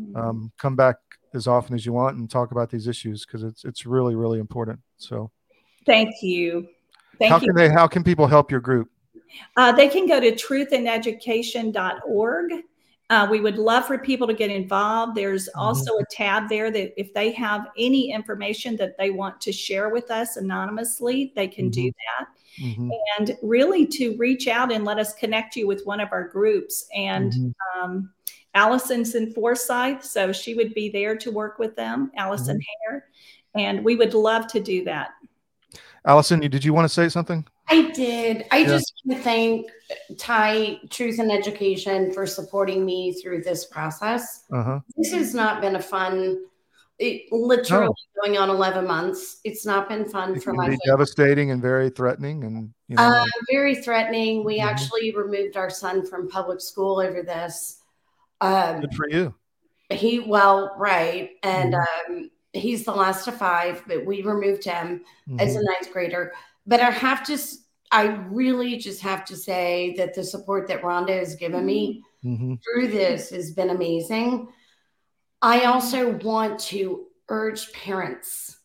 mm-hmm. 0.00 0.16
um, 0.16 0.52
come 0.58 0.74
back 0.74 0.96
as 1.34 1.46
often 1.46 1.74
as 1.74 1.84
you 1.84 1.92
want 1.92 2.16
and 2.16 2.30
talk 2.30 2.50
about 2.50 2.70
these 2.70 2.86
issues 2.86 3.26
because 3.26 3.42
it's 3.42 3.64
it's 3.64 3.84
really 3.84 4.14
really 4.14 4.38
important. 4.38 4.80
So, 4.96 5.30
thank 5.84 6.22
you. 6.22 6.68
Thank 7.18 7.30
how 7.30 7.38
you. 7.40 7.46
can 7.48 7.56
they? 7.56 7.68
How 7.68 7.86
can 7.86 8.02
people 8.02 8.26
help 8.26 8.50
your 8.50 8.60
group? 8.60 8.88
Uh, 9.56 9.72
they 9.72 9.88
can 9.88 10.06
go 10.06 10.20
to 10.20 10.32
truthineducation.org. 10.32 12.52
Uh, 13.10 13.26
we 13.28 13.40
would 13.40 13.58
love 13.58 13.86
for 13.86 13.98
people 13.98 14.28
to 14.28 14.34
get 14.34 14.50
involved. 14.50 15.16
There's 15.16 15.48
mm-hmm. 15.48 15.60
also 15.60 15.98
a 15.98 16.04
tab 16.12 16.48
there 16.48 16.70
that 16.70 16.98
if 16.98 17.12
they 17.12 17.32
have 17.32 17.66
any 17.76 18.12
information 18.12 18.76
that 18.76 18.96
they 18.98 19.10
want 19.10 19.40
to 19.40 19.52
share 19.52 19.88
with 19.88 20.12
us 20.12 20.36
anonymously, 20.36 21.32
they 21.34 21.48
can 21.48 21.66
mm-hmm. 21.66 21.82
do 21.82 21.90
that. 21.90 22.28
Mm-hmm. 22.62 22.90
And 23.18 23.36
really 23.42 23.86
to 23.86 24.16
reach 24.16 24.46
out 24.46 24.70
and 24.70 24.84
let 24.84 24.98
us 24.98 25.14
connect 25.14 25.56
you 25.56 25.66
with 25.66 25.84
one 25.84 25.98
of 25.98 26.10
our 26.12 26.28
groups. 26.28 26.86
And 26.94 27.32
mm-hmm. 27.32 27.82
um, 27.82 28.10
Allison's 28.54 29.14
in 29.14 29.32
Forsyth, 29.32 30.04
so 30.04 30.32
she 30.32 30.54
would 30.54 30.74
be 30.74 30.88
there 30.88 31.16
to 31.16 31.30
work 31.30 31.58
with 31.58 31.76
them, 31.76 32.10
Allison 32.16 32.58
mm-hmm. 32.58 32.92
Hare. 32.92 33.06
And 33.56 33.84
we 33.84 33.96
would 33.96 34.14
love 34.14 34.46
to 34.48 34.60
do 34.60 34.84
that. 34.84 35.10
Allison, 36.04 36.40
did 36.40 36.64
you 36.64 36.72
want 36.72 36.86
to 36.86 36.88
say 36.88 37.08
something? 37.08 37.46
I 37.68 37.90
did. 37.90 38.46
I 38.50 38.58
yeah. 38.58 38.66
just 38.66 39.02
want 39.04 39.18
to 39.18 39.24
thank 39.24 39.66
Ty 40.18 40.80
Truth 40.90 41.20
in 41.20 41.30
Education 41.30 42.12
for 42.12 42.26
supporting 42.26 42.84
me 42.84 43.12
through 43.12 43.42
this 43.42 43.66
process. 43.66 44.44
Uh-huh. 44.52 44.80
This 44.96 45.12
has 45.12 45.34
not 45.34 45.60
been 45.60 45.76
a 45.76 45.82
fun. 45.82 46.44
It 46.98 47.32
literally 47.32 47.86
no. 47.86 48.22
going 48.22 48.36
on 48.36 48.50
11 48.50 48.86
months. 48.86 49.40
It's 49.44 49.64
not 49.64 49.88
been 49.88 50.06
fun 50.08 50.36
it 50.36 50.42
for 50.42 50.52
my. 50.52 50.68
Be 50.68 50.78
devastating 50.84 51.50
and 51.50 51.62
very 51.62 51.90
threatening, 51.90 52.44
and 52.44 52.74
you 52.88 52.96
know. 52.96 53.02
uh, 53.02 53.24
very 53.50 53.76
threatening. 53.76 54.44
We 54.44 54.58
mm-hmm. 54.58 54.68
actually 54.68 55.14
removed 55.14 55.56
our 55.56 55.70
son 55.70 56.04
from 56.04 56.28
public 56.28 56.60
school 56.60 56.98
over 57.00 57.22
this. 57.22 57.80
Um, 58.40 58.80
Good 58.80 58.94
for 58.94 59.08
you. 59.08 59.34
He 59.90 60.20
well, 60.20 60.74
right, 60.76 61.30
and 61.42 61.74
mm-hmm. 61.74 62.12
um, 62.12 62.30
he's 62.52 62.84
the 62.84 62.92
last 62.92 63.28
of 63.28 63.36
five, 63.36 63.82
but 63.86 64.04
we 64.04 64.22
removed 64.22 64.64
him 64.64 65.04
mm-hmm. 65.28 65.40
as 65.40 65.54
a 65.54 65.58
mm-hmm. 65.58 65.66
ninth 65.66 65.92
grader 65.92 66.32
but 66.66 66.80
I 66.80 66.90
have 66.90 67.24
to 67.26 67.38
I 67.92 68.04
really 68.30 68.76
just 68.76 69.00
have 69.02 69.24
to 69.26 69.36
say 69.36 69.94
that 69.98 70.14
the 70.14 70.22
support 70.22 70.68
that 70.68 70.82
Rhonda 70.82 71.18
has 71.18 71.34
given 71.34 71.66
me 71.66 72.04
mm-hmm. 72.24 72.54
through 72.62 72.86
this 72.86 73.30
has 73.30 73.50
been 73.50 73.70
amazing. 73.70 74.48
I 75.42 75.64
also 75.64 76.12
want 76.18 76.60
to 76.60 77.06
urge 77.28 77.72
parents 77.72 78.56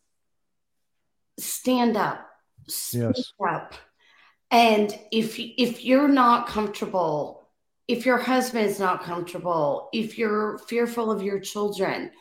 stand 1.40 1.98
up, 1.98 2.30
speak 2.68 3.02
yes. 3.02 3.34
up. 3.50 3.74
And 4.52 4.98
if 5.12 5.40
if 5.40 5.84
you're 5.84 6.08
not 6.08 6.48
comfortable, 6.48 7.50
if 7.88 8.06
your 8.06 8.20
husband 8.20 8.68
is 8.68 8.80
not 8.80 9.04
comfortable, 9.04 9.90
if 9.92 10.20
you're 10.20 10.60
fearful 10.60 11.12
of 11.12 11.24
your 11.24 11.40
children, 11.40 12.12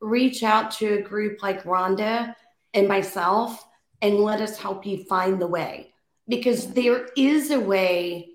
reach 0.00 0.42
out 0.42 0.70
to 0.72 0.94
a 0.94 1.02
group 1.02 1.42
like 1.42 1.64
Rhonda 1.64 2.34
and 2.72 2.88
myself 2.88 3.64
and 4.02 4.18
let 4.18 4.40
us 4.40 4.58
help 4.58 4.86
you 4.86 5.04
find 5.04 5.40
the 5.40 5.46
way. 5.46 5.92
Because 6.28 6.72
there 6.72 7.08
is 7.16 7.50
a 7.50 7.60
way. 7.60 8.30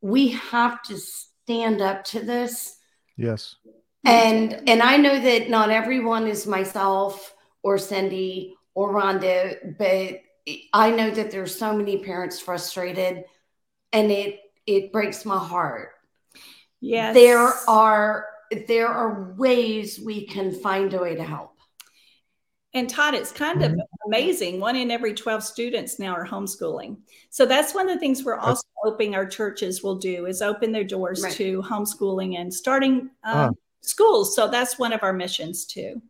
We 0.00 0.28
have 0.28 0.82
to 0.84 0.98
stand 0.98 1.80
up 1.80 2.04
to 2.04 2.20
this. 2.20 2.76
Yes. 3.16 3.56
And 4.04 4.68
and 4.68 4.82
I 4.82 4.96
know 4.96 5.18
that 5.18 5.50
not 5.50 5.70
everyone 5.70 6.26
is 6.26 6.46
myself 6.46 7.34
or 7.62 7.78
Cindy 7.78 8.54
or 8.74 8.92
Rhonda, 8.92 9.76
but 9.76 10.20
I 10.72 10.90
know 10.90 11.10
that 11.10 11.30
there's 11.30 11.58
so 11.58 11.76
many 11.76 11.98
parents 11.98 12.40
frustrated 12.40 13.24
and 13.92 14.10
it 14.10 14.40
it 14.66 14.92
breaks 14.92 15.24
my 15.24 15.38
heart. 15.38 15.90
Yes. 16.80 17.14
There 17.14 17.52
are 17.68 18.26
there 18.66 18.88
are 18.88 19.34
ways 19.36 20.00
we 20.00 20.26
can 20.26 20.52
find 20.52 20.94
a 20.94 20.98
way 20.98 21.14
to 21.14 21.24
help. 21.24 21.58
And 22.74 22.88
Todd, 22.88 23.14
it's 23.14 23.32
kind 23.32 23.62
of 23.62 23.72
mm-hmm. 23.72 23.80
amazing. 24.06 24.60
One 24.60 24.76
in 24.76 24.90
every 24.90 25.14
12 25.14 25.42
students 25.42 25.98
now 25.98 26.12
are 26.12 26.26
homeschooling. 26.26 26.98
So 27.30 27.46
that's 27.46 27.74
one 27.74 27.88
of 27.88 27.94
the 27.94 28.00
things 28.00 28.24
we're 28.24 28.36
also 28.36 28.62
hoping 28.76 29.14
our 29.14 29.26
churches 29.26 29.82
will 29.82 29.96
do 29.96 30.26
is 30.26 30.42
open 30.42 30.70
their 30.70 30.84
doors 30.84 31.22
right. 31.22 31.32
to 31.34 31.62
homeschooling 31.62 32.38
and 32.38 32.52
starting 32.52 33.10
um, 33.24 33.54
schools. 33.80 34.36
So 34.36 34.48
that's 34.48 34.78
one 34.78 34.92
of 34.92 35.02
our 35.02 35.12
missions 35.12 35.64
too. 35.64 36.02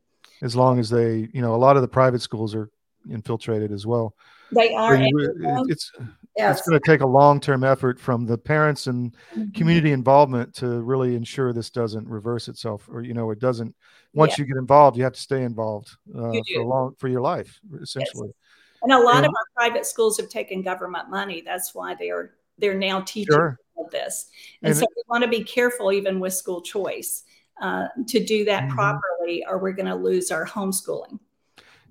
As 0.43 0.57
long 0.57 0.79
as 0.79 0.91
they, 0.91 1.29
you 1.33 1.41
know, 1.41 1.55
a 1.55 1.57
lot 1.57 1.77
of 1.77 1.83
the 1.83 1.89
private 1.89 2.23
schools 2.23 2.55
are 2.55 2.71
infiltrated 3.09 3.73
as 3.73 3.87
well. 3.87 4.15
They 4.53 4.75
are. 4.75 4.97
It's 5.01 5.93
yes. 6.39 6.59
it's 6.59 6.69
going 6.69 6.81
to 6.81 6.87
take 6.87 7.01
a 7.01 7.07
long 7.07 7.41
term 7.41 7.65
effort 7.65 8.01
from 8.01 8.27
the 8.27 8.39
parents 8.39 8.87
and 8.87 9.13
mm-hmm. 9.35 9.51
community 9.51 9.93
involvement 9.93 10.55
to 10.57 10.81
really 10.81 11.15
ensure 11.15 11.53
this 11.53 11.71
doesn't 11.71 12.07
reverse 12.09 12.49
itself, 12.49 12.89
or 12.91 13.03
you 13.03 13.15
know, 13.15 13.31
it 13.31 13.39
doesn't. 13.39 13.75
Once 14.15 14.39
yeah. 14.39 14.45
you 14.45 14.49
get 14.49 14.59
involved, 14.59 14.97
you 14.97 15.05
have 15.05 15.13
to 15.13 15.21
stay 15.21 15.43
involved 15.43 15.91
uh, 16.17 16.33
for 16.55 16.65
long 16.65 16.95
for 16.97 17.09
your 17.09 17.21
life, 17.21 17.61
essentially. 17.81 18.29
Yes. 18.29 18.83
And 18.83 18.93
a 18.93 18.99
lot 18.99 19.17
and, 19.17 19.27
of 19.27 19.31
our 19.31 19.47
private 19.69 19.87
schools 19.87 20.17
have 20.19 20.29
taken 20.29 20.63
government 20.63 21.11
money. 21.11 21.43
That's 21.45 21.75
why 21.75 21.95
they 21.95 22.11
are 22.11 22.35
they're 22.59 22.75
now 22.75 23.01
teaching 23.01 23.35
sure. 23.35 23.59
this, 23.91 24.31
and, 24.63 24.71
and 24.71 24.77
so 24.77 24.85
it, 24.85 24.91
we 24.97 25.03
want 25.09 25.25
to 25.25 25.31
be 25.31 25.45
careful 25.45 25.93
even 25.93 26.21
with 26.21 26.35
school 26.35 26.61
choice 26.61 27.25
uh, 27.61 27.89
to 28.07 28.25
do 28.25 28.45
that 28.45 28.65
mm-hmm. 28.65 28.75
properly, 28.75 29.45
or 29.49 29.59
we're 29.59 29.73
going 29.73 29.87
to 29.87 29.95
lose 29.95 30.31
our 30.31 30.47
homeschooling. 30.47 31.19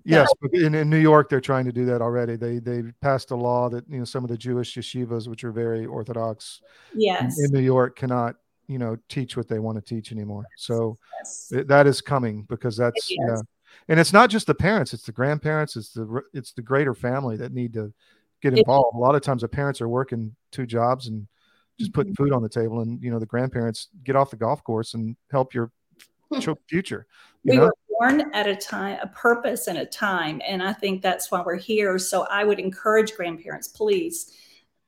Yes, 0.07 0.29
but 0.41 0.53
in, 0.53 0.73
in 0.73 0.89
New 0.89 0.97
York, 0.97 1.29
they're 1.29 1.41
trying 1.41 1.65
to 1.65 1.71
do 1.71 1.85
that 1.85 2.01
already. 2.01 2.35
They 2.35 2.59
they 2.59 2.83
passed 3.01 3.31
a 3.31 3.35
law 3.35 3.69
that 3.69 3.87
you 3.89 3.99
know 3.99 4.05
some 4.05 4.23
of 4.23 4.29
the 4.29 4.37
Jewish 4.37 4.75
yeshivas, 4.75 5.27
which 5.27 5.43
are 5.43 5.51
very 5.51 5.85
orthodox, 5.85 6.61
yes, 6.93 7.37
in, 7.39 7.45
in 7.45 7.51
New 7.51 7.59
York, 7.59 7.97
cannot 7.97 8.35
you 8.67 8.79
know 8.79 8.97
teach 9.09 9.35
what 9.35 9.47
they 9.47 9.59
want 9.59 9.77
to 9.77 9.81
teach 9.81 10.11
anymore. 10.11 10.45
So 10.57 10.97
yes. 11.19 11.51
it, 11.51 11.67
that 11.67 11.87
is 11.87 11.99
coming 12.01 12.43
because 12.43 12.77
that's 12.77 13.11
yeah, 13.11 13.41
and 13.89 13.99
it's 13.99 14.13
not 14.13 14.29
just 14.29 14.47
the 14.47 14.55
parents; 14.55 14.93
it's 14.93 15.03
the 15.03 15.11
grandparents, 15.11 15.75
it's 15.75 15.91
the 15.91 16.21
it's 16.33 16.53
the 16.53 16.61
greater 16.61 16.93
family 16.93 17.35
that 17.37 17.53
need 17.53 17.73
to 17.73 17.93
get 18.41 18.57
involved. 18.57 18.95
a 18.95 18.99
lot 18.99 19.15
of 19.15 19.21
times, 19.21 19.41
the 19.41 19.49
parents 19.49 19.81
are 19.81 19.89
working 19.89 20.35
two 20.51 20.65
jobs 20.65 21.07
and 21.07 21.27
just 21.79 21.91
putting 21.91 22.13
mm-hmm. 22.13 22.23
food 22.23 22.33
on 22.33 22.41
the 22.41 22.49
table, 22.49 22.79
and 22.79 23.03
you 23.03 23.11
know 23.11 23.19
the 23.19 23.25
grandparents 23.25 23.89
get 24.05 24.15
off 24.15 24.31
the 24.31 24.37
golf 24.37 24.63
course 24.63 24.93
and 24.93 25.17
help 25.31 25.53
your 25.53 25.69
future. 26.69 27.05
You 27.43 27.51
we 27.51 27.57
know? 27.57 27.63
were 27.63 27.75
born 27.99 28.31
at 28.33 28.47
a 28.47 28.55
time, 28.55 28.99
a 29.01 29.07
purpose 29.07 29.67
and 29.67 29.77
a 29.77 29.85
time. 29.85 30.41
And 30.47 30.61
I 30.61 30.73
think 30.73 31.01
that's 31.01 31.31
why 31.31 31.41
we're 31.45 31.55
here. 31.55 31.97
So 31.99 32.23
I 32.29 32.43
would 32.43 32.59
encourage 32.59 33.13
grandparents, 33.15 33.67
please 33.67 34.31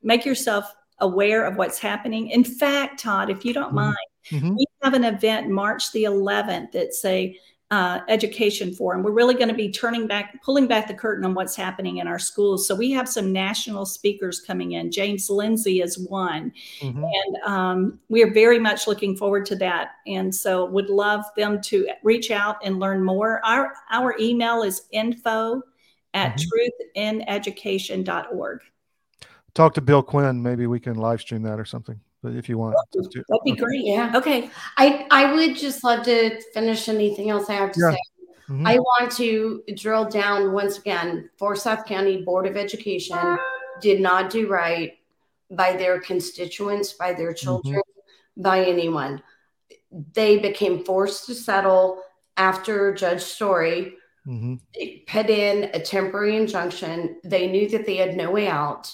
make 0.02 0.26
yourself 0.26 0.74
aware 1.00 1.46
of 1.46 1.56
what's 1.56 1.80
happening. 1.80 2.30
In 2.30 2.44
fact, 2.44 3.00
Todd, 3.00 3.30
if 3.30 3.46
you 3.46 3.54
don't 3.54 3.68
mm-hmm. 3.68 3.76
mind, 3.76 3.98
mm-hmm. 4.30 4.56
we 4.56 4.66
have 4.84 4.94
an 4.94 5.04
event 5.04 5.50
March 5.50 5.92
the 5.92 6.04
11th 6.04 6.72
that's 6.72 7.04
a 7.06 7.38
uh, 7.72 8.00
education 8.08 8.74
forum. 8.74 9.04
We're 9.04 9.12
really 9.12 9.36
going 9.36 9.50
to 9.50 9.54
be 9.54 9.70
turning 9.72 10.08
back, 10.08 10.42
pulling 10.44 10.66
back 10.68 10.88
the 10.88 10.94
curtain 10.94 11.24
on 11.24 11.36
what's 11.36 11.56
happening 11.56 11.98
in 11.98 12.08
our 12.08 12.18
schools. 12.18 12.68
So 12.68 12.74
we 12.74 12.92
have 12.92 13.08
some 13.08 13.32
national 13.32 13.86
speakers 13.86 14.40
coming 14.40 14.72
in. 14.72 14.92
James 14.92 15.30
Lindsay 15.30 15.82
is 15.82 15.98
one, 15.98 16.52
mm-hmm. 16.80 17.04
and 17.04 17.38
um, 17.46 18.00
we 18.10 18.24
are 18.24 18.34
very 18.34 18.58
much 18.58 18.88
looking 18.88 19.16
forward 19.16 19.46
to 19.48 19.56
that. 19.58 19.92
And 20.08 20.34
so 20.34 20.66
would 20.66 20.90
love 20.90 21.24
them 21.38 21.62
to 21.64 21.88
reach 22.02 22.32
out 22.32 22.58
and 22.64 22.80
learn 22.80 23.04
more. 23.04 23.40
Our 23.46 23.74
our 23.92 24.16
email 24.20 24.64
is 24.64 24.84
info 24.92 25.62
at 26.16 26.38
mm-hmm. 26.38 26.98
truthineducation.org. 26.98 28.62
Talk 29.54 29.74
to 29.76 29.82
Bill 29.82 30.02
Quinn. 30.02 30.42
Maybe 30.42 30.66
we 30.66 30.80
can 30.80 30.96
live 30.96 31.22
stream 31.22 31.44
that 31.44 31.60
or 31.60 31.66
something 31.66 32.00
but 32.22 32.36
if 32.36 32.50
you 32.50 32.58
want 32.58 32.76
that'd 32.94 33.44
be 33.44 33.52
great 33.52 33.84
yeah 33.84 34.12
okay 34.16 34.50
i 34.78 35.06
i 35.12 35.34
would 35.34 35.56
just 35.56 35.84
love 35.84 36.04
to 36.04 36.40
finish 36.54 36.90
anything 36.90 37.30
else 37.30 37.50
i 37.50 37.54
have 37.54 37.72
to 37.72 37.80
yeah. 37.80 37.92
say 37.92 37.98
mm-hmm. 38.50 38.68
i 38.68 38.78
want 38.78 39.12
to 39.12 39.62
drill 39.76 40.06
down 40.06 40.52
once 40.52 40.78
again 40.78 41.30
forsyth 41.38 41.86
county 41.86 42.22
board 42.24 42.46
of 42.46 42.58
education 42.58 43.38
did 43.82 44.02
not 44.02 44.30
do 44.30 44.48
right 44.48 44.98
by 45.52 45.76
their 45.76 46.00
constituents 46.00 46.94
by 46.94 47.14
their 47.14 47.30
mm-hmm. 47.30 47.46
children 47.46 47.76
mm-hmm. 47.76 48.42
by 48.42 48.64
anyone 48.64 49.22
they 50.14 50.38
became 50.38 50.84
forced 50.84 51.26
to 51.26 51.34
settle 51.34 52.02
after 52.38 52.94
judge 52.94 53.22
story 53.22 53.94
mm-hmm. 54.28 54.56
put 55.08 55.30
in 55.30 55.70
a 55.74 55.80
temporary 55.80 56.36
injunction 56.36 57.20
they 57.24 57.48
knew 57.48 57.68
that 57.70 57.86
they 57.86 57.96
had 57.96 58.16
no 58.16 58.30
way 58.30 58.48
out 58.48 58.94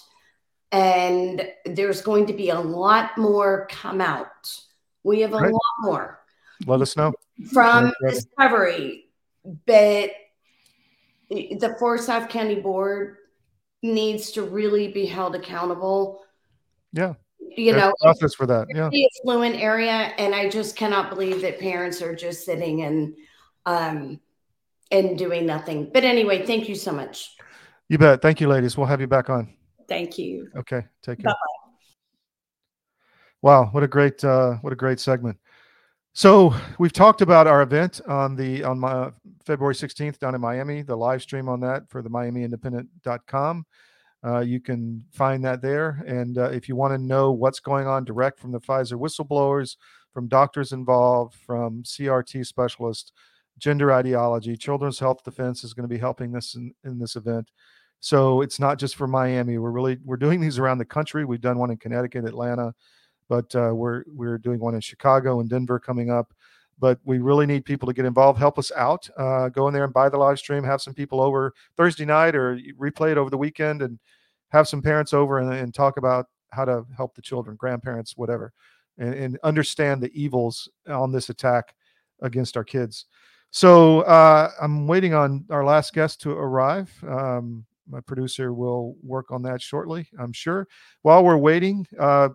and 0.76 1.48
there's 1.66 2.02
going 2.02 2.26
to 2.26 2.34
be 2.34 2.50
a 2.50 2.60
lot 2.60 3.18
more 3.18 3.66
come 3.72 4.02
out. 4.02 4.54
We 5.04 5.22
have 5.22 5.32
a 5.32 5.38
lot 5.38 5.62
more. 5.82 6.20
Let 6.66 6.82
us 6.82 6.98
know 6.98 7.14
from 7.54 7.94
Discovery, 8.08 9.06
but 9.66 10.12
the 11.30 11.76
Forsyth 11.80 12.28
County 12.28 12.56
Board 12.56 13.18
needs 13.82 14.32
to 14.32 14.44
really 14.44 14.90
be 14.90 15.06
held 15.06 15.36
accountable. 15.36 16.24
Yeah. 16.92 17.14
You 17.40 17.72
There's 17.72 17.84
know, 17.84 17.94
process 18.02 18.34
for 18.34 18.46
that. 18.48 18.68
Yeah. 18.74 18.90
Affluent 19.22 19.56
area, 19.56 20.12
and 20.18 20.36
I 20.36 20.50
just 20.50 20.76
cannot 20.76 21.10
believe 21.10 21.42
that 21.42 21.60
parents 21.60 22.02
are 22.02 22.16
just 22.16 22.44
sitting 22.44 22.82
and 22.82 23.16
um 23.66 24.20
and 24.92 25.18
doing 25.18 25.46
nothing. 25.46 25.90
But 25.94 26.04
anyway, 26.04 26.46
thank 26.46 26.68
you 26.68 26.76
so 26.76 26.92
much. 26.92 27.36
You 27.88 27.98
bet. 27.98 28.22
Thank 28.22 28.42
you, 28.42 28.48
ladies. 28.48 28.76
We'll 28.76 28.88
have 28.88 29.00
you 29.00 29.08
back 29.08 29.30
on. 29.30 29.54
Thank 29.88 30.18
you. 30.18 30.50
Okay. 30.56 30.84
Take 31.02 31.20
care. 31.20 31.26
Bye-bye. 31.26 31.56
Wow, 33.42 33.66
what 33.72 33.84
a 33.84 33.88
great 33.88 34.24
uh, 34.24 34.56
what 34.62 34.74
a 34.74 34.76
great 34.76 35.00
segment. 35.00 35.38
So 36.14 36.56
we've 36.80 36.94
talked 36.94 37.22
about 37.22 37.46
our 37.46 37.62
event 37.62 38.02
on 38.08 38.36
the 38.36 38.64
on 38.64 38.80
my 38.80 39.12
February 39.46 39.76
16th 39.76 40.18
down 40.18 40.34
in 40.34 40.42
Miami, 40.42 40.82
the 40.82 40.96
live 40.96 41.22
stream 41.22 41.48
on 41.48 41.60
that 41.60 41.88
for 41.90 42.02
the 42.02 42.10
MiamiIndependent.com. 42.10 43.66
Uh, 44.26 44.40
you 44.40 44.60
can 44.60 45.06
find 45.12 45.46
that 45.46 45.62
there. 45.62 46.04
And 46.08 46.38
uh, 46.38 46.50
if 46.50 46.68
you 46.68 46.76
want 46.76 46.94
to 46.94 46.98
know 46.98 47.32
what's 47.34 47.60
going 47.60 47.86
on 47.86 48.06
direct 48.06 48.40
from 48.40 48.52
the 48.52 48.60
Pfizer 48.60 49.00
whistleblowers, 49.00 49.76
from 50.12 50.28
doctors 50.28 50.72
involved, 50.72 51.36
from 51.36 51.84
CRT 51.84 52.48
specialists, 52.48 53.12
gender 53.60 53.94
ideology, 53.94 54.58
Children's 54.58 55.00
Health 55.00 55.24
Defense 55.24 55.64
is 55.64 55.74
going 55.74 55.88
to 55.88 55.94
be 55.94 56.00
helping 56.00 56.32
this 56.32 56.56
in, 56.56 56.74
in 56.84 56.98
this 56.98 57.16
event. 57.16 57.52
So 58.06 58.42
it's 58.42 58.60
not 58.60 58.78
just 58.78 58.98
for 58.98 59.08
Miami. 59.08 59.58
We're 59.58 59.72
really 59.72 59.98
we're 60.06 60.16
doing 60.16 60.40
these 60.40 60.60
around 60.60 60.78
the 60.78 60.86
country. 60.86 61.26
We've 61.26 61.42
done 61.42 61.58
one 61.58 61.72
in 61.72 61.78
Connecticut, 61.78 62.24
Atlanta, 62.24 62.72
but 63.30 63.56
uh, 63.56 63.72
we're 63.74 64.04
we're 64.06 64.38
doing 64.38 64.60
one 64.60 64.76
in 64.76 64.82
Chicago 64.82 65.40
and 65.40 65.50
Denver 65.50 65.80
coming 65.80 66.12
up. 66.12 66.32
But 66.78 67.00
we 67.04 67.18
really 67.18 67.48
need 67.48 67.66
people 67.66 67.88
to 67.88 67.96
get 67.96 68.06
involved. 68.06 68.38
Help 68.38 68.60
us 68.60 68.72
out. 68.76 69.10
Uh, 69.18 69.50
go 69.50 69.68
in 69.68 69.74
there 69.74 69.86
and 69.86 69.92
buy 69.92 70.10
the 70.10 70.20
live 70.20 70.38
stream. 70.38 70.64
Have 70.64 70.84
some 70.84 70.94
people 70.94 71.20
over 71.20 71.52
Thursday 71.78 72.06
night 72.06 72.36
or 72.36 72.60
replay 72.80 73.12
it 73.12 73.18
over 73.18 73.32
the 73.32 73.40
weekend, 73.40 73.82
and 73.82 73.98
have 74.50 74.68
some 74.68 74.84
parents 74.84 75.12
over 75.12 75.40
and, 75.40 75.52
and 75.52 75.74
talk 75.74 75.98
about 75.98 76.28
how 76.52 76.64
to 76.64 76.86
help 76.96 77.16
the 77.16 77.24
children, 77.24 77.56
grandparents, 77.56 78.16
whatever, 78.16 78.54
and, 79.00 79.16
and 79.16 79.40
understand 79.42 80.00
the 80.00 80.12
evils 80.14 80.70
on 80.88 81.12
this 81.12 81.30
attack 81.30 81.74
against 82.22 82.56
our 82.56 82.64
kids. 82.64 83.08
So 83.50 84.02
uh, 84.02 84.52
I'm 84.62 84.86
waiting 84.86 85.16
on 85.16 85.46
our 85.50 85.66
last 85.66 85.92
guest 85.92 86.22
to 86.22 86.30
arrive. 86.30 86.94
Um, 87.08 87.66
my 87.88 88.00
producer 88.02 88.54
will 88.54 88.96
work 89.04 89.32
on 89.32 89.42
that 89.44 89.62
shortly, 89.62 90.08
I'm 90.20 90.34
sure. 90.34 90.68
While 91.02 91.24
we're 91.24 91.38
waiting, 91.38 91.86
uh, 92.00 92.30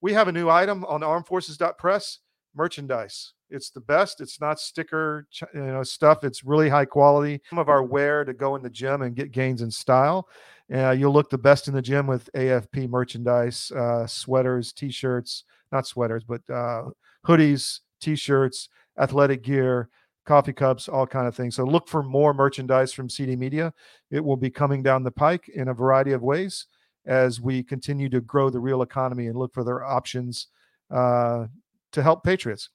we 0.00 0.12
have 0.12 0.28
a 0.28 0.32
new 0.32 0.48
item 0.48 0.84
on 0.84 1.00
armedforces.press. 1.00 2.18
merchandise. 2.54 3.32
It's 3.50 3.70
the 3.70 3.80
best. 3.80 4.20
It's 4.20 4.40
not 4.40 4.58
sticker 4.58 5.26
you 5.54 5.60
know 5.60 5.82
stuff. 5.82 6.24
It's 6.24 6.42
really 6.42 6.68
high 6.68 6.86
quality. 6.86 7.40
Some 7.50 7.58
of 7.58 7.68
our 7.68 7.82
wear 7.82 8.24
to 8.24 8.32
go 8.32 8.56
in 8.56 8.62
the 8.62 8.70
gym 8.70 9.02
and 9.02 9.14
get 9.14 9.30
gains 9.30 9.60
in 9.62 9.70
style. 9.70 10.28
Uh, 10.72 10.90
you'll 10.90 11.12
look 11.12 11.28
the 11.28 11.36
best 11.38 11.68
in 11.68 11.74
the 11.74 11.82
gym 11.82 12.06
with 12.06 12.30
AFP 12.34 12.88
merchandise, 12.88 13.70
uh, 13.72 14.06
sweaters, 14.06 14.72
t-shirts, 14.72 15.44
not 15.70 15.86
sweaters, 15.86 16.24
but 16.24 16.40
uh, 16.50 16.84
hoodies, 17.26 17.80
t-shirts, 18.00 18.70
athletic 18.98 19.42
gear, 19.42 19.90
coffee 20.24 20.52
cups, 20.52 20.88
all 20.88 21.06
kind 21.06 21.26
of 21.26 21.34
things. 21.34 21.56
So 21.56 21.64
look 21.64 21.88
for 21.88 22.02
more 22.02 22.32
merchandise 22.32 22.92
from 22.92 23.08
CD 23.08 23.36
Media. 23.36 23.72
It 24.10 24.24
will 24.24 24.36
be 24.36 24.50
coming 24.50 24.82
down 24.82 25.02
the 25.02 25.10
pike 25.10 25.48
in 25.48 25.68
a 25.68 25.74
variety 25.74 26.12
of 26.12 26.22
ways 26.22 26.66
as 27.06 27.40
we 27.40 27.62
continue 27.62 28.08
to 28.08 28.20
grow 28.20 28.48
the 28.50 28.60
real 28.60 28.82
economy 28.82 29.26
and 29.26 29.36
look 29.36 29.52
for 29.52 29.64
their 29.64 29.84
options 29.84 30.48
uh, 30.90 31.46
to 31.92 32.02
help 32.02 32.22
patriots. 32.22 32.70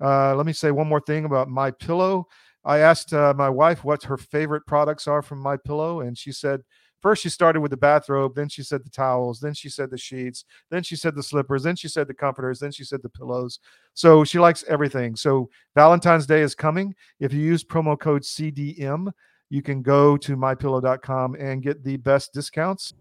Uh, 0.00 0.34
let 0.34 0.46
me 0.46 0.52
say 0.52 0.70
one 0.70 0.88
more 0.88 1.00
thing 1.00 1.24
about 1.24 1.48
my 1.48 1.70
pillow. 1.70 2.26
I 2.64 2.78
asked 2.78 3.12
uh, 3.12 3.34
my 3.36 3.48
wife 3.48 3.84
what 3.84 4.02
her 4.04 4.16
favorite 4.16 4.66
products 4.66 5.06
are 5.06 5.22
from 5.22 5.38
my 5.38 5.56
pillow, 5.56 6.00
and 6.00 6.18
she 6.18 6.32
said 6.32 6.60
first 7.00 7.22
she 7.22 7.28
started 7.28 7.60
with 7.60 7.70
the 7.70 7.76
bathrobe, 7.76 8.34
then 8.34 8.48
she 8.48 8.62
said 8.62 8.84
the 8.84 8.90
towels, 8.90 9.40
then 9.40 9.54
she 9.54 9.68
said 9.68 9.90
the 9.90 9.98
sheets, 9.98 10.44
then 10.70 10.82
she 10.82 10.96
said 10.96 11.14
the 11.14 11.22
slippers, 11.22 11.62
then 11.62 11.76
she 11.76 11.88
said 11.88 12.08
the 12.08 12.14
comforters, 12.14 12.58
then 12.58 12.72
she 12.72 12.84
said 12.84 13.02
the 13.02 13.08
pillows. 13.08 13.60
So 13.94 14.24
she 14.24 14.38
likes 14.38 14.64
everything. 14.68 15.16
So 15.16 15.50
Valentine's 15.74 16.26
Day 16.26 16.40
is 16.40 16.54
coming. 16.54 16.94
If 17.20 17.32
you 17.32 17.40
use 17.40 17.64
promo 17.64 17.98
code 17.98 18.22
CDM, 18.22 19.12
you 19.50 19.62
can 19.62 19.82
go 19.82 20.16
to 20.18 20.36
mypillow.com 20.36 21.36
and 21.36 21.62
get 21.62 21.82
the 21.82 21.96
best 21.96 22.32
discounts. 22.32 22.94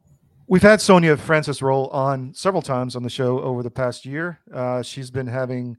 We've 0.50 0.62
had 0.62 0.80
Sonia 0.80 1.18
Francis 1.18 1.62
Rolle 1.62 1.88
on 1.88 2.34
several 2.34 2.62
times 2.62 2.96
on 2.96 3.04
the 3.04 3.10
show 3.10 3.42
over 3.42 3.64
the 3.64 3.72
past 3.72 4.06
year. 4.06 4.40
Uh, 4.54 4.82
she's 4.82 5.12
been 5.12 5.28
having 5.28 5.76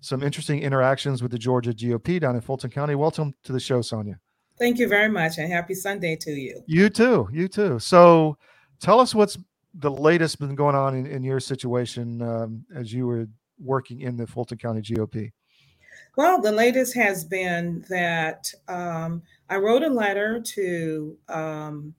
some 0.00 0.22
interesting 0.22 0.60
interactions 0.62 1.22
with 1.22 1.32
the 1.32 1.38
Georgia 1.38 1.72
GOP 1.72 2.20
down 2.20 2.34
in 2.34 2.42
Fulton 2.42 2.70
County. 2.70 2.94
Welcome 2.94 3.34
to 3.44 3.52
the 3.52 3.60
show, 3.60 3.80
Sonia. 3.80 4.20
Thank 4.60 4.78
you 4.78 4.88
very 4.88 5.08
much, 5.08 5.38
and 5.38 5.50
happy 5.50 5.72
Sunday 5.74 6.16
to 6.16 6.32
you. 6.32 6.62
You 6.66 6.90
too. 6.90 7.26
You 7.32 7.48
too. 7.48 7.78
So, 7.78 8.36
tell 8.78 9.00
us 9.00 9.14
what's 9.14 9.38
the 9.72 9.90
latest 9.90 10.38
been 10.38 10.54
going 10.54 10.76
on 10.76 10.94
in, 10.94 11.06
in 11.06 11.24
your 11.24 11.40
situation 11.40 12.20
um, 12.20 12.64
as 12.74 12.92
you 12.92 13.06
were 13.06 13.26
working 13.58 14.02
in 14.02 14.18
the 14.18 14.26
Fulton 14.26 14.58
County 14.58 14.82
GOP. 14.82 15.32
Well, 16.16 16.42
the 16.42 16.52
latest 16.52 16.94
has 16.94 17.24
been 17.24 17.86
that 17.88 18.52
um, 18.68 19.22
I 19.48 19.56
wrote 19.56 19.82
a 19.82 19.88
letter 19.88 20.40
to 20.40 21.16
um, 21.30 21.94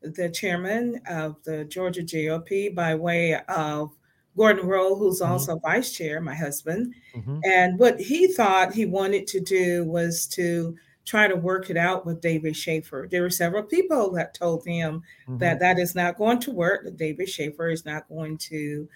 the 0.00 0.28
chairman 0.28 1.00
of 1.08 1.36
the 1.44 1.64
Georgia 1.66 2.02
GOP 2.02 2.74
by 2.74 2.96
way 2.96 3.38
of 3.48 3.92
Gordon 4.36 4.66
Rolle, 4.66 4.96
who's 4.96 5.20
mm-hmm. 5.20 5.32
also 5.32 5.60
vice 5.60 5.92
chair, 5.92 6.20
my 6.20 6.34
husband. 6.34 6.94
Mm-hmm. 7.14 7.40
And 7.44 7.78
what 7.78 8.00
he 8.00 8.26
thought 8.26 8.72
he 8.72 8.86
wanted 8.86 9.28
to 9.28 9.40
do 9.40 9.84
was 9.84 10.26
to 10.28 10.74
try 11.04 11.26
to 11.26 11.36
work 11.36 11.70
it 11.70 11.76
out 11.76 12.06
with 12.06 12.20
David 12.20 12.56
Shafer. 12.56 13.08
There 13.10 13.22
were 13.22 13.30
several 13.30 13.62
people 13.62 14.12
that 14.12 14.34
told 14.34 14.64
him 14.64 15.02
mm-hmm. 15.28 15.38
that 15.38 15.60
that 15.60 15.78
is 15.78 15.94
not 15.94 16.18
going 16.18 16.40
to 16.40 16.50
work, 16.50 16.84
that 16.84 16.96
David 16.96 17.28
Shafer 17.28 17.70
is 17.70 17.84
not 17.84 18.08
going 18.08 18.38
to 18.38 18.88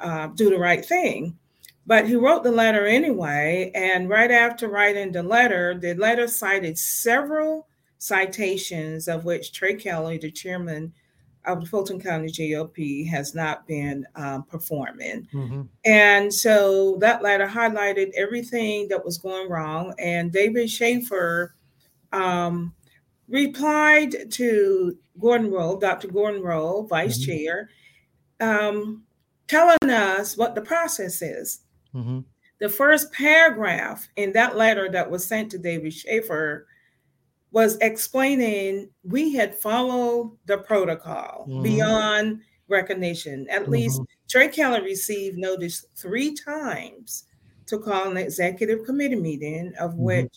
uh, 0.00 0.26
do 0.28 0.50
the 0.50 0.58
right 0.58 0.84
thing. 0.84 1.36
But 1.86 2.06
he 2.06 2.14
wrote 2.14 2.44
the 2.44 2.52
letter 2.52 2.86
anyway. 2.86 3.72
And 3.74 4.08
right 4.08 4.30
after 4.30 4.68
writing 4.68 5.12
the 5.12 5.22
letter, 5.22 5.78
the 5.78 5.94
letter 5.94 6.28
cited 6.28 6.78
several 6.78 7.66
citations, 7.98 9.08
of 9.08 9.24
which 9.24 9.52
Trey 9.52 9.74
Kelly, 9.74 10.18
the 10.18 10.30
chairman 10.30 10.92
of 11.44 11.60
the 11.60 11.66
Fulton 11.66 12.00
County 12.00 12.28
GOP, 12.28 13.08
has 13.08 13.34
not 13.34 13.66
been 13.66 14.06
um, 14.14 14.44
performing. 14.44 15.26
Mm-hmm. 15.32 15.62
And 15.84 16.32
so 16.32 16.96
that 17.00 17.22
letter 17.22 17.46
highlighted 17.46 18.12
everything 18.16 18.88
that 18.88 19.04
was 19.04 19.18
going 19.18 19.48
wrong. 19.50 19.94
And 19.98 20.32
David 20.32 20.70
Shafer 20.70 21.54
um, 22.12 22.74
replied 23.28 24.30
to 24.32 24.96
Gordon 25.20 25.50
Rolle, 25.50 25.78
Dr. 25.78 26.08
Gordon 26.08 26.42
Rolle, 26.42 26.84
vice 26.84 27.18
mm-hmm. 27.18 27.32
chair, 27.32 27.70
um, 28.40 29.02
telling 29.48 29.90
us 29.90 30.36
what 30.36 30.54
the 30.54 30.62
process 30.62 31.22
is. 31.22 31.60
Mm-hmm. 31.94 32.20
The 32.60 32.68
first 32.68 33.12
paragraph 33.12 34.08
in 34.16 34.32
that 34.32 34.56
letter 34.56 34.88
that 34.92 35.10
was 35.10 35.26
sent 35.26 35.50
to 35.50 35.58
David 35.58 35.92
Shafer 35.92 36.66
was 37.52 37.76
explaining 37.80 38.88
we 39.04 39.34
had 39.34 39.54
followed 39.54 40.36
the 40.46 40.58
protocol 40.58 41.46
mm-hmm. 41.48 41.62
beyond 41.62 42.40
recognition. 42.68 43.46
At 43.50 43.62
mm-hmm. 43.62 43.72
least 43.72 44.00
Trey 44.28 44.48
Kelly 44.48 44.80
received 44.80 45.38
notice 45.38 45.84
three 45.94 46.34
times 46.34 47.24
to 47.66 47.78
call 47.78 48.10
an 48.10 48.16
executive 48.16 48.84
committee 48.84 49.16
meeting, 49.16 49.72
of 49.78 49.92
mm-hmm. 49.92 50.02
which 50.02 50.34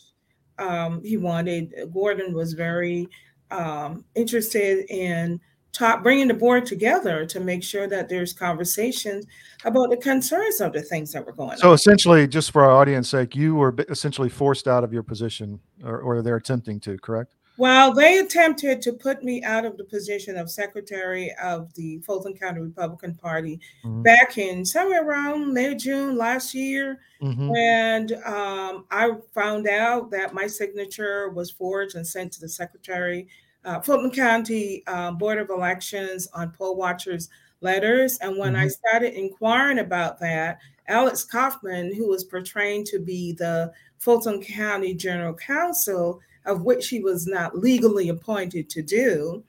um, 0.58 1.02
he 1.02 1.16
wanted. 1.16 1.72
Gordon 1.92 2.32
was 2.32 2.52
very 2.52 3.08
um, 3.50 4.04
interested 4.14 4.86
in 4.90 5.40
talk, 5.72 6.02
bringing 6.02 6.28
the 6.28 6.34
board 6.34 6.66
together 6.66 7.26
to 7.26 7.40
make 7.40 7.62
sure 7.62 7.86
that 7.88 8.08
there's 8.08 8.32
conversations 8.32 9.26
about 9.64 9.90
the 9.90 9.96
concerns 9.96 10.60
of 10.60 10.72
the 10.72 10.82
things 10.82 11.12
that 11.12 11.24
were 11.24 11.32
going 11.32 11.50
so 11.50 11.54
on. 11.54 11.58
So 11.58 11.72
essentially, 11.72 12.26
just 12.26 12.50
for 12.50 12.64
our 12.64 12.70
audience 12.70 13.08
sake, 13.08 13.34
you 13.34 13.54
were 13.54 13.74
essentially 13.88 14.28
forced 14.28 14.68
out 14.68 14.84
of 14.84 14.92
your 14.92 15.02
position, 15.02 15.60
or, 15.86 16.00
or 16.00 16.22
they're 16.22 16.36
attempting 16.36 16.80
to, 16.80 16.98
correct? 16.98 17.32
Well, 17.58 17.94
they 17.94 18.18
attempted 18.18 18.82
to 18.82 18.92
put 18.92 19.24
me 19.24 19.42
out 19.42 19.64
of 19.64 19.78
the 19.78 19.84
position 19.84 20.36
of 20.36 20.50
secretary 20.50 21.34
of 21.42 21.72
the 21.74 21.98
Fulton 22.00 22.36
County 22.36 22.60
Republican 22.60 23.14
Party 23.14 23.60
mm-hmm. 23.82 24.02
back 24.02 24.36
in 24.36 24.64
somewhere 24.64 25.06
around 25.06 25.54
May, 25.54 25.74
June 25.74 26.18
last 26.18 26.54
year. 26.54 27.00
Mm-hmm. 27.22 27.56
And 27.56 28.12
um, 28.26 28.84
I 28.90 29.12
found 29.32 29.68
out 29.68 30.10
that 30.10 30.34
my 30.34 30.46
signature 30.46 31.30
was 31.30 31.50
forged 31.50 31.94
and 31.94 32.06
sent 32.06 32.32
to 32.32 32.40
the 32.40 32.48
secretary 32.48 33.26
uh, 33.64 33.80
Fulton 33.80 34.10
County 34.10 34.84
uh, 34.86 35.10
Board 35.12 35.38
of 35.38 35.50
Elections 35.50 36.28
on 36.34 36.50
poll 36.50 36.76
watchers 36.76 37.28
letters. 37.62 38.18
And 38.18 38.38
when 38.38 38.52
mm-hmm. 38.52 38.62
I 38.62 38.68
started 38.68 39.14
inquiring 39.14 39.78
about 39.78 40.20
that, 40.20 40.58
Alex 40.88 41.24
Kaufman, 41.24 41.94
who 41.94 42.08
was 42.08 42.24
portraying 42.24 42.84
to 42.84 42.98
be 42.98 43.32
the 43.32 43.72
Fulton 43.98 44.42
County 44.42 44.94
General 44.94 45.34
Counsel, 45.34 46.20
of 46.44 46.62
which 46.62 46.88
he 46.88 47.00
was 47.00 47.26
not 47.26 47.58
legally 47.58 48.08
appointed 48.08 48.70
to 48.70 48.82
do, 48.82 49.42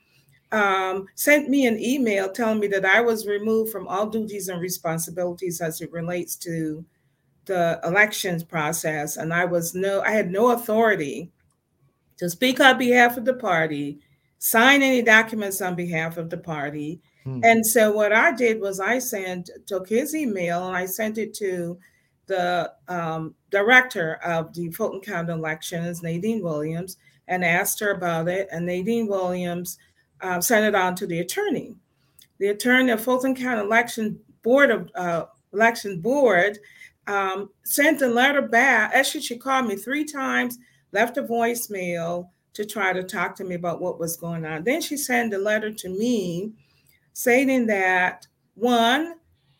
um, 0.51 1.07
sent 1.15 1.49
me 1.49 1.65
an 1.67 1.79
email 1.79 2.31
telling 2.31 2.59
me 2.59 2.67
that 2.67 2.85
I 2.85 3.01
was 3.01 3.27
removed 3.27 3.71
from 3.71 3.87
all 3.87 4.07
duties 4.07 4.47
and 4.47 4.61
responsibilities 4.61 5.61
as 5.61 5.81
it 5.81 5.91
relates 5.91 6.35
to 6.37 6.85
the 7.45 7.79
elections 7.83 8.43
process, 8.43 9.17
and 9.17 9.33
I 9.33 9.45
was 9.45 9.73
no, 9.73 10.01
I 10.01 10.11
had 10.11 10.31
no 10.31 10.51
authority 10.51 11.31
to 12.17 12.29
speak 12.29 12.59
on 12.59 12.77
behalf 12.77 13.15
of 13.17 13.25
the 13.25 13.33
party 13.33 13.99
sign 14.39 14.81
any 14.81 15.01
documents 15.01 15.61
on 15.61 15.75
behalf 15.75 16.17
of 16.17 16.29
the 16.29 16.37
party. 16.37 17.01
Hmm. 17.23 17.41
And 17.43 17.65
so 17.65 17.91
what 17.91 18.13
I 18.13 18.31
did 18.31 18.61
was 18.61 18.79
I 18.79 18.99
sent 18.99 19.49
took 19.65 19.89
his 19.89 20.15
email 20.15 20.67
and 20.67 20.75
I 20.75 20.85
sent 20.85 21.17
it 21.17 21.33
to 21.35 21.77
the 22.27 22.71
um, 22.87 23.33
director 23.49 24.15
of 24.23 24.53
the 24.53 24.69
Fulton 24.71 25.01
County 25.01 25.33
elections, 25.33 26.03
Nadine 26.03 26.43
Williams, 26.43 26.97
and 27.27 27.43
asked 27.43 27.79
her 27.79 27.91
about 27.91 28.27
it. 28.27 28.47
And 28.51 28.65
Nadine 28.65 29.07
Williams 29.07 29.77
uh, 30.21 30.39
sent 30.41 30.65
it 30.65 30.75
on 30.75 30.95
to 30.95 31.07
the 31.07 31.19
attorney. 31.19 31.75
The 32.39 32.49
attorney 32.49 32.91
of 32.91 33.01
Fulton 33.01 33.35
County 33.35 33.61
Election 33.61 34.19
Board 34.43 34.71
of 34.71 34.89
uh, 34.95 35.25
Election 35.53 35.99
Board 35.99 36.59
um, 37.07 37.49
sent 37.63 38.01
a 38.01 38.07
letter 38.07 38.41
back. 38.41 38.91
Actually, 38.93 39.21
she 39.21 39.37
called 39.37 39.65
me 39.65 39.75
three 39.75 40.05
times, 40.05 40.59
left 40.91 41.17
a 41.17 41.23
voicemail, 41.23 42.29
to 42.57 42.65
try 42.65 42.91
to 42.91 43.03
talk 43.03 43.35
to 43.35 43.43
me 43.43 43.53
about 43.53 43.79
what 43.79 43.99
was 43.99 44.17
going 44.17 44.43
on. 44.43 44.63
Then 44.63 44.81
she 44.81 44.97
sent 44.97 45.31
a 45.31 45.37
letter 45.37 45.71
to 45.71 45.89
me 45.89 46.53
stating 47.13 47.67
that 47.67 48.25
one, 48.55 49.13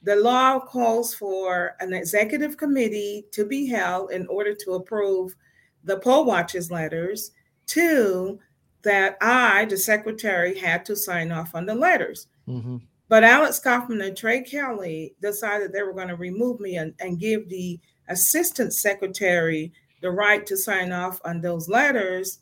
the 0.03 0.15
law 0.15 0.59
calls 0.59 1.13
for 1.13 1.75
an 1.79 1.93
executive 1.93 2.57
committee 2.57 3.25
to 3.31 3.45
be 3.45 3.67
held 3.67 4.11
in 4.11 4.27
order 4.27 4.53
to 4.53 4.73
approve 4.73 5.35
the 5.83 5.97
poll 5.99 6.25
watchers 6.25 6.71
letters. 6.71 7.31
Two, 7.65 8.39
that 8.83 9.17
I, 9.21 9.65
the 9.65 9.77
secretary, 9.77 10.57
had 10.57 10.85
to 10.85 10.95
sign 10.95 11.31
off 11.31 11.55
on 11.55 11.65
the 11.65 11.75
letters. 11.75 12.27
Mm-hmm. 12.47 12.77
But 13.09 13.23
Alex 13.23 13.59
Kaufman 13.59 14.01
and 14.01 14.15
Trey 14.15 14.41
Kelly 14.41 15.15
decided 15.21 15.71
they 15.71 15.83
were 15.83 15.93
going 15.93 16.07
to 16.09 16.15
remove 16.15 16.59
me 16.59 16.77
and, 16.77 16.93
and 16.99 17.19
give 17.19 17.49
the 17.49 17.79
assistant 18.09 18.73
secretary 18.73 19.73
the 20.01 20.11
right 20.11 20.45
to 20.45 20.55
sign 20.55 20.91
off 20.91 21.19
on 21.25 21.41
those 21.41 21.67
letters 21.67 22.39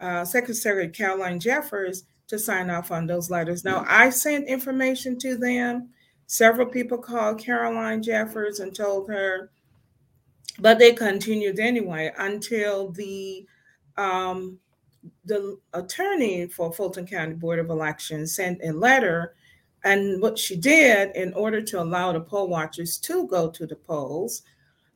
uh, 0.00 0.24
Secretary 0.24 0.88
Caroline 0.88 1.38
Jeffers 1.38 2.04
to 2.28 2.38
sign 2.38 2.70
off 2.70 2.90
on 2.90 3.06
those 3.06 3.30
letters. 3.30 3.64
Now, 3.64 3.84
I 3.86 4.10
sent 4.10 4.48
information 4.48 5.18
to 5.18 5.36
them. 5.36 5.90
Several 6.30 6.68
people 6.68 6.96
called 6.96 7.40
Caroline 7.40 8.04
Jeffers 8.04 8.60
and 8.60 8.72
told 8.72 9.08
her, 9.10 9.50
but 10.60 10.78
they 10.78 10.92
continued 10.92 11.58
anyway 11.58 12.12
until 12.18 12.92
the 12.92 13.44
um, 13.96 14.56
the 15.24 15.58
attorney 15.72 16.46
for 16.46 16.72
Fulton 16.72 17.04
County 17.04 17.34
Board 17.34 17.58
of 17.58 17.68
Elections 17.68 18.36
sent 18.36 18.60
a 18.62 18.70
letter. 18.70 19.34
And 19.82 20.22
what 20.22 20.38
she 20.38 20.54
did 20.54 21.16
in 21.16 21.34
order 21.34 21.60
to 21.62 21.82
allow 21.82 22.12
the 22.12 22.20
poll 22.20 22.46
watchers 22.46 22.96
to 22.98 23.26
go 23.26 23.50
to 23.50 23.66
the 23.66 23.74
polls, 23.74 24.42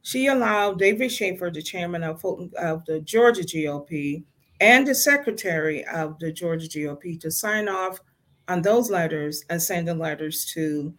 she 0.03 0.29
allowed 0.29 0.79
David 0.79 1.11
Shafer, 1.11 1.51
the 1.51 1.63
chairman 1.63 2.05
of, 2.05 2.21
Fulton, 2.21 2.53
of 2.57 2.85
the 2.85 3.01
Georgia 3.01 3.43
GOP, 3.43 4.23
and 4.61 4.87
the 4.87 4.95
secretary 4.95 5.85
of 5.87 6.17
the 6.21 6.31
Georgia 6.31 6.69
GOP 6.69 7.19
to 7.19 7.33
sign 7.33 7.69
off 7.69 7.99
on 8.47 8.63
those 8.63 8.89
letters 8.89 9.45
and 9.51 9.61
send 9.61 9.89
the 9.89 9.95
letters 9.95 10.45
to 10.55 10.95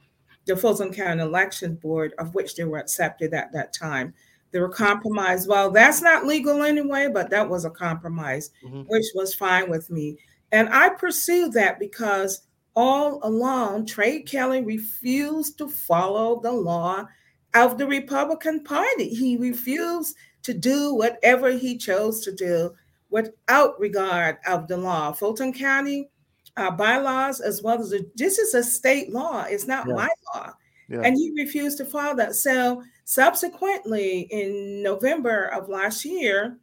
the 0.45 0.55
Fulton 0.55 0.93
County 0.93 1.21
Election 1.21 1.75
Board, 1.75 2.13
of 2.17 2.33
which 2.35 2.55
they 2.55 2.63
were 2.63 2.77
accepted 2.77 3.33
at 3.33 3.51
that 3.53 3.73
time. 3.73 4.13
They 4.51 4.59
were 4.59 4.69
compromised. 4.69 5.49
Well, 5.49 5.71
that's 5.71 6.01
not 6.01 6.25
legal 6.25 6.63
anyway, 6.63 7.09
but 7.13 7.29
that 7.31 7.49
was 7.49 7.65
a 7.65 7.69
compromise, 7.69 8.51
mm-hmm. 8.63 8.83
which 8.83 9.05
was 9.13 9.33
fine 9.33 9.69
with 9.69 9.89
me. 9.89 10.17
And 10.51 10.69
I 10.69 10.89
pursued 10.89 11.53
that 11.53 11.79
because 11.79 12.43
all 12.75 13.19
along, 13.23 13.85
Trey 13.85 14.21
Kelly 14.21 14.63
refused 14.63 15.57
to 15.57 15.67
follow 15.67 16.39
the 16.41 16.51
law 16.51 17.05
of 17.53 17.77
the 17.77 17.87
Republican 17.87 18.63
Party. 18.63 19.09
He 19.09 19.37
refused 19.37 20.15
to 20.43 20.53
do 20.53 20.93
whatever 20.93 21.51
he 21.51 21.77
chose 21.77 22.21
to 22.21 22.31
do 22.31 22.71
without 23.09 23.79
regard 23.79 24.37
of 24.45 24.67
the 24.67 24.77
law. 24.77 25.11
Fulton 25.11 25.53
County 25.53 26.09
uh, 26.57 26.71
bylaws, 26.71 27.41
as 27.41 27.61
well 27.61 27.79
as 27.79 27.93
a, 27.93 27.99
this 28.15 28.39
is 28.39 28.53
a 28.53 28.63
state 28.63 29.11
law. 29.11 29.43
It's 29.43 29.67
not 29.67 29.87
yeah. 29.87 29.93
my 29.93 30.09
law. 30.33 30.53
Yeah. 30.87 31.01
And 31.01 31.15
he 31.15 31.33
refused 31.35 31.77
to 31.79 31.85
follow 31.85 32.15
that. 32.15 32.35
So 32.35 32.83
subsequently, 33.05 34.21
in 34.31 34.83
November 34.83 35.45
of 35.47 35.69
last 35.69 36.05
year, 36.05 36.57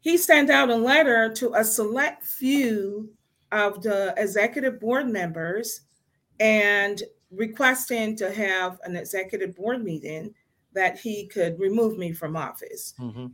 he 0.00 0.16
sent 0.16 0.50
out 0.50 0.70
a 0.70 0.76
letter 0.76 1.32
to 1.34 1.54
a 1.54 1.64
select 1.64 2.24
few 2.24 3.12
of 3.52 3.82
the 3.82 4.14
executive 4.16 4.80
board 4.80 5.08
members 5.08 5.82
and 6.38 7.02
requesting 7.30 8.16
to 8.16 8.32
have 8.32 8.80
an 8.84 8.96
executive 8.96 9.54
board 9.54 9.84
meeting 9.84 10.34
that 10.72 10.98
he 10.98 11.26
could 11.26 11.58
remove 11.58 11.98
me 11.98 12.12
from 12.12 12.36
office. 12.36 12.94
Mm-hmm. 12.98 13.26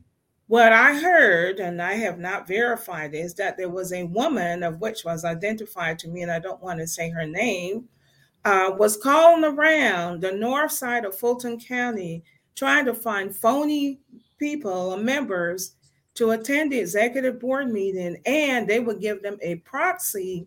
What 0.48 0.72
I 0.72 0.94
heard, 0.94 1.58
and 1.58 1.82
I 1.82 1.94
have 1.94 2.20
not 2.20 2.46
verified, 2.46 3.14
is 3.14 3.34
that 3.34 3.56
there 3.56 3.68
was 3.68 3.92
a 3.92 4.04
woman 4.04 4.62
of 4.62 4.80
which 4.80 5.04
was 5.04 5.24
identified 5.24 5.98
to 6.00 6.08
me, 6.08 6.22
and 6.22 6.30
I 6.30 6.38
don't 6.38 6.62
want 6.62 6.78
to 6.78 6.86
say 6.86 7.10
her 7.10 7.26
name, 7.26 7.88
uh, 8.44 8.70
was 8.78 8.96
calling 8.96 9.44
around 9.44 10.20
the 10.20 10.30
north 10.30 10.70
side 10.70 11.04
of 11.04 11.18
Fulton 11.18 11.58
County 11.58 12.22
trying 12.54 12.84
to 12.84 12.94
find 12.94 13.34
phony 13.34 13.98
people 14.38 14.92
or 14.92 14.98
members 14.98 15.74
to 16.14 16.30
attend 16.30 16.70
the 16.70 16.78
executive 16.78 17.40
board 17.40 17.68
meeting, 17.68 18.16
and 18.24 18.68
they 18.68 18.78
would 18.78 19.00
give 19.00 19.22
them 19.22 19.38
a 19.42 19.56
proxy 19.56 20.46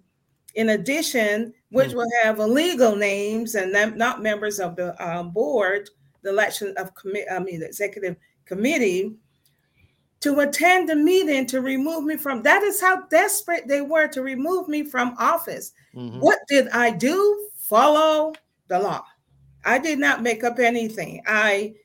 in 0.55 0.69
addition, 0.69 1.53
which 1.71 1.89
mm-hmm. 1.89 1.97
will 1.97 2.11
have 2.23 2.39
illegal 2.39 2.95
names 2.95 3.55
and 3.55 3.97
not 3.97 4.23
members 4.23 4.59
of 4.59 4.75
the 4.77 4.95
um, 5.05 5.31
board, 5.31 5.89
the 6.21 6.29
election 6.29 6.73
of 6.77 6.95
committee, 6.95 7.29
I 7.29 7.39
mean, 7.39 7.59
the 7.59 7.67
executive 7.67 8.15
committee, 8.45 9.15
to 10.21 10.39
attend 10.41 10.89
the 10.89 10.95
meeting 10.95 11.45
to 11.47 11.61
remove 11.61 12.03
me 12.03 12.17
from. 12.17 12.41
That 12.43 12.63
is 12.63 12.81
how 12.81 13.03
desperate 13.07 13.67
they 13.67 13.81
were 13.81 14.07
to 14.09 14.21
remove 14.21 14.67
me 14.67 14.83
from 14.83 15.15
office. 15.17 15.71
Mm-hmm. 15.95 16.19
What 16.19 16.39
did 16.47 16.67
I 16.69 16.91
do? 16.91 17.49
Follow 17.57 18.33
the 18.67 18.79
law. 18.79 19.05
I 19.65 19.77
did 19.77 19.99
not 19.99 20.23
make 20.23 20.43
up 20.43 20.59
anything. 20.59 21.21
I 21.27 21.75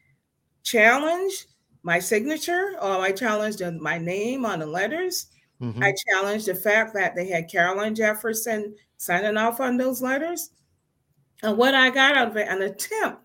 challenged 0.63 1.47
my 1.83 1.99
signature 1.99 2.77
or 2.81 3.01
I 3.01 3.13
challenged 3.13 3.63
my 3.81 3.99
name 3.99 4.45
on 4.45 4.61
the 4.61 4.67
letters. 4.67 5.27
Mm-hmm. 5.61 5.83
I 5.83 5.95
challenged 6.09 6.47
the 6.47 6.55
fact 6.55 6.95
that 6.95 7.15
they 7.15 7.29
had 7.29 7.51
Carolyn 7.51 7.95
Jefferson 7.95 8.75
signing 8.97 9.37
off 9.37 9.61
on 9.61 9.77
those 9.77 10.03
letters. 10.03 10.51
And 11.43 11.57
what 11.57 11.75
I 11.75 11.91
got 11.91 12.17
out 12.17 12.29
of 12.29 12.37
it, 12.37 12.49
an 12.49 12.63
attempt 12.63 13.23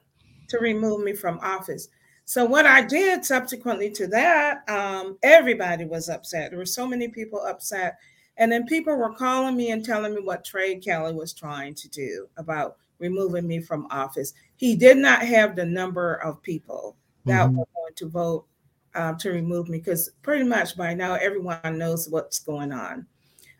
to 0.49 0.59
remove 0.59 1.03
me 1.03 1.13
from 1.13 1.39
office. 1.41 1.87
So 2.29 2.45
what 2.45 2.67
I 2.67 2.83
did 2.83 3.25
subsequently 3.25 3.89
to 3.89 4.05
that, 4.09 4.61
um, 4.69 5.17
everybody 5.23 5.85
was 5.85 6.09
upset. 6.09 6.51
There 6.51 6.59
were 6.59 6.65
so 6.67 6.85
many 6.85 7.07
people 7.07 7.41
upset. 7.41 7.97
And 8.37 8.51
then 8.51 8.67
people 8.67 8.95
were 8.95 9.15
calling 9.15 9.57
me 9.57 9.71
and 9.71 9.83
telling 9.83 10.13
me 10.13 10.21
what 10.21 10.45
Trey 10.45 10.75
Kelly 10.75 11.11
was 11.11 11.33
trying 11.33 11.73
to 11.73 11.89
do 11.89 12.27
about 12.37 12.77
removing 12.99 13.47
me 13.47 13.61
from 13.61 13.87
office. 13.89 14.35
He 14.57 14.75
did 14.75 14.97
not 14.97 15.23
have 15.23 15.55
the 15.55 15.65
number 15.65 16.17
of 16.17 16.39
people 16.43 16.95
that 17.25 17.47
mm-hmm. 17.47 17.57
were 17.57 17.67
going 17.75 17.95
to 17.95 18.09
vote 18.09 18.45
um, 18.93 19.17
to 19.17 19.31
remove 19.31 19.67
me 19.67 19.79
because 19.79 20.11
pretty 20.21 20.43
much 20.43 20.77
by 20.77 20.93
now 20.93 21.15
everyone 21.15 21.79
knows 21.79 22.09
what's 22.09 22.37
going 22.37 22.71
on. 22.71 23.07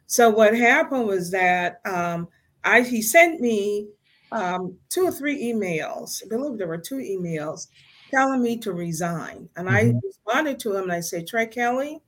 So 0.05 0.29
what 0.29 0.55
happened 0.55 1.07
was 1.07 1.31
that 1.31 1.81
um, 1.85 2.27
I 2.63 2.81
he 2.81 3.01
sent 3.01 3.41
me 3.41 3.87
um, 4.31 4.77
two 4.89 5.05
or 5.05 5.11
three 5.11 5.43
emails. 5.43 6.21
I 6.23 6.29
believe 6.29 6.59
there 6.59 6.67
were 6.67 6.77
two 6.77 6.97
emails 6.97 7.65
telling 8.09 8.41
me 8.41 8.57
to 8.57 8.73
resign, 8.73 9.49
and 9.55 9.67
mm-hmm. 9.67 9.97
I 9.97 9.99
responded 10.03 10.59
to 10.61 10.75
him 10.75 10.83
and 10.83 10.91
I 10.93 10.99
said, 10.99 11.27
Trey 11.27 11.47
Kelly, 11.47 11.99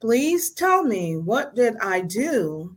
please 0.00 0.50
tell 0.50 0.82
me 0.82 1.16
what 1.16 1.54
did 1.54 1.76
I 1.80 2.00
do 2.00 2.76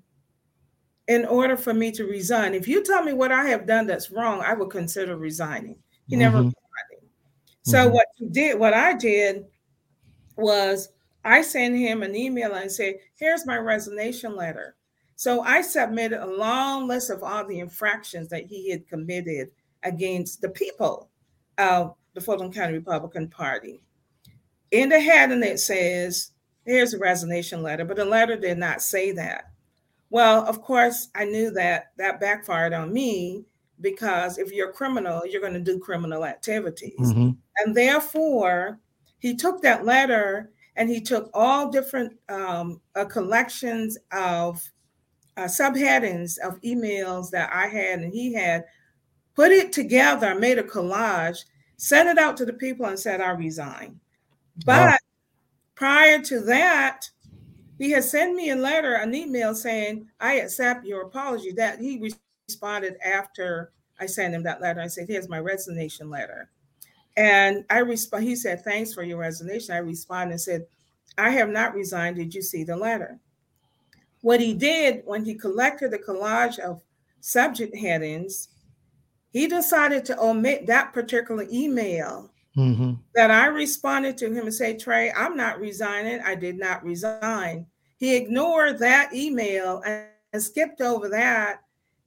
in 1.08 1.26
order 1.26 1.58
for 1.58 1.74
me 1.74 1.92
to 1.92 2.06
resign. 2.06 2.54
If 2.54 2.68
you 2.68 2.84
tell 2.84 3.04
me 3.04 3.14
what 3.14 3.32
I 3.32 3.46
have 3.46 3.66
done 3.66 3.88
that's 3.88 4.12
wrong, 4.12 4.42
I 4.42 4.54
would 4.54 4.70
consider 4.70 5.18
resigning. 5.18 5.78
He 6.08 6.16
mm-hmm. 6.16 6.22
never. 6.22 6.52
So 7.64 7.78
mm-hmm. 7.78 7.94
what 7.94 8.06
he 8.16 8.28
did, 8.28 8.60
what 8.60 8.74
I 8.74 8.94
did 8.94 9.46
was 10.38 10.90
I 11.26 11.42
sent 11.42 11.76
him 11.76 12.04
an 12.04 12.16
email 12.16 12.54
and 12.54 12.72
said, 12.72 12.96
here's 13.16 13.46
my 13.46 13.58
resignation 13.58 14.36
letter. 14.36 14.76
So 15.16 15.42
I 15.42 15.62
submitted 15.62 16.24
a 16.24 16.38
long 16.38 16.88
list 16.88 17.10
of 17.10 17.24
all 17.24 17.46
the 17.46 17.60
infractions 17.60 18.30
that 18.30 18.46
he 18.46 18.72
had 18.72 18.88
committed 18.88 19.50
against 19.84 20.42
the 20.42 20.50
people 20.50 21.10
of 21.58 21.96
the 22.14 22.22
Fulton 22.22 22.52
County 22.52 22.74
Republican 22.74 23.28
Party. 23.28 23.82
In 24.72 24.90
the 24.90 25.00
heading, 25.00 25.44
it 25.44 25.60
says, 25.60 26.32
here's 26.66 26.94
a 26.94 27.00
resignation 27.00 27.64
letter, 27.64 27.86
but 27.86 27.98
the 27.98 28.06
letter 28.06 28.36
did 28.36 28.58
not 28.58 28.82
say 28.82 29.12
that. 29.14 29.52
Well, 30.10 30.46
of 30.46 30.62
course, 30.62 31.10
I 31.16 31.26
knew 31.26 31.52
that 31.52 31.92
that 31.98 32.20
backfired 32.20 32.74
on 32.74 32.92
me 32.92 33.46
because 33.82 34.38
if 34.38 34.52
you're 34.52 34.70
a 34.70 34.74
criminal, 34.74 35.26
you're 35.26 35.42
going 35.42 35.54
to 35.54 35.60
do 35.60 35.80
criminal 35.80 36.26
activities. 36.26 37.00
Mm-hmm. 37.00 37.30
And 37.58 37.76
therefore, 37.76 38.80
he 39.20 39.36
took 39.36 39.62
that 39.62 39.86
letter 39.86 40.52
and 40.76 40.90
he 40.90 41.02
took 41.02 41.30
all 41.34 41.70
different 41.70 42.14
um, 42.30 42.82
uh, 42.96 43.06
collections 43.06 43.98
of 44.12 44.64
uh, 45.38 45.44
subheadings 45.44 46.38
of 46.40 46.60
emails 46.62 47.30
that 47.32 47.50
I 47.54 47.68
had 47.68 48.00
and 48.00 48.14
he 48.14 48.34
had, 48.34 48.66
put 49.36 49.52
it 49.52 49.72
together, 49.72 50.36
made 50.36 50.58
a 50.58 50.64
collage, 50.64 51.46
sent 51.80 52.10
it 52.10 52.18
out 52.18 52.36
to 52.38 52.46
the 52.46 52.54
people, 52.54 52.86
and 52.86 53.00
said, 53.00 53.22
I 53.22 53.32
resign. 53.32 54.00
But 54.66 54.90
wow. 54.90 54.98
prior 55.76 56.22
to 56.24 56.42
that, 56.42 57.10
he 57.78 57.92
had 57.92 58.04
sent 58.04 58.36
me 58.36 58.50
a 58.50 58.56
letter, 58.56 58.96
an 58.96 59.16
email 59.16 59.56
saying, 59.56 60.08
I 60.20 60.42
accept 60.42 60.86
your 60.86 61.04
apology. 61.04 61.54
That 61.54 61.80
he 61.80 62.12
responded 62.48 62.98
after 63.04 63.72
I 63.98 64.06
sent 64.06 64.34
him 64.34 64.44
that 64.44 64.62
letter. 64.62 64.82
I 64.82 64.88
said, 64.88 65.08
Here's 65.08 65.30
my 65.30 65.40
resignation 65.40 66.10
letter. 66.10 66.50
And 67.16 67.64
I 67.70 67.80
respond, 67.80 68.26
he 68.26 68.36
said, 68.36 68.62
Thanks 68.64 68.94
for 68.94 69.04
your 69.04 69.18
resignation. 69.18 69.74
I 69.74 69.80
responded 69.80 70.34
and 70.34 70.42
said, 70.42 70.66
I 71.18 71.30
have 71.30 71.50
not 71.50 71.74
resigned. 71.74 72.18
Did 72.18 72.36
you 72.36 72.42
see 72.42 72.66
the 72.66 72.76
letter? 72.76 73.18
What 74.20 74.42
he 74.42 74.54
did 74.54 75.04
when 75.06 75.24
he 75.24 75.34
collected 75.34 75.92
the 75.92 76.00
collage 76.00 76.60
of 76.60 76.82
subject 77.22 77.74
headings, 77.78 78.50
he 79.32 79.48
decided 79.48 80.06
to 80.06 80.20
omit 80.20 80.66
that 80.68 80.94
particular 80.94 81.46
email 81.52 82.32
mm-hmm. 82.58 82.94
that 83.16 83.32
I 83.32 83.46
responded 83.48 84.18
to 84.18 84.28
him 84.28 84.46
and 84.46 84.54
say, 84.54 84.78
Trey, 84.78 85.12
I'm 85.12 85.38
not 85.38 85.60
resigning. 85.60 86.20
I 86.22 86.36
did 86.36 86.58
not 86.58 86.84
resign. 86.84 87.66
He 87.98 88.16
ignored 88.16 88.80
that 88.80 89.14
email 89.14 89.82
and, 89.86 90.06
and 90.34 90.42
skipped 90.42 90.82
over 90.82 91.10
that 91.10 91.62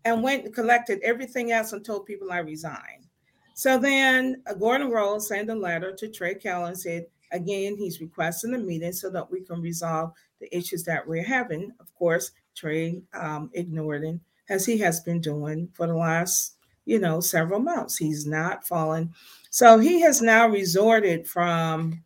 and 0.05 0.23
went 0.23 0.45
and 0.45 0.55
collected 0.55 1.01
everything 1.03 1.53
else 1.53 1.73
and 1.73 1.85
told 1.85 2.07
people 2.07 2.33
I 2.33 2.39
resigned. 2.39 3.07
So 3.55 3.79
then 3.79 4.43
uh, 4.47 4.55
Gordon 4.55 4.91
Rose 4.91 5.29
sent 5.29 5.51
a 5.51 5.55
letter 5.55 5.93
to 5.93 6.09
Trey 6.09 6.35
Kelly 6.35 6.69
and 6.69 6.79
said, 6.79 7.07
again, 7.31 7.77
he's 7.77 8.01
requesting 8.01 8.55
a 8.55 8.59
meeting 8.59 8.93
so 8.93 9.11
that 9.11 9.31
we 9.31 9.43
can 9.43 9.61
resolve 9.61 10.13
the 10.41 10.55
issues 10.57 10.85
that 10.85 11.07
we're 11.07 11.23
having. 11.23 11.71
Of 11.79 11.95
course, 11.95 12.33
Trey 12.57 13.03
um, 13.15 13.51
ignored 13.53 14.05
him, 14.05 14.21
as 14.49 14.67
he 14.67 14.79
has 14.79 15.01
been 15.01 15.21
doing 15.21 15.69
for 15.75 15.87
the 15.87 15.95
last, 15.95 16.57
you 16.85 16.99
know, 16.99 17.21
several 17.21 17.61
months. 17.61 17.97
He's 17.97 18.27
not 18.27 18.67
fallen. 18.67 19.13
So 19.51 19.79
he 19.79 20.01
has 20.01 20.23
now 20.23 20.49
resorted 20.49 21.29
from 21.29 22.03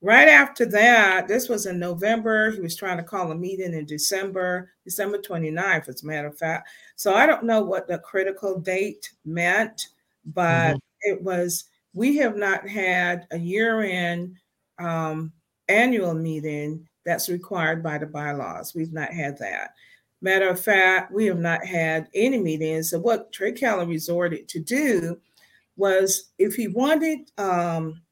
right 0.00 0.28
after 0.28 0.64
that. 0.66 1.28
This 1.28 1.48
was 1.48 1.66
in 1.66 1.78
November. 1.78 2.50
He 2.50 2.60
was 2.60 2.76
trying 2.76 2.96
to 2.96 3.02
call 3.02 3.30
a 3.30 3.34
meeting 3.34 3.74
in 3.74 3.84
December, 3.84 4.70
December 4.84 5.18
29th, 5.18 5.88
as 5.88 6.02
a 6.02 6.06
matter 6.06 6.28
of 6.28 6.38
fact. 6.38 6.68
So 6.96 7.14
I 7.14 7.26
don't 7.26 7.44
know 7.44 7.62
what 7.62 7.86
the 7.86 7.98
critical 7.98 8.58
date 8.58 9.12
meant 9.24 9.88
but 10.34 10.74
mm-hmm. 10.74 11.12
it 11.12 11.22
was 11.22 11.64
we 11.94 12.16
have 12.16 12.36
not 12.36 12.68
had 12.68 13.26
a 13.30 13.38
year-end 13.38 14.36
um, 14.78 15.32
annual 15.68 16.14
meeting 16.14 16.86
that's 17.04 17.28
required 17.28 17.82
by 17.82 17.98
the 17.98 18.06
bylaws. 18.06 18.74
We've 18.74 18.92
not 18.92 19.12
had 19.12 19.38
that. 19.38 19.74
Matter 20.20 20.48
of 20.48 20.60
fact, 20.60 21.12
we 21.12 21.26
have 21.26 21.38
not 21.38 21.64
had 21.64 22.08
any 22.14 22.38
meetings. 22.38 22.90
So 22.90 22.98
what 22.98 23.32
Trey 23.32 23.52
Kelly 23.52 23.86
resorted 23.86 24.48
to 24.48 24.60
do 24.60 25.20
was 25.76 26.30
if 26.38 26.54
he 26.54 26.66
wanted 26.66 27.30
um, 27.38 28.02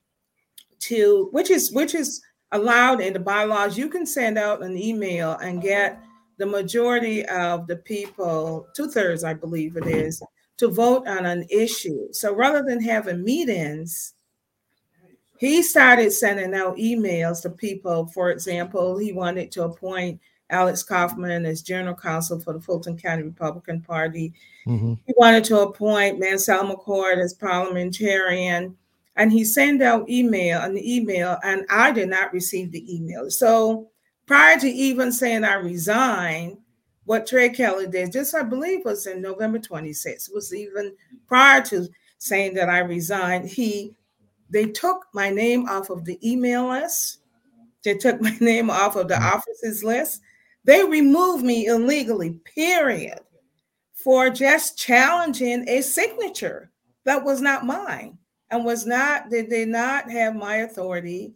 to 0.80 1.28
which 1.32 1.50
is 1.50 1.72
which 1.72 1.94
is 1.94 2.22
allowed 2.52 3.00
in 3.00 3.12
the 3.12 3.18
bylaws. 3.18 3.76
You 3.76 3.88
can 3.88 4.06
send 4.06 4.38
out 4.38 4.62
an 4.62 4.76
email 4.76 5.32
and 5.42 5.62
get 5.62 6.00
the 6.38 6.46
majority 6.46 7.24
of 7.26 7.66
the 7.66 7.76
people, 7.76 8.66
two 8.74 8.90
thirds, 8.90 9.24
I 9.24 9.34
believe 9.34 9.76
it 9.76 9.86
is, 9.86 10.22
to 10.58 10.68
vote 10.68 11.08
on 11.08 11.24
an 11.26 11.46
issue. 11.50 12.12
So 12.12 12.34
rather 12.34 12.62
than 12.62 12.82
having 12.82 13.24
meetings, 13.24 14.14
he 15.38 15.62
started 15.62 16.12
sending 16.12 16.54
out 16.54 16.76
emails 16.76 17.42
to 17.42 17.50
people. 17.50 18.06
For 18.06 18.30
example, 18.30 18.96
he 18.98 19.12
wanted 19.12 19.50
to 19.52 19.64
appoint 19.64 20.20
Alex 20.50 20.82
Kaufman 20.82 21.44
as 21.44 21.62
general 21.62 21.94
counsel 21.94 22.40
for 22.40 22.52
the 22.52 22.60
Fulton 22.60 22.96
County 22.96 23.22
Republican 23.22 23.80
Party. 23.80 24.32
Mm-hmm. 24.66 24.94
He 25.06 25.14
wanted 25.16 25.44
to 25.44 25.60
appoint 25.60 26.18
Mansell 26.18 26.64
McCord 26.64 27.18
as 27.18 27.34
parliamentarian. 27.34 28.76
And 29.16 29.32
he 29.32 29.44
sent 29.44 29.82
out 29.82 30.08
email 30.10 30.60
an 30.60 30.76
email, 30.76 31.38
and 31.42 31.64
I 31.70 31.90
did 31.90 32.10
not 32.10 32.34
receive 32.34 32.70
the 32.70 32.94
email. 32.94 33.30
So 33.30 33.88
prior 34.26 34.58
to 34.60 34.68
even 34.68 35.10
saying 35.10 35.42
I 35.42 35.54
resigned, 35.54 36.58
what 37.04 37.26
Trey 37.26 37.48
Kelly 37.48 37.86
did, 37.86 38.12
just 38.12 38.34
I 38.34 38.42
believe 38.42 38.84
was 38.84 39.06
in 39.06 39.22
November 39.22 39.58
26th, 39.58 40.34
was 40.34 40.52
even 40.52 40.92
prior 41.26 41.62
to 41.66 41.88
saying 42.18 42.54
that 42.54 42.68
I 42.68 42.80
resigned, 42.80 43.48
he 43.48 43.94
they 44.50 44.66
took 44.66 45.06
my 45.12 45.30
name 45.30 45.68
off 45.68 45.90
of 45.90 46.04
the 46.04 46.18
email 46.28 46.68
list. 46.68 47.20
They 47.84 47.94
took 47.94 48.20
my 48.20 48.36
name 48.40 48.70
off 48.70 48.96
of 48.96 49.08
the 49.08 49.14
mm. 49.14 49.34
office's 49.34 49.82
list. 49.82 50.22
They 50.66 50.84
removed 50.84 51.44
me 51.44 51.66
illegally, 51.66 52.40
period, 52.54 53.20
for 53.94 54.30
just 54.30 54.76
challenging 54.76 55.68
a 55.68 55.80
signature 55.80 56.70
that 57.04 57.24
was 57.24 57.40
not 57.40 57.64
mine 57.64 58.18
and 58.50 58.64
was 58.64 58.84
not, 58.84 59.30
they 59.30 59.46
did 59.46 59.68
not 59.68 60.10
have 60.10 60.34
my 60.34 60.56
authority 60.56 61.34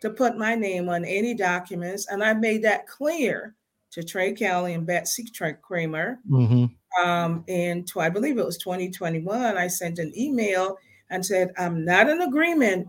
to 0.00 0.10
put 0.10 0.36
my 0.36 0.54
name 0.54 0.88
on 0.90 1.04
any 1.04 1.34
documents. 1.34 2.06
And 2.08 2.22
I 2.22 2.34
made 2.34 2.62
that 2.64 2.86
clear 2.86 3.54
to 3.92 4.04
Trey 4.04 4.34
Kelly 4.34 4.74
and 4.74 4.86
Betsy 4.86 5.24
Kramer. 5.62 6.18
Mm-hmm. 6.30 6.66
Um, 7.02 7.44
and 7.48 7.86
to, 7.88 8.00
I 8.00 8.10
believe 8.10 8.38
it 8.38 8.44
was 8.44 8.58
2021, 8.58 9.56
I 9.56 9.66
sent 9.68 9.98
an 9.98 10.12
email 10.16 10.76
and 11.08 11.24
said, 11.24 11.52
I'm 11.56 11.84
not 11.84 12.08
in 12.08 12.20
agreement 12.20 12.88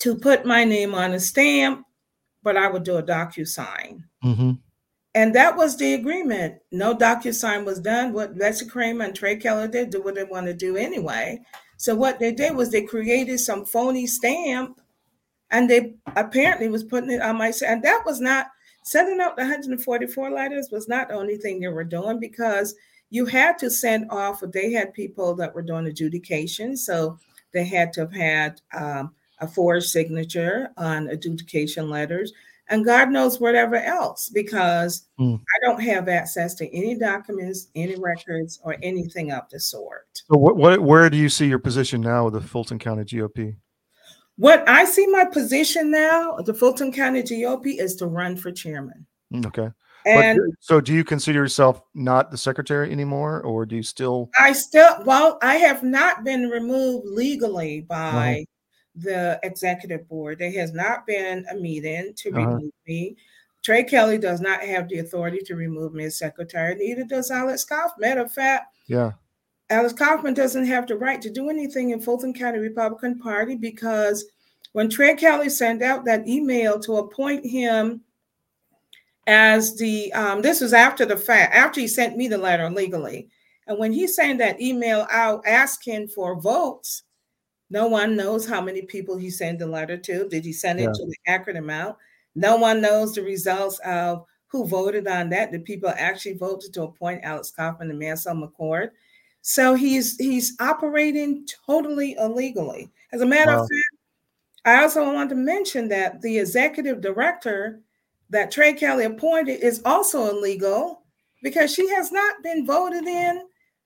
to 0.00 0.14
put 0.14 0.46
my 0.46 0.64
name 0.64 0.94
on 0.94 1.14
a 1.14 1.20
stamp, 1.20 1.84
but 2.42 2.56
I 2.56 2.68
would 2.68 2.84
do 2.84 2.98
a 2.98 3.02
DocuSign. 3.02 4.04
Mm-hmm. 4.24 4.52
And 5.14 5.34
that 5.34 5.56
was 5.56 5.76
the 5.76 5.94
agreement. 5.94 6.56
No 6.72 6.94
DocuSign 6.94 7.64
was 7.64 7.78
done. 7.78 8.12
What 8.12 8.36
Betsy 8.36 8.66
Kramer 8.66 9.04
and 9.04 9.14
Trey 9.14 9.36
Kelly 9.36 9.68
did, 9.68 9.90
do 9.90 10.02
what 10.02 10.16
they 10.16 10.24
want 10.24 10.46
to 10.46 10.54
do 10.54 10.76
anyway. 10.76 11.40
So 11.76 11.94
what 11.94 12.18
they 12.18 12.32
did 12.32 12.56
was 12.56 12.70
they 12.70 12.82
created 12.82 13.38
some 13.38 13.64
phony 13.64 14.06
stamp 14.06 14.80
and 15.50 15.70
they 15.70 15.94
apparently 16.16 16.68
was 16.68 16.82
putting 16.82 17.10
it 17.10 17.22
on 17.22 17.36
my 17.36 17.52
and 17.64 17.82
that 17.84 18.02
was 18.04 18.20
not 18.20 18.46
sending 18.84 19.20
out 19.20 19.36
the 19.36 19.42
144 19.42 20.30
letters 20.30 20.68
was 20.70 20.88
not 20.88 21.08
the 21.08 21.14
only 21.14 21.36
thing 21.36 21.60
they 21.60 21.68
were 21.68 21.84
doing 21.84 22.18
because 22.18 22.74
you 23.10 23.26
had 23.26 23.58
to 23.58 23.70
send 23.70 24.10
off, 24.10 24.42
they 24.52 24.72
had 24.72 24.92
people 24.92 25.34
that 25.36 25.54
were 25.54 25.62
doing 25.62 25.86
adjudication. 25.86 26.76
So 26.76 27.18
they 27.52 27.64
had 27.64 27.92
to 27.94 28.00
have 28.00 28.12
had 28.12 28.60
um, 28.74 29.14
a 29.38 29.46
forged 29.46 29.86
signature 29.86 30.70
on 30.76 31.08
adjudication 31.08 31.88
letters 31.88 32.32
and 32.68 32.84
God 32.84 33.10
knows 33.10 33.40
whatever 33.40 33.76
else 33.76 34.28
because 34.28 35.06
mm. 35.18 35.38
I 35.38 35.66
don't 35.66 35.82
have 35.82 36.08
access 36.08 36.54
to 36.56 36.74
any 36.74 36.96
documents, 36.96 37.68
any 37.74 37.96
records, 37.96 38.60
or 38.62 38.76
anything 38.82 39.32
of 39.32 39.48
the 39.50 39.60
sort. 39.60 40.06
So, 40.14 40.36
what, 40.36 40.56
what, 40.56 40.80
where 40.80 41.10
do 41.10 41.16
you 41.16 41.28
see 41.28 41.46
your 41.46 41.58
position 41.58 42.00
now 42.00 42.24
with 42.24 42.34
the 42.34 42.40
Fulton 42.40 42.78
County 42.78 43.04
GOP? 43.04 43.56
What 44.36 44.68
I 44.68 44.84
see 44.84 45.06
my 45.06 45.24
position 45.24 45.90
now, 45.90 46.38
the 46.44 46.54
Fulton 46.54 46.92
County 46.92 47.22
GOP, 47.22 47.78
is 47.78 47.94
to 47.96 48.06
run 48.06 48.36
for 48.36 48.50
chairman. 48.50 49.06
Mm, 49.32 49.46
okay. 49.46 49.68
And 50.06 50.38
but, 50.38 50.56
so, 50.60 50.80
do 50.80 50.92
you 50.92 51.04
consider 51.04 51.38
yourself 51.38 51.80
not 51.94 52.30
the 52.30 52.36
secretary 52.36 52.90
anymore, 52.90 53.40
or 53.42 53.64
do 53.64 53.76
you 53.76 53.82
still? 53.82 54.30
I 54.38 54.52
still, 54.52 55.02
well, 55.04 55.38
I 55.40 55.56
have 55.56 55.82
not 55.82 56.24
been 56.24 56.50
removed 56.50 57.06
legally 57.06 57.82
by 57.82 57.96
uh-huh. 57.96 58.44
The 58.94 59.40
executive 59.42 60.08
board. 60.08 60.38
There 60.38 60.52
has 60.52 60.72
not 60.72 61.06
been 61.06 61.44
a 61.50 61.54
meeting 61.54 62.12
to 62.16 62.30
uh-huh. 62.30 62.46
remove 62.46 62.72
me. 62.86 63.16
Trey 63.62 63.82
Kelly 63.82 64.18
does 64.18 64.40
not 64.40 64.60
have 64.60 64.88
the 64.88 64.98
authority 64.98 65.38
to 65.46 65.56
remove 65.56 65.94
me 65.94 66.04
as 66.04 66.18
secretary. 66.18 66.74
Neither 66.74 67.04
does 67.04 67.30
Alex 67.30 67.64
Kaufman. 67.64 68.08
Matter 68.08 68.22
of 68.22 68.32
fact, 68.32 68.76
yeah, 68.86 69.12
Alex 69.70 69.94
Kaufman 69.94 70.34
doesn't 70.34 70.66
have 70.66 70.86
the 70.86 70.96
right 70.96 71.20
to 71.22 71.30
do 71.30 71.48
anything 71.48 71.90
in 71.90 72.00
Fulton 72.00 72.34
County 72.34 72.58
Republican 72.58 73.18
Party 73.18 73.56
because 73.56 74.26
when 74.72 74.90
Trey 74.90 75.14
Kelly 75.14 75.48
sent 75.48 75.82
out 75.82 76.04
that 76.04 76.28
email 76.28 76.78
to 76.80 76.96
appoint 76.96 77.46
him 77.46 78.02
as 79.26 79.76
the 79.76 80.12
um, 80.12 80.42
this 80.42 80.60
was 80.60 80.74
after 80.74 81.06
the 81.06 81.16
fact, 81.16 81.54
after 81.54 81.80
he 81.80 81.88
sent 81.88 82.16
me 82.16 82.28
the 82.28 82.38
letter 82.38 82.68
legally. 82.68 83.28
And 83.66 83.78
when 83.78 83.92
he 83.92 84.06
sent 84.06 84.40
that 84.40 84.60
email 84.60 85.06
out 85.10 85.46
asking 85.46 86.08
for 86.08 86.38
votes, 86.38 87.03
no 87.74 87.88
one 87.88 88.14
knows 88.14 88.46
how 88.46 88.60
many 88.60 88.82
people 88.82 89.16
he 89.16 89.28
sent 89.28 89.58
the 89.58 89.66
letter 89.66 89.96
to. 89.96 90.28
Did 90.28 90.44
he 90.44 90.52
send 90.52 90.78
it 90.78 90.84
yeah. 90.84 90.92
to 90.92 91.06
the 91.06 91.16
accurate 91.26 91.56
amount? 91.56 91.96
No 92.36 92.54
one 92.54 92.80
knows 92.80 93.12
the 93.14 93.22
results 93.22 93.80
of 93.80 94.24
who 94.46 94.64
voted 94.64 95.08
on 95.08 95.28
that. 95.30 95.50
Did 95.50 95.64
people 95.64 95.92
actually 95.96 96.34
vote 96.34 96.62
to 96.72 96.82
appoint 96.84 97.24
Alex 97.24 97.50
Kaufman 97.50 97.90
and 97.90 97.98
Mansell 97.98 98.36
McCord? 98.36 98.90
So 99.42 99.74
he's 99.74 100.16
he's 100.18 100.54
operating 100.60 101.48
totally 101.66 102.14
illegally. 102.16 102.92
As 103.12 103.22
a 103.22 103.26
matter 103.26 103.56
wow. 103.56 103.64
of 103.64 103.68
fact, 103.68 103.96
I 104.64 104.82
also 104.82 105.12
want 105.12 105.30
to 105.30 105.34
mention 105.34 105.88
that 105.88 106.22
the 106.22 106.38
executive 106.38 107.00
director 107.00 107.80
that 108.30 108.52
Trey 108.52 108.74
Kelly 108.74 109.04
appointed 109.04 109.64
is 109.64 109.82
also 109.84 110.30
illegal 110.30 111.02
because 111.42 111.74
she 111.74 111.88
has 111.88 112.12
not 112.12 112.40
been 112.44 112.64
voted 112.64 113.04
in. 113.04 113.42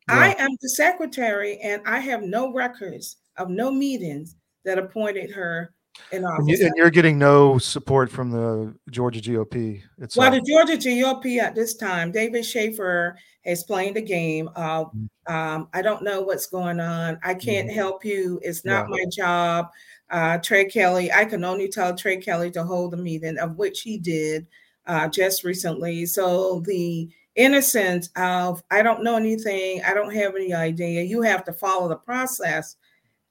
Yeah. 0.09 0.15
I 0.15 0.37
am 0.39 0.51
the 0.61 0.69
secretary 0.69 1.59
and 1.63 1.81
I 1.87 2.01
have 2.01 2.23
no 2.23 2.53
records 2.53 3.17
of 3.39 3.51
no 3.51 3.71
meetings 3.71 4.37
that 4.65 4.79
appointed 4.79 5.31
her 5.31 5.73
in 6.13 6.25
office. 6.25 6.61
And, 6.61 6.73
you, 6.77 6.85
are 6.85 6.91
getting 6.91 7.19
no 7.19 7.59
support 7.59 8.11
from 8.11 8.31
the 8.31 8.75
Georgia 8.91 9.21
GOP. 9.21 9.83
It's 9.99 10.17
well, 10.17 10.31
the 10.31 10.41
Georgia 10.41 10.77
GOP 10.77 11.39
at 11.39 11.55
this 11.55 11.75
time, 11.77 12.13
David 12.13 12.45
Shafer 12.45 13.17
has 13.45 13.65
played 13.65 13.95
the 13.95 14.03
game. 14.03 14.49
of 14.55 14.93
um, 15.27 15.69
I 15.73 15.83
don't 15.83 16.03
know 16.03 16.23
what's 16.23 16.47
going 16.47 16.81
on. 16.81 17.19
I 17.23 17.35
can't 17.35 17.69
mm-hmm. 17.69 17.77
help 17.77 18.05
you. 18.05 18.39
It's 18.43 18.65
not 18.65 18.87
yeah. 18.89 18.97
my 18.97 19.05
job 19.11 19.69
uh, 20.11 20.39
Trey 20.39 20.65
Kelly. 20.67 21.13
I 21.13 21.25
can 21.25 21.45
only 21.45 21.69
tell 21.69 21.97
Trey 21.97 22.19
Kelly 22.19 22.51
to 22.53 22.65
hold 22.65 22.95
a 22.95 22.97
meeting, 22.97 23.39
of 23.39 23.57
which 23.57 23.83
he 23.83 23.99
did 23.99 24.47
uh, 24.87 25.09
just 25.09 25.45
recently. 25.45 26.07
So 26.07 26.61
the 26.61 27.09
innocence 27.35 28.11
of 28.17 28.63
I 28.71 28.83
don't 28.83 29.05
know 29.05 29.17
anything, 29.17 29.83
I 29.85 29.95
don't 29.95 30.15
have 30.15 30.35
any 30.35 30.55
idea. 30.55 31.03
You 31.03 31.23
have 31.23 31.45
to 31.45 31.53
follow 31.53 31.89
the 31.89 31.97
process, 31.97 32.77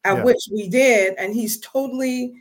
of 0.06 0.20
yeah. 0.20 0.24
which 0.24 0.50
we 0.52 0.70
did, 0.70 1.16
and 1.18 1.34
he's 1.34 1.60
totally 1.60 2.34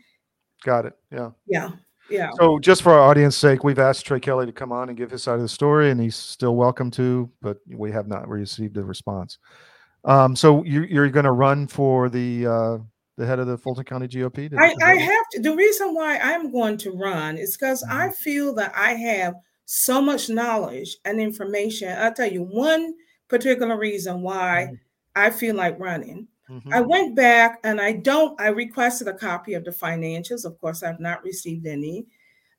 got 0.62 0.86
it. 0.86 0.94
Yeah. 1.10 1.30
Yeah. 1.46 1.70
Yeah. 2.08 2.30
So, 2.38 2.58
just 2.58 2.82
for 2.82 2.92
our 2.92 3.00
audience 3.00 3.36
sake, 3.36 3.64
we've 3.64 3.78
asked 3.78 4.06
Trey 4.06 4.20
Kelly 4.20 4.46
to 4.46 4.52
come 4.52 4.72
on 4.72 4.88
and 4.88 4.96
give 4.96 5.10
his 5.10 5.22
side 5.22 5.36
of 5.36 5.40
the 5.40 5.48
story, 5.48 5.90
and 5.90 6.00
he's 6.00 6.14
still 6.14 6.54
welcome 6.54 6.90
to, 6.92 7.30
but 7.42 7.58
we 7.68 7.90
have 7.90 8.06
not 8.06 8.28
received 8.28 8.76
a 8.76 8.84
response. 8.84 9.38
Um, 10.04 10.36
so, 10.36 10.62
you, 10.62 10.82
you're 10.82 11.08
going 11.08 11.24
to 11.24 11.32
run 11.32 11.66
for 11.66 12.08
the 12.08 12.46
uh, 12.46 12.78
the 13.16 13.26
head 13.26 13.38
of 13.38 13.46
the 13.46 13.58
Fulton 13.58 13.84
County 13.84 14.06
GOP? 14.06 14.52
I, 14.56 14.74
I 14.82 14.96
have 14.96 15.24
to. 15.32 15.42
The 15.42 15.54
reason 15.54 15.94
why 15.94 16.18
I'm 16.18 16.52
going 16.52 16.76
to 16.78 16.92
run 16.92 17.38
is 17.38 17.56
because 17.56 17.82
mm-hmm. 17.82 17.98
I 17.98 18.10
feel 18.12 18.54
that 18.54 18.72
I 18.76 18.92
have 18.92 19.34
so 19.64 20.00
much 20.00 20.28
knowledge 20.28 20.96
and 21.04 21.20
information. 21.20 21.96
I'll 21.98 22.14
tell 22.14 22.30
you 22.30 22.42
one 22.42 22.94
particular 23.28 23.76
reason 23.76 24.22
why 24.22 24.68
mm-hmm. 24.68 24.74
I 25.16 25.30
feel 25.30 25.56
like 25.56 25.80
running. 25.80 26.28
Mm-hmm. 26.50 26.72
I 26.72 26.80
went 26.80 27.16
back 27.16 27.60
and 27.64 27.80
I 27.80 27.92
don't, 27.92 28.40
I 28.40 28.48
requested 28.48 29.08
a 29.08 29.14
copy 29.14 29.54
of 29.54 29.64
the 29.64 29.70
financials. 29.70 30.44
Of 30.44 30.60
course, 30.60 30.82
I've 30.82 31.00
not 31.00 31.24
received 31.24 31.66
any. 31.66 32.06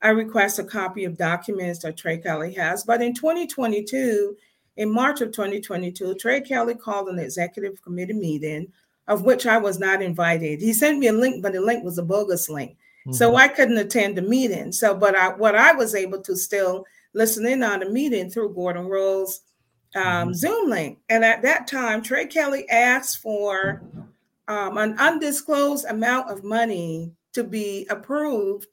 I 0.01 0.09
request 0.09 0.59
a 0.59 0.63
copy 0.63 1.05
of 1.05 1.17
documents 1.17 1.79
that 1.79 1.97
Trey 1.97 2.17
Kelly 2.17 2.53
has. 2.53 2.83
But 2.83 3.01
in 3.01 3.13
2022, 3.13 4.35
in 4.75 4.93
March 4.93 5.21
of 5.21 5.31
2022, 5.31 6.15
Trey 6.15 6.41
Kelly 6.41 6.75
called 6.75 7.07
an 7.09 7.17
executive 7.17 7.81
committee 7.81 8.13
meeting 8.13 8.71
of 9.07 9.23
which 9.23 9.45
I 9.45 9.57
was 9.57 9.79
not 9.79 10.01
invited. 10.01 10.61
He 10.61 10.73
sent 10.73 10.99
me 10.99 11.07
a 11.07 11.13
link, 11.13 11.41
but 11.41 11.53
the 11.53 11.61
link 11.61 11.83
was 11.83 11.97
a 11.97 12.03
bogus 12.03 12.49
link. 12.49 12.71
Mm-hmm. 12.71 13.13
So 13.13 13.35
I 13.35 13.47
couldn't 13.47 13.77
attend 13.77 14.17
the 14.17 14.21
meeting. 14.21 14.71
So, 14.71 14.95
but 14.95 15.15
I, 15.15 15.29
what 15.29 15.55
I 15.55 15.73
was 15.73 15.95
able 15.95 16.21
to 16.21 16.35
still 16.35 16.85
listen 17.13 17.45
in 17.45 17.63
on 17.63 17.79
the 17.79 17.89
meeting 17.89 18.29
through 18.29 18.53
Gordon 18.53 18.85
Rolle's 18.85 19.41
um, 19.97 20.29
mm-hmm. 20.29 20.33
Zoom 20.33 20.69
link. 20.69 20.99
And 21.09 21.25
at 21.25 21.41
that 21.41 21.67
time, 21.67 22.01
Trey 22.01 22.25
Kelly 22.25 22.69
asked 22.69 23.17
for 23.17 23.81
um, 24.47 24.77
an 24.77 24.97
undisclosed 24.97 25.85
amount 25.85 26.29
of 26.29 26.43
money 26.43 27.11
to 27.33 27.43
be 27.43 27.85
approved 27.89 28.67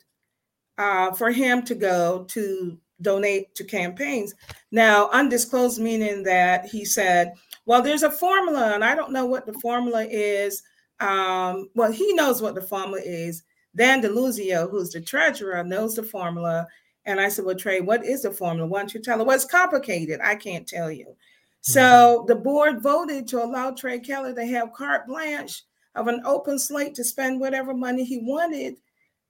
uh, 0.78 1.12
for 1.12 1.30
him 1.30 1.62
to 1.62 1.74
go 1.74 2.24
to 2.28 2.78
donate 3.02 3.54
to 3.54 3.64
campaigns. 3.64 4.34
Now, 4.70 5.08
undisclosed 5.12 5.80
meaning 5.80 6.22
that 6.24 6.66
he 6.66 6.84
said, 6.84 7.34
well, 7.66 7.82
there's 7.82 8.02
a 8.02 8.10
formula, 8.10 8.74
and 8.74 8.84
I 8.84 8.94
don't 8.94 9.12
know 9.12 9.26
what 9.26 9.46
the 9.46 9.54
formula 9.54 10.04
is. 10.04 10.62
Um, 11.00 11.70
well, 11.74 11.92
he 11.92 12.12
knows 12.14 12.40
what 12.40 12.54
the 12.54 12.62
formula 12.62 13.00
is. 13.04 13.42
Dan 13.76 14.02
DeLuzio, 14.02 14.70
who's 14.70 14.90
the 14.90 15.00
treasurer, 15.00 15.64
knows 15.64 15.96
the 15.96 16.02
formula. 16.02 16.66
And 17.06 17.20
I 17.20 17.28
said, 17.28 17.44
Well, 17.44 17.54
Trey, 17.54 17.80
what 17.80 18.04
is 18.04 18.22
the 18.22 18.30
formula? 18.30 18.68
Why 18.68 18.80
don't 18.80 18.94
you 18.94 19.00
tell 19.00 19.18
her? 19.18 19.24
Well, 19.24 19.36
it's 19.36 19.44
complicated. 19.44 20.20
I 20.22 20.36
can't 20.36 20.66
tell 20.66 20.90
you. 20.90 21.14
So 21.60 21.80
mm-hmm. 21.80 22.26
the 22.26 22.36
board 22.36 22.82
voted 22.82 23.26
to 23.28 23.42
allow 23.42 23.70
Trey 23.70 23.98
Kelly 23.98 24.34
to 24.34 24.44
have 24.46 24.72
carte 24.72 25.06
blanche 25.06 25.62
of 25.94 26.08
an 26.08 26.20
open 26.24 26.58
slate 26.58 26.94
to 26.94 27.04
spend 27.04 27.40
whatever 27.40 27.74
money 27.74 28.04
he 28.04 28.18
wanted. 28.18 28.76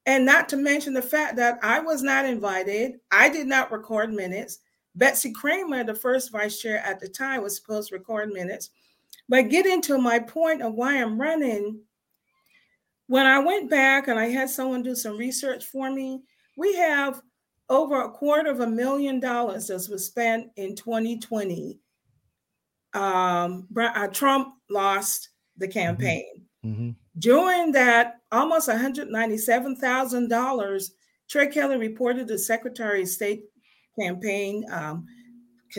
And 0.07 0.27
not 0.27 0.49
to 0.51 0.57
mention 0.57 0.93
the 0.93 1.03
fact 1.03 1.37
that 1.37 1.59
I 1.63 1.81
was 1.81 2.03
not 2.03 2.27
invited. 2.27 3.01
I 3.11 3.29
did 3.29 3.47
not 3.47 3.73
record 3.73 4.13
minutes. 4.13 4.59
Betsy 4.95 5.33
Kramer, 5.33 5.83
the 5.83 5.95
first 5.95 6.31
vice 6.31 6.61
chair 6.61 6.79
at 6.79 7.01
the 7.01 7.09
time, 7.09 7.43
was 7.43 7.57
supposed 7.57 7.89
to 7.89 7.97
record 7.97 8.31
minutes. 8.31 8.71
But 9.29 9.49
getting 9.49 9.81
to 9.83 9.99
my 9.99 10.19
point 10.19 10.63
of 10.63 10.75
why 10.75 10.97
I'm 11.01 11.21
running, 11.21 11.81
when 13.07 13.27
I 13.27 13.39
went 13.39 13.71
back 13.71 14.09
and 14.09 14.19
I 14.19 14.27
had 14.27 14.51
someone 14.51 14.83
do 14.83 14.95
some 14.95 15.17
research 15.17 15.65
for 15.65 15.91
me, 15.91 16.23
we 16.57 16.75
have 16.77 17.23
over 17.69 18.01
a 18.03 18.11
quarter 18.11 18.51
of 18.51 18.61
a 18.61 18.67
million 18.67 19.21
dollars 19.21 19.67
that 19.69 19.87
was 19.91 20.07
spent 20.07 20.51
in 20.57 20.75
2020. 20.77 21.79
Um, 22.93 23.67
uh, 23.77 24.09
Trump 24.09 24.55
lost 24.71 25.31
the 25.57 25.67
mm-hmm. 25.67 25.73
campaign. 25.73 26.43
Mm-hmm. 26.65 26.91
During 27.19 27.73
that, 27.73 28.21
almost 28.33 28.69
$197,000, 28.69 30.91
Trey 31.29 31.47
Kelly 31.49 31.77
reported 31.77 32.29
the 32.29 32.39
Secretary 32.39 33.03
of 33.03 33.09
State 33.09 33.45
campaign 33.99 34.65
um, 34.71 35.07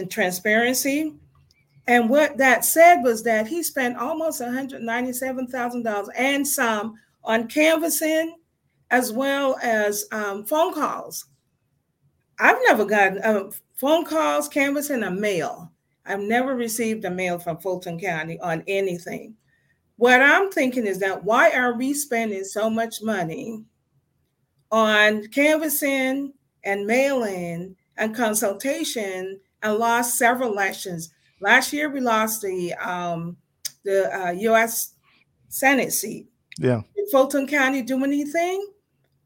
transparency. 0.10 1.14
And 1.88 2.10
what 2.10 2.38
that 2.38 2.66
said 2.66 3.02
was 3.02 3.22
that 3.24 3.48
he 3.48 3.62
spent 3.62 3.98
almost 3.98 4.42
$197,000 4.42 6.08
and 6.16 6.48
some 6.48 6.96
on 7.24 7.48
canvassing 7.48 8.36
as 8.92 9.12
well 9.12 9.58
as 9.62 10.06
um, 10.12 10.46
phone 10.46 10.74
calls. 10.74 11.26
I've 12.40 12.60
never 12.68 12.86
gotten 12.86 13.20
uh, 13.20 13.52
phone 13.76 14.06
calls, 14.06 14.48
canvassing, 14.48 15.04
a 15.04 15.12
mail. 15.12 15.72
I've 16.06 16.20
never 16.22 16.56
received 16.56 17.06
a 17.06 17.10
mail 17.10 17.40
from 17.40 17.58
Fulton 17.58 18.00
County 18.00 18.40
on 18.40 18.64
anything. 18.68 19.36
What 19.98 20.22
I'm 20.22 20.52
thinking 20.52 20.86
is 20.86 21.00
that 21.00 21.24
why 21.24 21.52
are 21.52 21.76
we 21.76 21.94
spending 21.94 22.44
so 22.44 22.70
much 22.70 23.02
money 23.02 23.64
on 24.72 25.28
canvassing 25.28 26.34
and 26.64 26.86
mailing 26.86 27.76
and 27.98 28.16
consultation 28.16 29.40
and 29.64 29.78
lost 29.78 30.18
several 30.18 30.52
elections? 30.52 31.14
Last 31.40 31.72
year 31.72 31.90
we 31.90 32.02
lost 32.02 32.42
the 32.42 32.74
um, 32.74 33.38
the 33.84 34.14
uh, 34.14 34.32
U.S. 34.32 34.94
Senate 35.48 35.94
seat. 35.94 36.28
Yeah. 36.58 36.82
Did 36.96 37.06
Fulton 37.12 37.48
County 37.48 37.82
do 37.82 38.04
anything? 38.04 38.68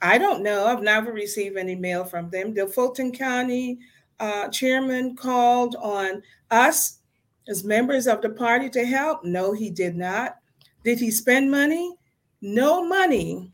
I 0.01 0.17
don't 0.17 0.43
know. 0.43 0.65
I've 0.65 0.81
never 0.81 1.11
received 1.11 1.57
any 1.57 1.75
mail 1.75 2.05
from 2.05 2.29
them. 2.29 2.53
The 2.53 2.67
Fulton 2.67 3.11
County 3.11 3.79
uh, 4.19 4.47
chairman 4.49 5.15
called 5.15 5.75
on 5.75 6.21
us 6.51 6.99
as 7.47 7.63
members 7.63 8.07
of 8.07 8.21
the 8.21 8.29
party 8.29 8.69
to 8.69 8.85
help. 8.85 9.23
No, 9.23 9.53
he 9.53 9.69
did 9.69 9.95
not. 9.95 10.37
Did 10.83 10.99
he 10.99 11.11
spend 11.11 11.51
money? 11.51 11.95
No 12.41 12.85
money 12.85 13.51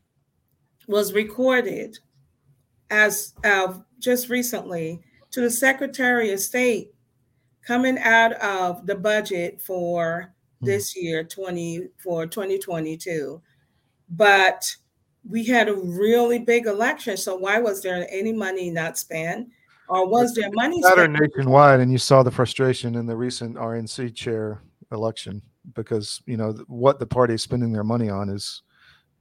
was 0.88 1.14
recorded 1.14 1.98
as 2.91 3.34
of 3.43 3.84
just 4.00 4.30
recently 4.30 5.02
to 5.32 5.41
the 5.41 5.50
Secretary 5.50 6.32
of 6.32 6.39
State 6.39 6.91
coming 7.66 7.98
out 7.98 8.34
of 8.34 8.86
the 8.86 8.96
budget 8.96 9.60
for 9.62 10.34
hmm. 10.60 10.66
this 10.66 10.96
year 10.96 11.24
20 11.24 11.88
for 11.98 12.28
2022 12.28 13.41
but 14.10 14.76
we 15.28 15.45
had 15.45 15.67
a 15.67 15.76
really 15.76 16.39
big 16.39 16.67
election. 16.67 17.17
So 17.17 17.36
why 17.36 17.59
was 17.59 17.82
there 17.82 18.07
any 18.09 18.32
money 18.32 18.69
not 18.69 18.97
spent? 18.97 19.49
Or 19.88 20.07
was 20.07 20.34
there 20.34 20.49
money 20.53 20.82
spent? 20.82 21.13
nationwide, 21.13 21.80
and 21.80 21.91
you 21.91 21.99
saw 21.99 22.23
the 22.23 22.32
frustration 22.32 22.95
in 22.95 23.05
the 23.05 23.15
recent 23.15 23.55
RNC 23.55 24.15
chair 24.15 24.61
election 24.91 25.41
because 25.73 26.21
you 26.26 26.38
know 26.38 26.53
what 26.67 26.99
the 26.99 27.05
party 27.05 27.36
is 27.36 27.43
spending 27.43 27.71
their 27.71 27.84
money 27.84 28.09
on 28.09 28.30
is 28.30 28.63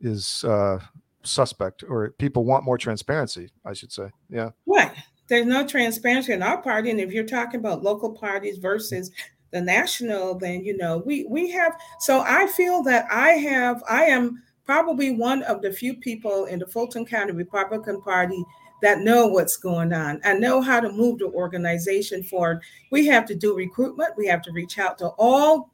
is 0.01 0.43
uh, 0.45 0.79
suspect, 1.23 1.85
or 1.87 2.11
people 2.19 2.45
want 2.45 2.65
more 2.65 2.79
transparency. 2.79 3.51
I 3.65 3.75
should 3.75 3.93
say, 3.93 4.11
yeah. 4.31 4.51
What? 4.65 4.95
There's 5.27 5.47
no 5.47 5.67
transparency 5.67 6.33
in 6.33 6.43
our 6.43 6.61
party, 6.61 6.91
and 6.91 7.01
if 7.01 7.13
you're 7.13 7.25
talking 7.25 7.61
about 7.61 7.83
local 7.83 8.13
parties 8.13 8.59
versus 8.59 9.11
the 9.51 9.61
national, 9.61 10.39
then 10.39 10.65
you 10.65 10.77
know 10.77 11.03
we 11.05 11.27
we 11.29 11.51
have. 11.51 11.75
So 12.01 12.21
I 12.27 12.47
feel 12.47 12.83
that 12.85 13.07
I 13.11 13.31
have 13.31 13.83
I 13.89 14.05
am 14.05 14.43
probably 14.65 15.11
one 15.11 15.43
of 15.45 15.63
the 15.63 15.73
few 15.73 15.95
people 15.95 16.47
in 16.47 16.59
the 16.59 16.67
Fulton 16.67 17.05
County 17.05 17.33
Republican 17.33 18.01
Party 18.01 18.43
that 18.83 19.01
know 19.01 19.27
what's 19.27 19.57
going 19.57 19.93
on 19.93 20.21
and 20.25 20.41
know 20.41 20.61
how 20.61 20.81
to 20.81 20.93
move 20.93 21.19
the 21.19 21.27
organization 21.27 22.23
forward. 22.23 22.61
We 22.91 23.07
have 23.07 23.25
to 23.27 23.35
do 23.35 23.57
recruitment. 23.57 24.17
We 24.17 24.27
have 24.27 24.43
to 24.43 24.53
reach 24.53 24.79
out 24.79 24.99
to 24.99 25.09
all 25.19 25.71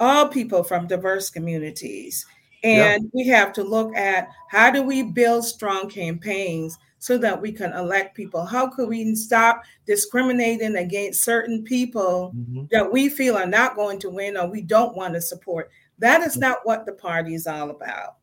all 0.00 0.28
people 0.28 0.62
from 0.62 0.86
diverse 0.86 1.28
communities. 1.28 2.24
And 2.64 3.04
yeah. 3.04 3.10
we 3.12 3.26
have 3.28 3.52
to 3.54 3.62
look 3.62 3.96
at 3.96 4.28
how 4.48 4.70
do 4.70 4.82
we 4.82 5.02
build 5.02 5.44
strong 5.44 5.88
campaigns 5.88 6.78
so 6.98 7.16
that 7.18 7.40
we 7.40 7.52
can 7.52 7.72
elect 7.72 8.16
people? 8.16 8.44
How 8.44 8.68
could 8.68 8.88
we 8.88 9.14
stop 9.14 9.62
discriminating 9.86 10.76
against 10.76 11.24
certain 11.24 11.62
people 11.62 12.32
mm-hmm. 12.36 12.64
that 12.70 12.90
we 12.92 13.08
feel 13.08 13.36
are 13.36 13.46
not 13.46 13.76
going 13.76 13.98
to 14.00 14.10
win 14.10 14.36
or 14.36 14.48
we 14.48 14.62
don't 14.62 14.96
want 14.96 15.14
to 15.14 15.20
support? 15.20 15.70
That 15.98 16.22
is 16.22 16.36
not 16.36 16.58
what 16.64 16.86
the 16.86 16.92
party 16.92 17.34
is 17.34 17.46
all 17.46 17.70
about. 17.70 18.16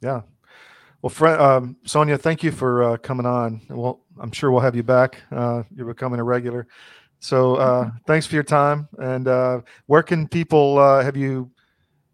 Yeah. 0.00 0.22
Well, 1.02 1.10
friend, 1.10 1.40
um, 1.40 1.76
Sonia, 1.84 2.18
thank 2.18 2.42
you 2.42 2.52
for 2.52 2.82
uh, 2.82 2.96
coming 2.98 3.26
on. 3.26 3.62
Well, 3.70 4.00
I'm 4.20 4.32
sure 4.32 4.50
we'll 4.50 4.60
have 4.60 4.76
you 4.76 4.82
back. 4.82 5.22
Uh, 5.32 5.62
you're 5.74 5.86
becoming 5.86 6.20
a 6.20 6.24
regular. 6.24 6.66
So 7.20 7.54
uh, 7.56 7.90
thanks 8.06 8.26
for 8.26 8.34
your 8.34 8.44
time. 8.44 8.86
And 8.98 9.28
uh, 9.28 9.60
where 9.86 10.02
can 10.02 10.28
people 10.28 10.78
uh, 10.78 11.02
have 11.02 11.16
you? 11.16 11.50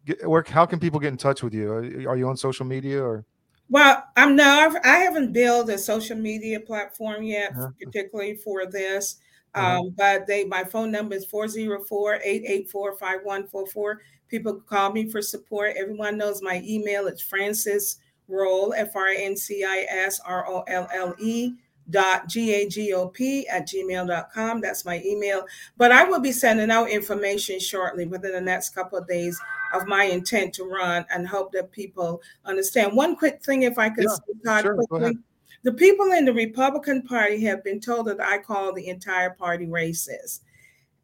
Get, 0.04 0.28
where 0.28 0.44
how 0.46 0.66
can 0.66 0.78
people 0.78 1.00
get 1.00 1.08
in 1.08 1.16
touch 1.16 1.42
with 1.42 1.54
you? 1.54 1.70
Are, 1.70 2.10
are 2.10 2.16
you 2.16 2.28
on 2.28 2.36
social 2.36 2.66
media 2.66 3.02
or? 3.02 3.24
Well, 3.68 4.04
I'm 4.16 4.36
no, 4.36 4.72
I 4.84 4.98
haven't 4.98 5.32
built 5.32 5.68
a 5.70 5.78
social 5.78 6.16
media 6.16 6.60
platform 6.60 7.24
yet, 7.24 7.50
uh-huh. 7.52 7.70
particularly 7.82 8.36
for 8.36 8.66
this. 8.66 9.16
Uh-huh. 9.54 9.80
Um, 9.80 9.90
but 9.96 10.24
they 10.26 10.44
my 10.44 10.62
phone 10.62 10.92
number 10.92 11.16
is 11.16 11.26
404-884-5144. 11.26 13.96
People 14.28 14.54
call 14.54 14.92
me 14.92 15.08
for 15.08 15.22
support. 15.22 15.74
Everyone 15.76 16.18
knows 16.18 16.42
my 16.42 16.62
email. 16.66 17.06
It's 17.06 17.22
Francis 17.22 17.98
Rolle, 18.28 18.74
F 18.76 18.96
R 18.96 19.08
N 19.08 19.36
C 19.36 19.64
I 19.64 19.86
S 19.88 20.20
R 20.24 20.46
O 20.48 20.62
L 20.62 20.88
L 20.92 21.14
E 21.18 21.54
dot 21.90 22.28
g-a-g-o-p 22.28 23.46
at 23.48 23.68
gmail.com 23.68 24.60
that's 24.60 24.84
my 24.84 25.00
email. 25.04 25.46
But 25.76 25.92
i 25.92 26.04
will 26.04 26.20
be 26.20 26.32
sending 26.32 26.70
out 26.70 26.90
information 26.90 27.60
shortly 27.60 28.06
within 28.06 28.32
the 28.32 28.40
next 28.40 28.70
couple 28.70 28.98
of 28.98 29.06
days 29.06 29.40
of 29.72 29.86
my 29.86 30.04
intent 30.04 30.52
to 30.54 30.64
run 30.64 31.06
and 31.12 31.26
hope 31.26 31.52
that 31.52 31.70
people 31.70 32.22
understand. 32.44 32.96
One 32.96 33.16
quick 33.16 33.42
thing 33.42 33.62
if 33.62 33.78
i 33.78 33.88
could 33.88 34.06
yeah, 34.44 34.62
sure, 34.62 34.76
quickly. 34.88 35.18
the 35.62 35.72
people 35.72 36.10
in 36.12 36.24
the 36.24 36.32
republican 36.32 37.02
party 37.02 37.44
have 37.44 37.62
been 37.62 37.80
told 37.80 38.06
that 38.06 38.20
i 38.20 38.38
call 38.38 38.72
the 38.72 38.88
entire 38.88 39.30
party 39.30 39.66
racist 39.66 40.40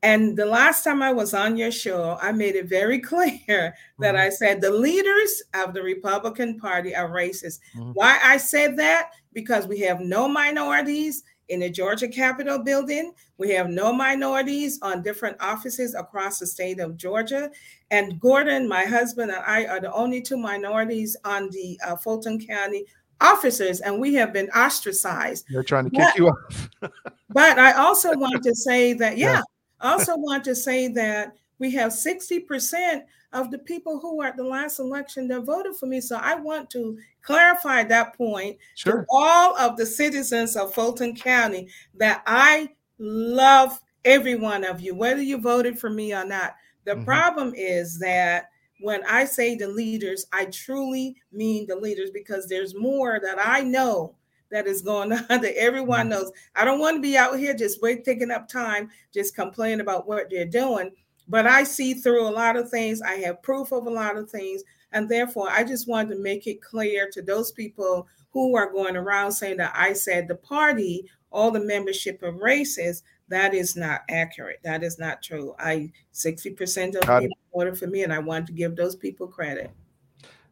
and 0.03 0.37
the 0.37 0.47
last 0.47 0.83
time 0.83 1.01
I 1.01 1.13
was 1.13 1.33
on 1.33 1.57
your 1.57 1.71
show, 1.71 2.19
I 2.21 2.33
made 2.33 2.57
it 2.57 2.67
very 2.67 2.99
clear 3.11 3.75
that 3.99 4.15
mm-hmm. 4.15 4.17
I 4.17 4.29
said 4.31 4.61
the 4.61 4.71
leaders 4.71 5.43
of 5.55 5.75
the 5.75 5.83
Republican 5.83 6.59
Party 6.59 6.95
are 6.95 7.09
racist. 7.09 7.61
Mm-hmm. 7.77 7.93
Why 7.93 8.19
I 8.23 8.37
said 8.37 8.77
that? 8.79 9.13
Because 9.33 9.67
we 9.67 9.81
have 9.81 10.01
no 10.01 10.29
minorities 10.29 11.23
in 11.49 11.61
the 11.61 11.71
Georgia 11.71 12.09
Capitol 12.09 12.59
building. 12.59 13.13
We 13.39 13.51
have 13.51 13.69
no 13.69 13.93
minorities 13.93 14.79
on 14.83 15.03
different 15.03 15.37
offices 15.41 15.95
across 15.95 16.39
the 16.39 16.47
state 16.47 16.81
of 16.81 16.97
Georgia. 16.97 17.51
And 17.91 18.19
Gordon, 18.19 18.69
my 18.69 18.85
husband, 18.85 19.31
and 19.31 19.43
I 19.45 19.67
are 19.67 19.81
the 19.81 19.93
only 19.93 20.21
two 20.21 20.37
minorities 20.37 21.17
on 21.25 21.51
the 21.51 21.79
uh, 21.87 21.97
Fulton 21.97 22.45
County 22.45 22.87
officers, 23.21 23.81
and 23.81 24.01
we 24.01 24.15
have 24.15 24.33
been 24.33 24.51
ostracized. 24.51 25.47
They're 25.49 25.63
trying 25.63 25.85
to 25.85 25.91
kick 25.91 26.01
but, 26.01 26.17
you 26.17 26.29
off. 26.29 26.71
but 27.31 27.59
I 27.59 27.73
also 27.73 28.17
want 28.17 28.43
to 28.43 28.55
say 28.55 28.95
that, 28.95 29.17
yeah. 29.17 29.35
yeah 29.35 29.43
I 29.83 29.93
also 29.93 30.17
want 30.17 30.45
to 30.45 30.55
say 30.55 30.89
that 30.89 31.35
we 31.59 31.73
have 31.73 31.93
60% 31.93 33.03
of 33.33 33.51
the 33.51 33.59
people 33.59 33.99
who 33.99 34.17
were 34.17 34.27
at 34.27 34.37
the 34.37 34.45
last 34.45 34.79
election 34.79 35.29
that 35.29 35.41
voted 35.41 35.77
for 35.77 35.87
me. 35.87 36.01
So 36.01 36.19
I 36.21 36.35
want 36.35 36.71
to 36.71 36.99
clarify 37.23 37.83
that 37.85 38.17
point 38.17 38.59
sure. 38.75 39.03
to 39.03 39.07
all 39.11 39.57
of 39.57 39.77
the 39.77 39.87
citizens 39.87 40.57
of 40.57 40.75
Fulton 40.75 41.15
County 41.15 41.69
that 41.97 42.23
I 42.27 42.71
love 42.99 43.81
every 44.05 44.37
one 44.37 44.65
of 44.65 44.81
you, 44.81 44.95
whether 44.95 45.23
you 45.23 45.39
voted 45.39 45.79
for 45.79 45.91
me 45.91 46.15
or 46.15 46.25
not. 46.25 46.55
The 46.85 46.93
mm-hmm. 46.93 47.05
problem 47.05 47.55
is 47.57 47.99
that 48.01 48.51
when 48.81 49.03
I 49.09 49.25
say 49.25 49.55
the 49.55 49.69
leaders, 49.69 50.27
I 50.33 50.47
truly 50.47 51.17
mean 51.31 51.67
the 51.67 51.77
leaders 51.77 52.11
because 52.11 52.49
there's 52.49 52.75
more 52.75 53.21
that 53.23 53.39
I 53.41 53.63
know 53.63 54.17
that 54.53 54.67
is 54.67 54.83
going 54.83 55.13
on 55.13 55.27
that 55.29 55.57
everyone 55.57 56.09
knows. 56.09 56.31
I 56.55 56.65
don't 56.65 56.79
want 56.79 56.97
to 56.97 57.03
be 57.03 57.17
out 57.17 57.39
here 57.39 57.55
just 57.55 57.83
wait 57.83 58.05
taking 58.05 58.31
up 58.31 58.49
time, 58.49 58.91
just 59.13 59.35
complaining 59.35 59.81
about 59.81 60.07
what 60.07 60.31
they're 60.31 60.45
doing. 60.45 60.91
But 61.29 61.47
I 61.47 61.65
see 61.65 61.95
through 61.95 62.29
a 62.29 62.31
lot 62.31 62.57
of 62.57 62.69
things. 62.69 63.03
I 63.03 63.15
have 63.15 63.43
proof 63.43 63.73
of 63.73 63.87
a 63.87 63.91
lot 63.91 64.17
of 64.17 64.31
things. 64.31 64.63
And 64.93 65.09
therefore, 65.09 65.49
I 65.51 65.65
just 65.65 65.89
wanted 65.89 66.15
to 66.15 66.21
make 66.21 66.47
it 66.47 66.61
clear 66.61 67.09
to 67.13 67.23
those 67.23 67.53
people 67.53 68.07
who 68.31 68.57
are 68.57 68.71
going 68.71 68.97
around 68.97 69.33
saying 69.33 69.57
that 69.59 69.73
I 69.75 69.93
said 69.95 70.29
the 70.29 70.35
party, 70.35 71.09
all 71.31 71.51
the 71.51 71.65
membership 71.65 72.23
of 72.23 72.37
races, 72.37 73.03
that 73.29 73.55
is 73.55 73.77
not 73.77 74.03
accurate. 74.11 74.61
That 74.63 74.83
is 74.83 74.99
not 74.99 75.23
true. 75.23 75.55
I 75.59 75.91
60% 76.13 76.97
of 76.97 77.21
people 77.21 77.39
voted 77.55 77.79
for 77.79 77.87
me, 77.87 78.03
and 78.03 78.13
I 78.13 78.19
want 78.19 78.47
to 78.49 78.53
give 78.53 78.77
those 78.77 78.95
people 78.95 79.27
credit. 79.27 79.71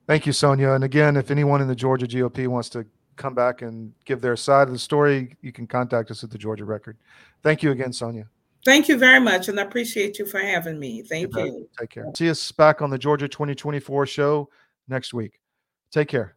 Thank 0.06 0.26
you, 0.26 0.32
Sonia. 0.32 0.72
And 0.72 0.84
again, 0.84 1.16
if 1.16 1.30
anyone 1.30 1.60
in 1.60 1.68
the 1.68 1.74
Georgia 1.74 2.06
GOP 2.06 2.48
wants 2.48 2.70
to 2.70 2.86
come 3.20 3.34
back 3.34 3.62
and 3.62 3.92
give 4.04 4.20
their 4.20 4.36
side 4.36 4.66
of 4.66 4.72
the 4.72 4.78
story, 4.78 5.36
you 5.42 5.52
can 5.52 5.66
contact 5.66 6.10
us 6.10 6.24
at 6.24 6.30
the 6.30 6.38
Georgia 6.38 6.64
Record. 6.64 6.96
Thank 7.42 7.62
you 7.62 7.70
again, 7.70 7.92
Sonia. 7.92 8.26
Thank 8.64 8.88
you 8.88 8.98
very 8.98 9.20
much, 9.20 9.48
and 9.48 9.58
I 9.60 9.62
appreciate 9.62 10.18
you 10.18 10.26
for 10.26 10.38
having 10.38 10.78
me. 10.78 11.02
Thank 11.02 11.34
you. 11.36 11.68
Take 11.78 11.90
care. 11.90 12.06
See 12.14 12.28
us 12.28 12.52
back 12.52 12.82
on 12.82 12.90
the 12.90 12.98
Georgia 12.98 13.28
2024 13.28 14.06
show 14.06 14.50
next 14.88 15.14
week. 15.14 15.38
Take 15.92 16.08
care. 16.08 16.36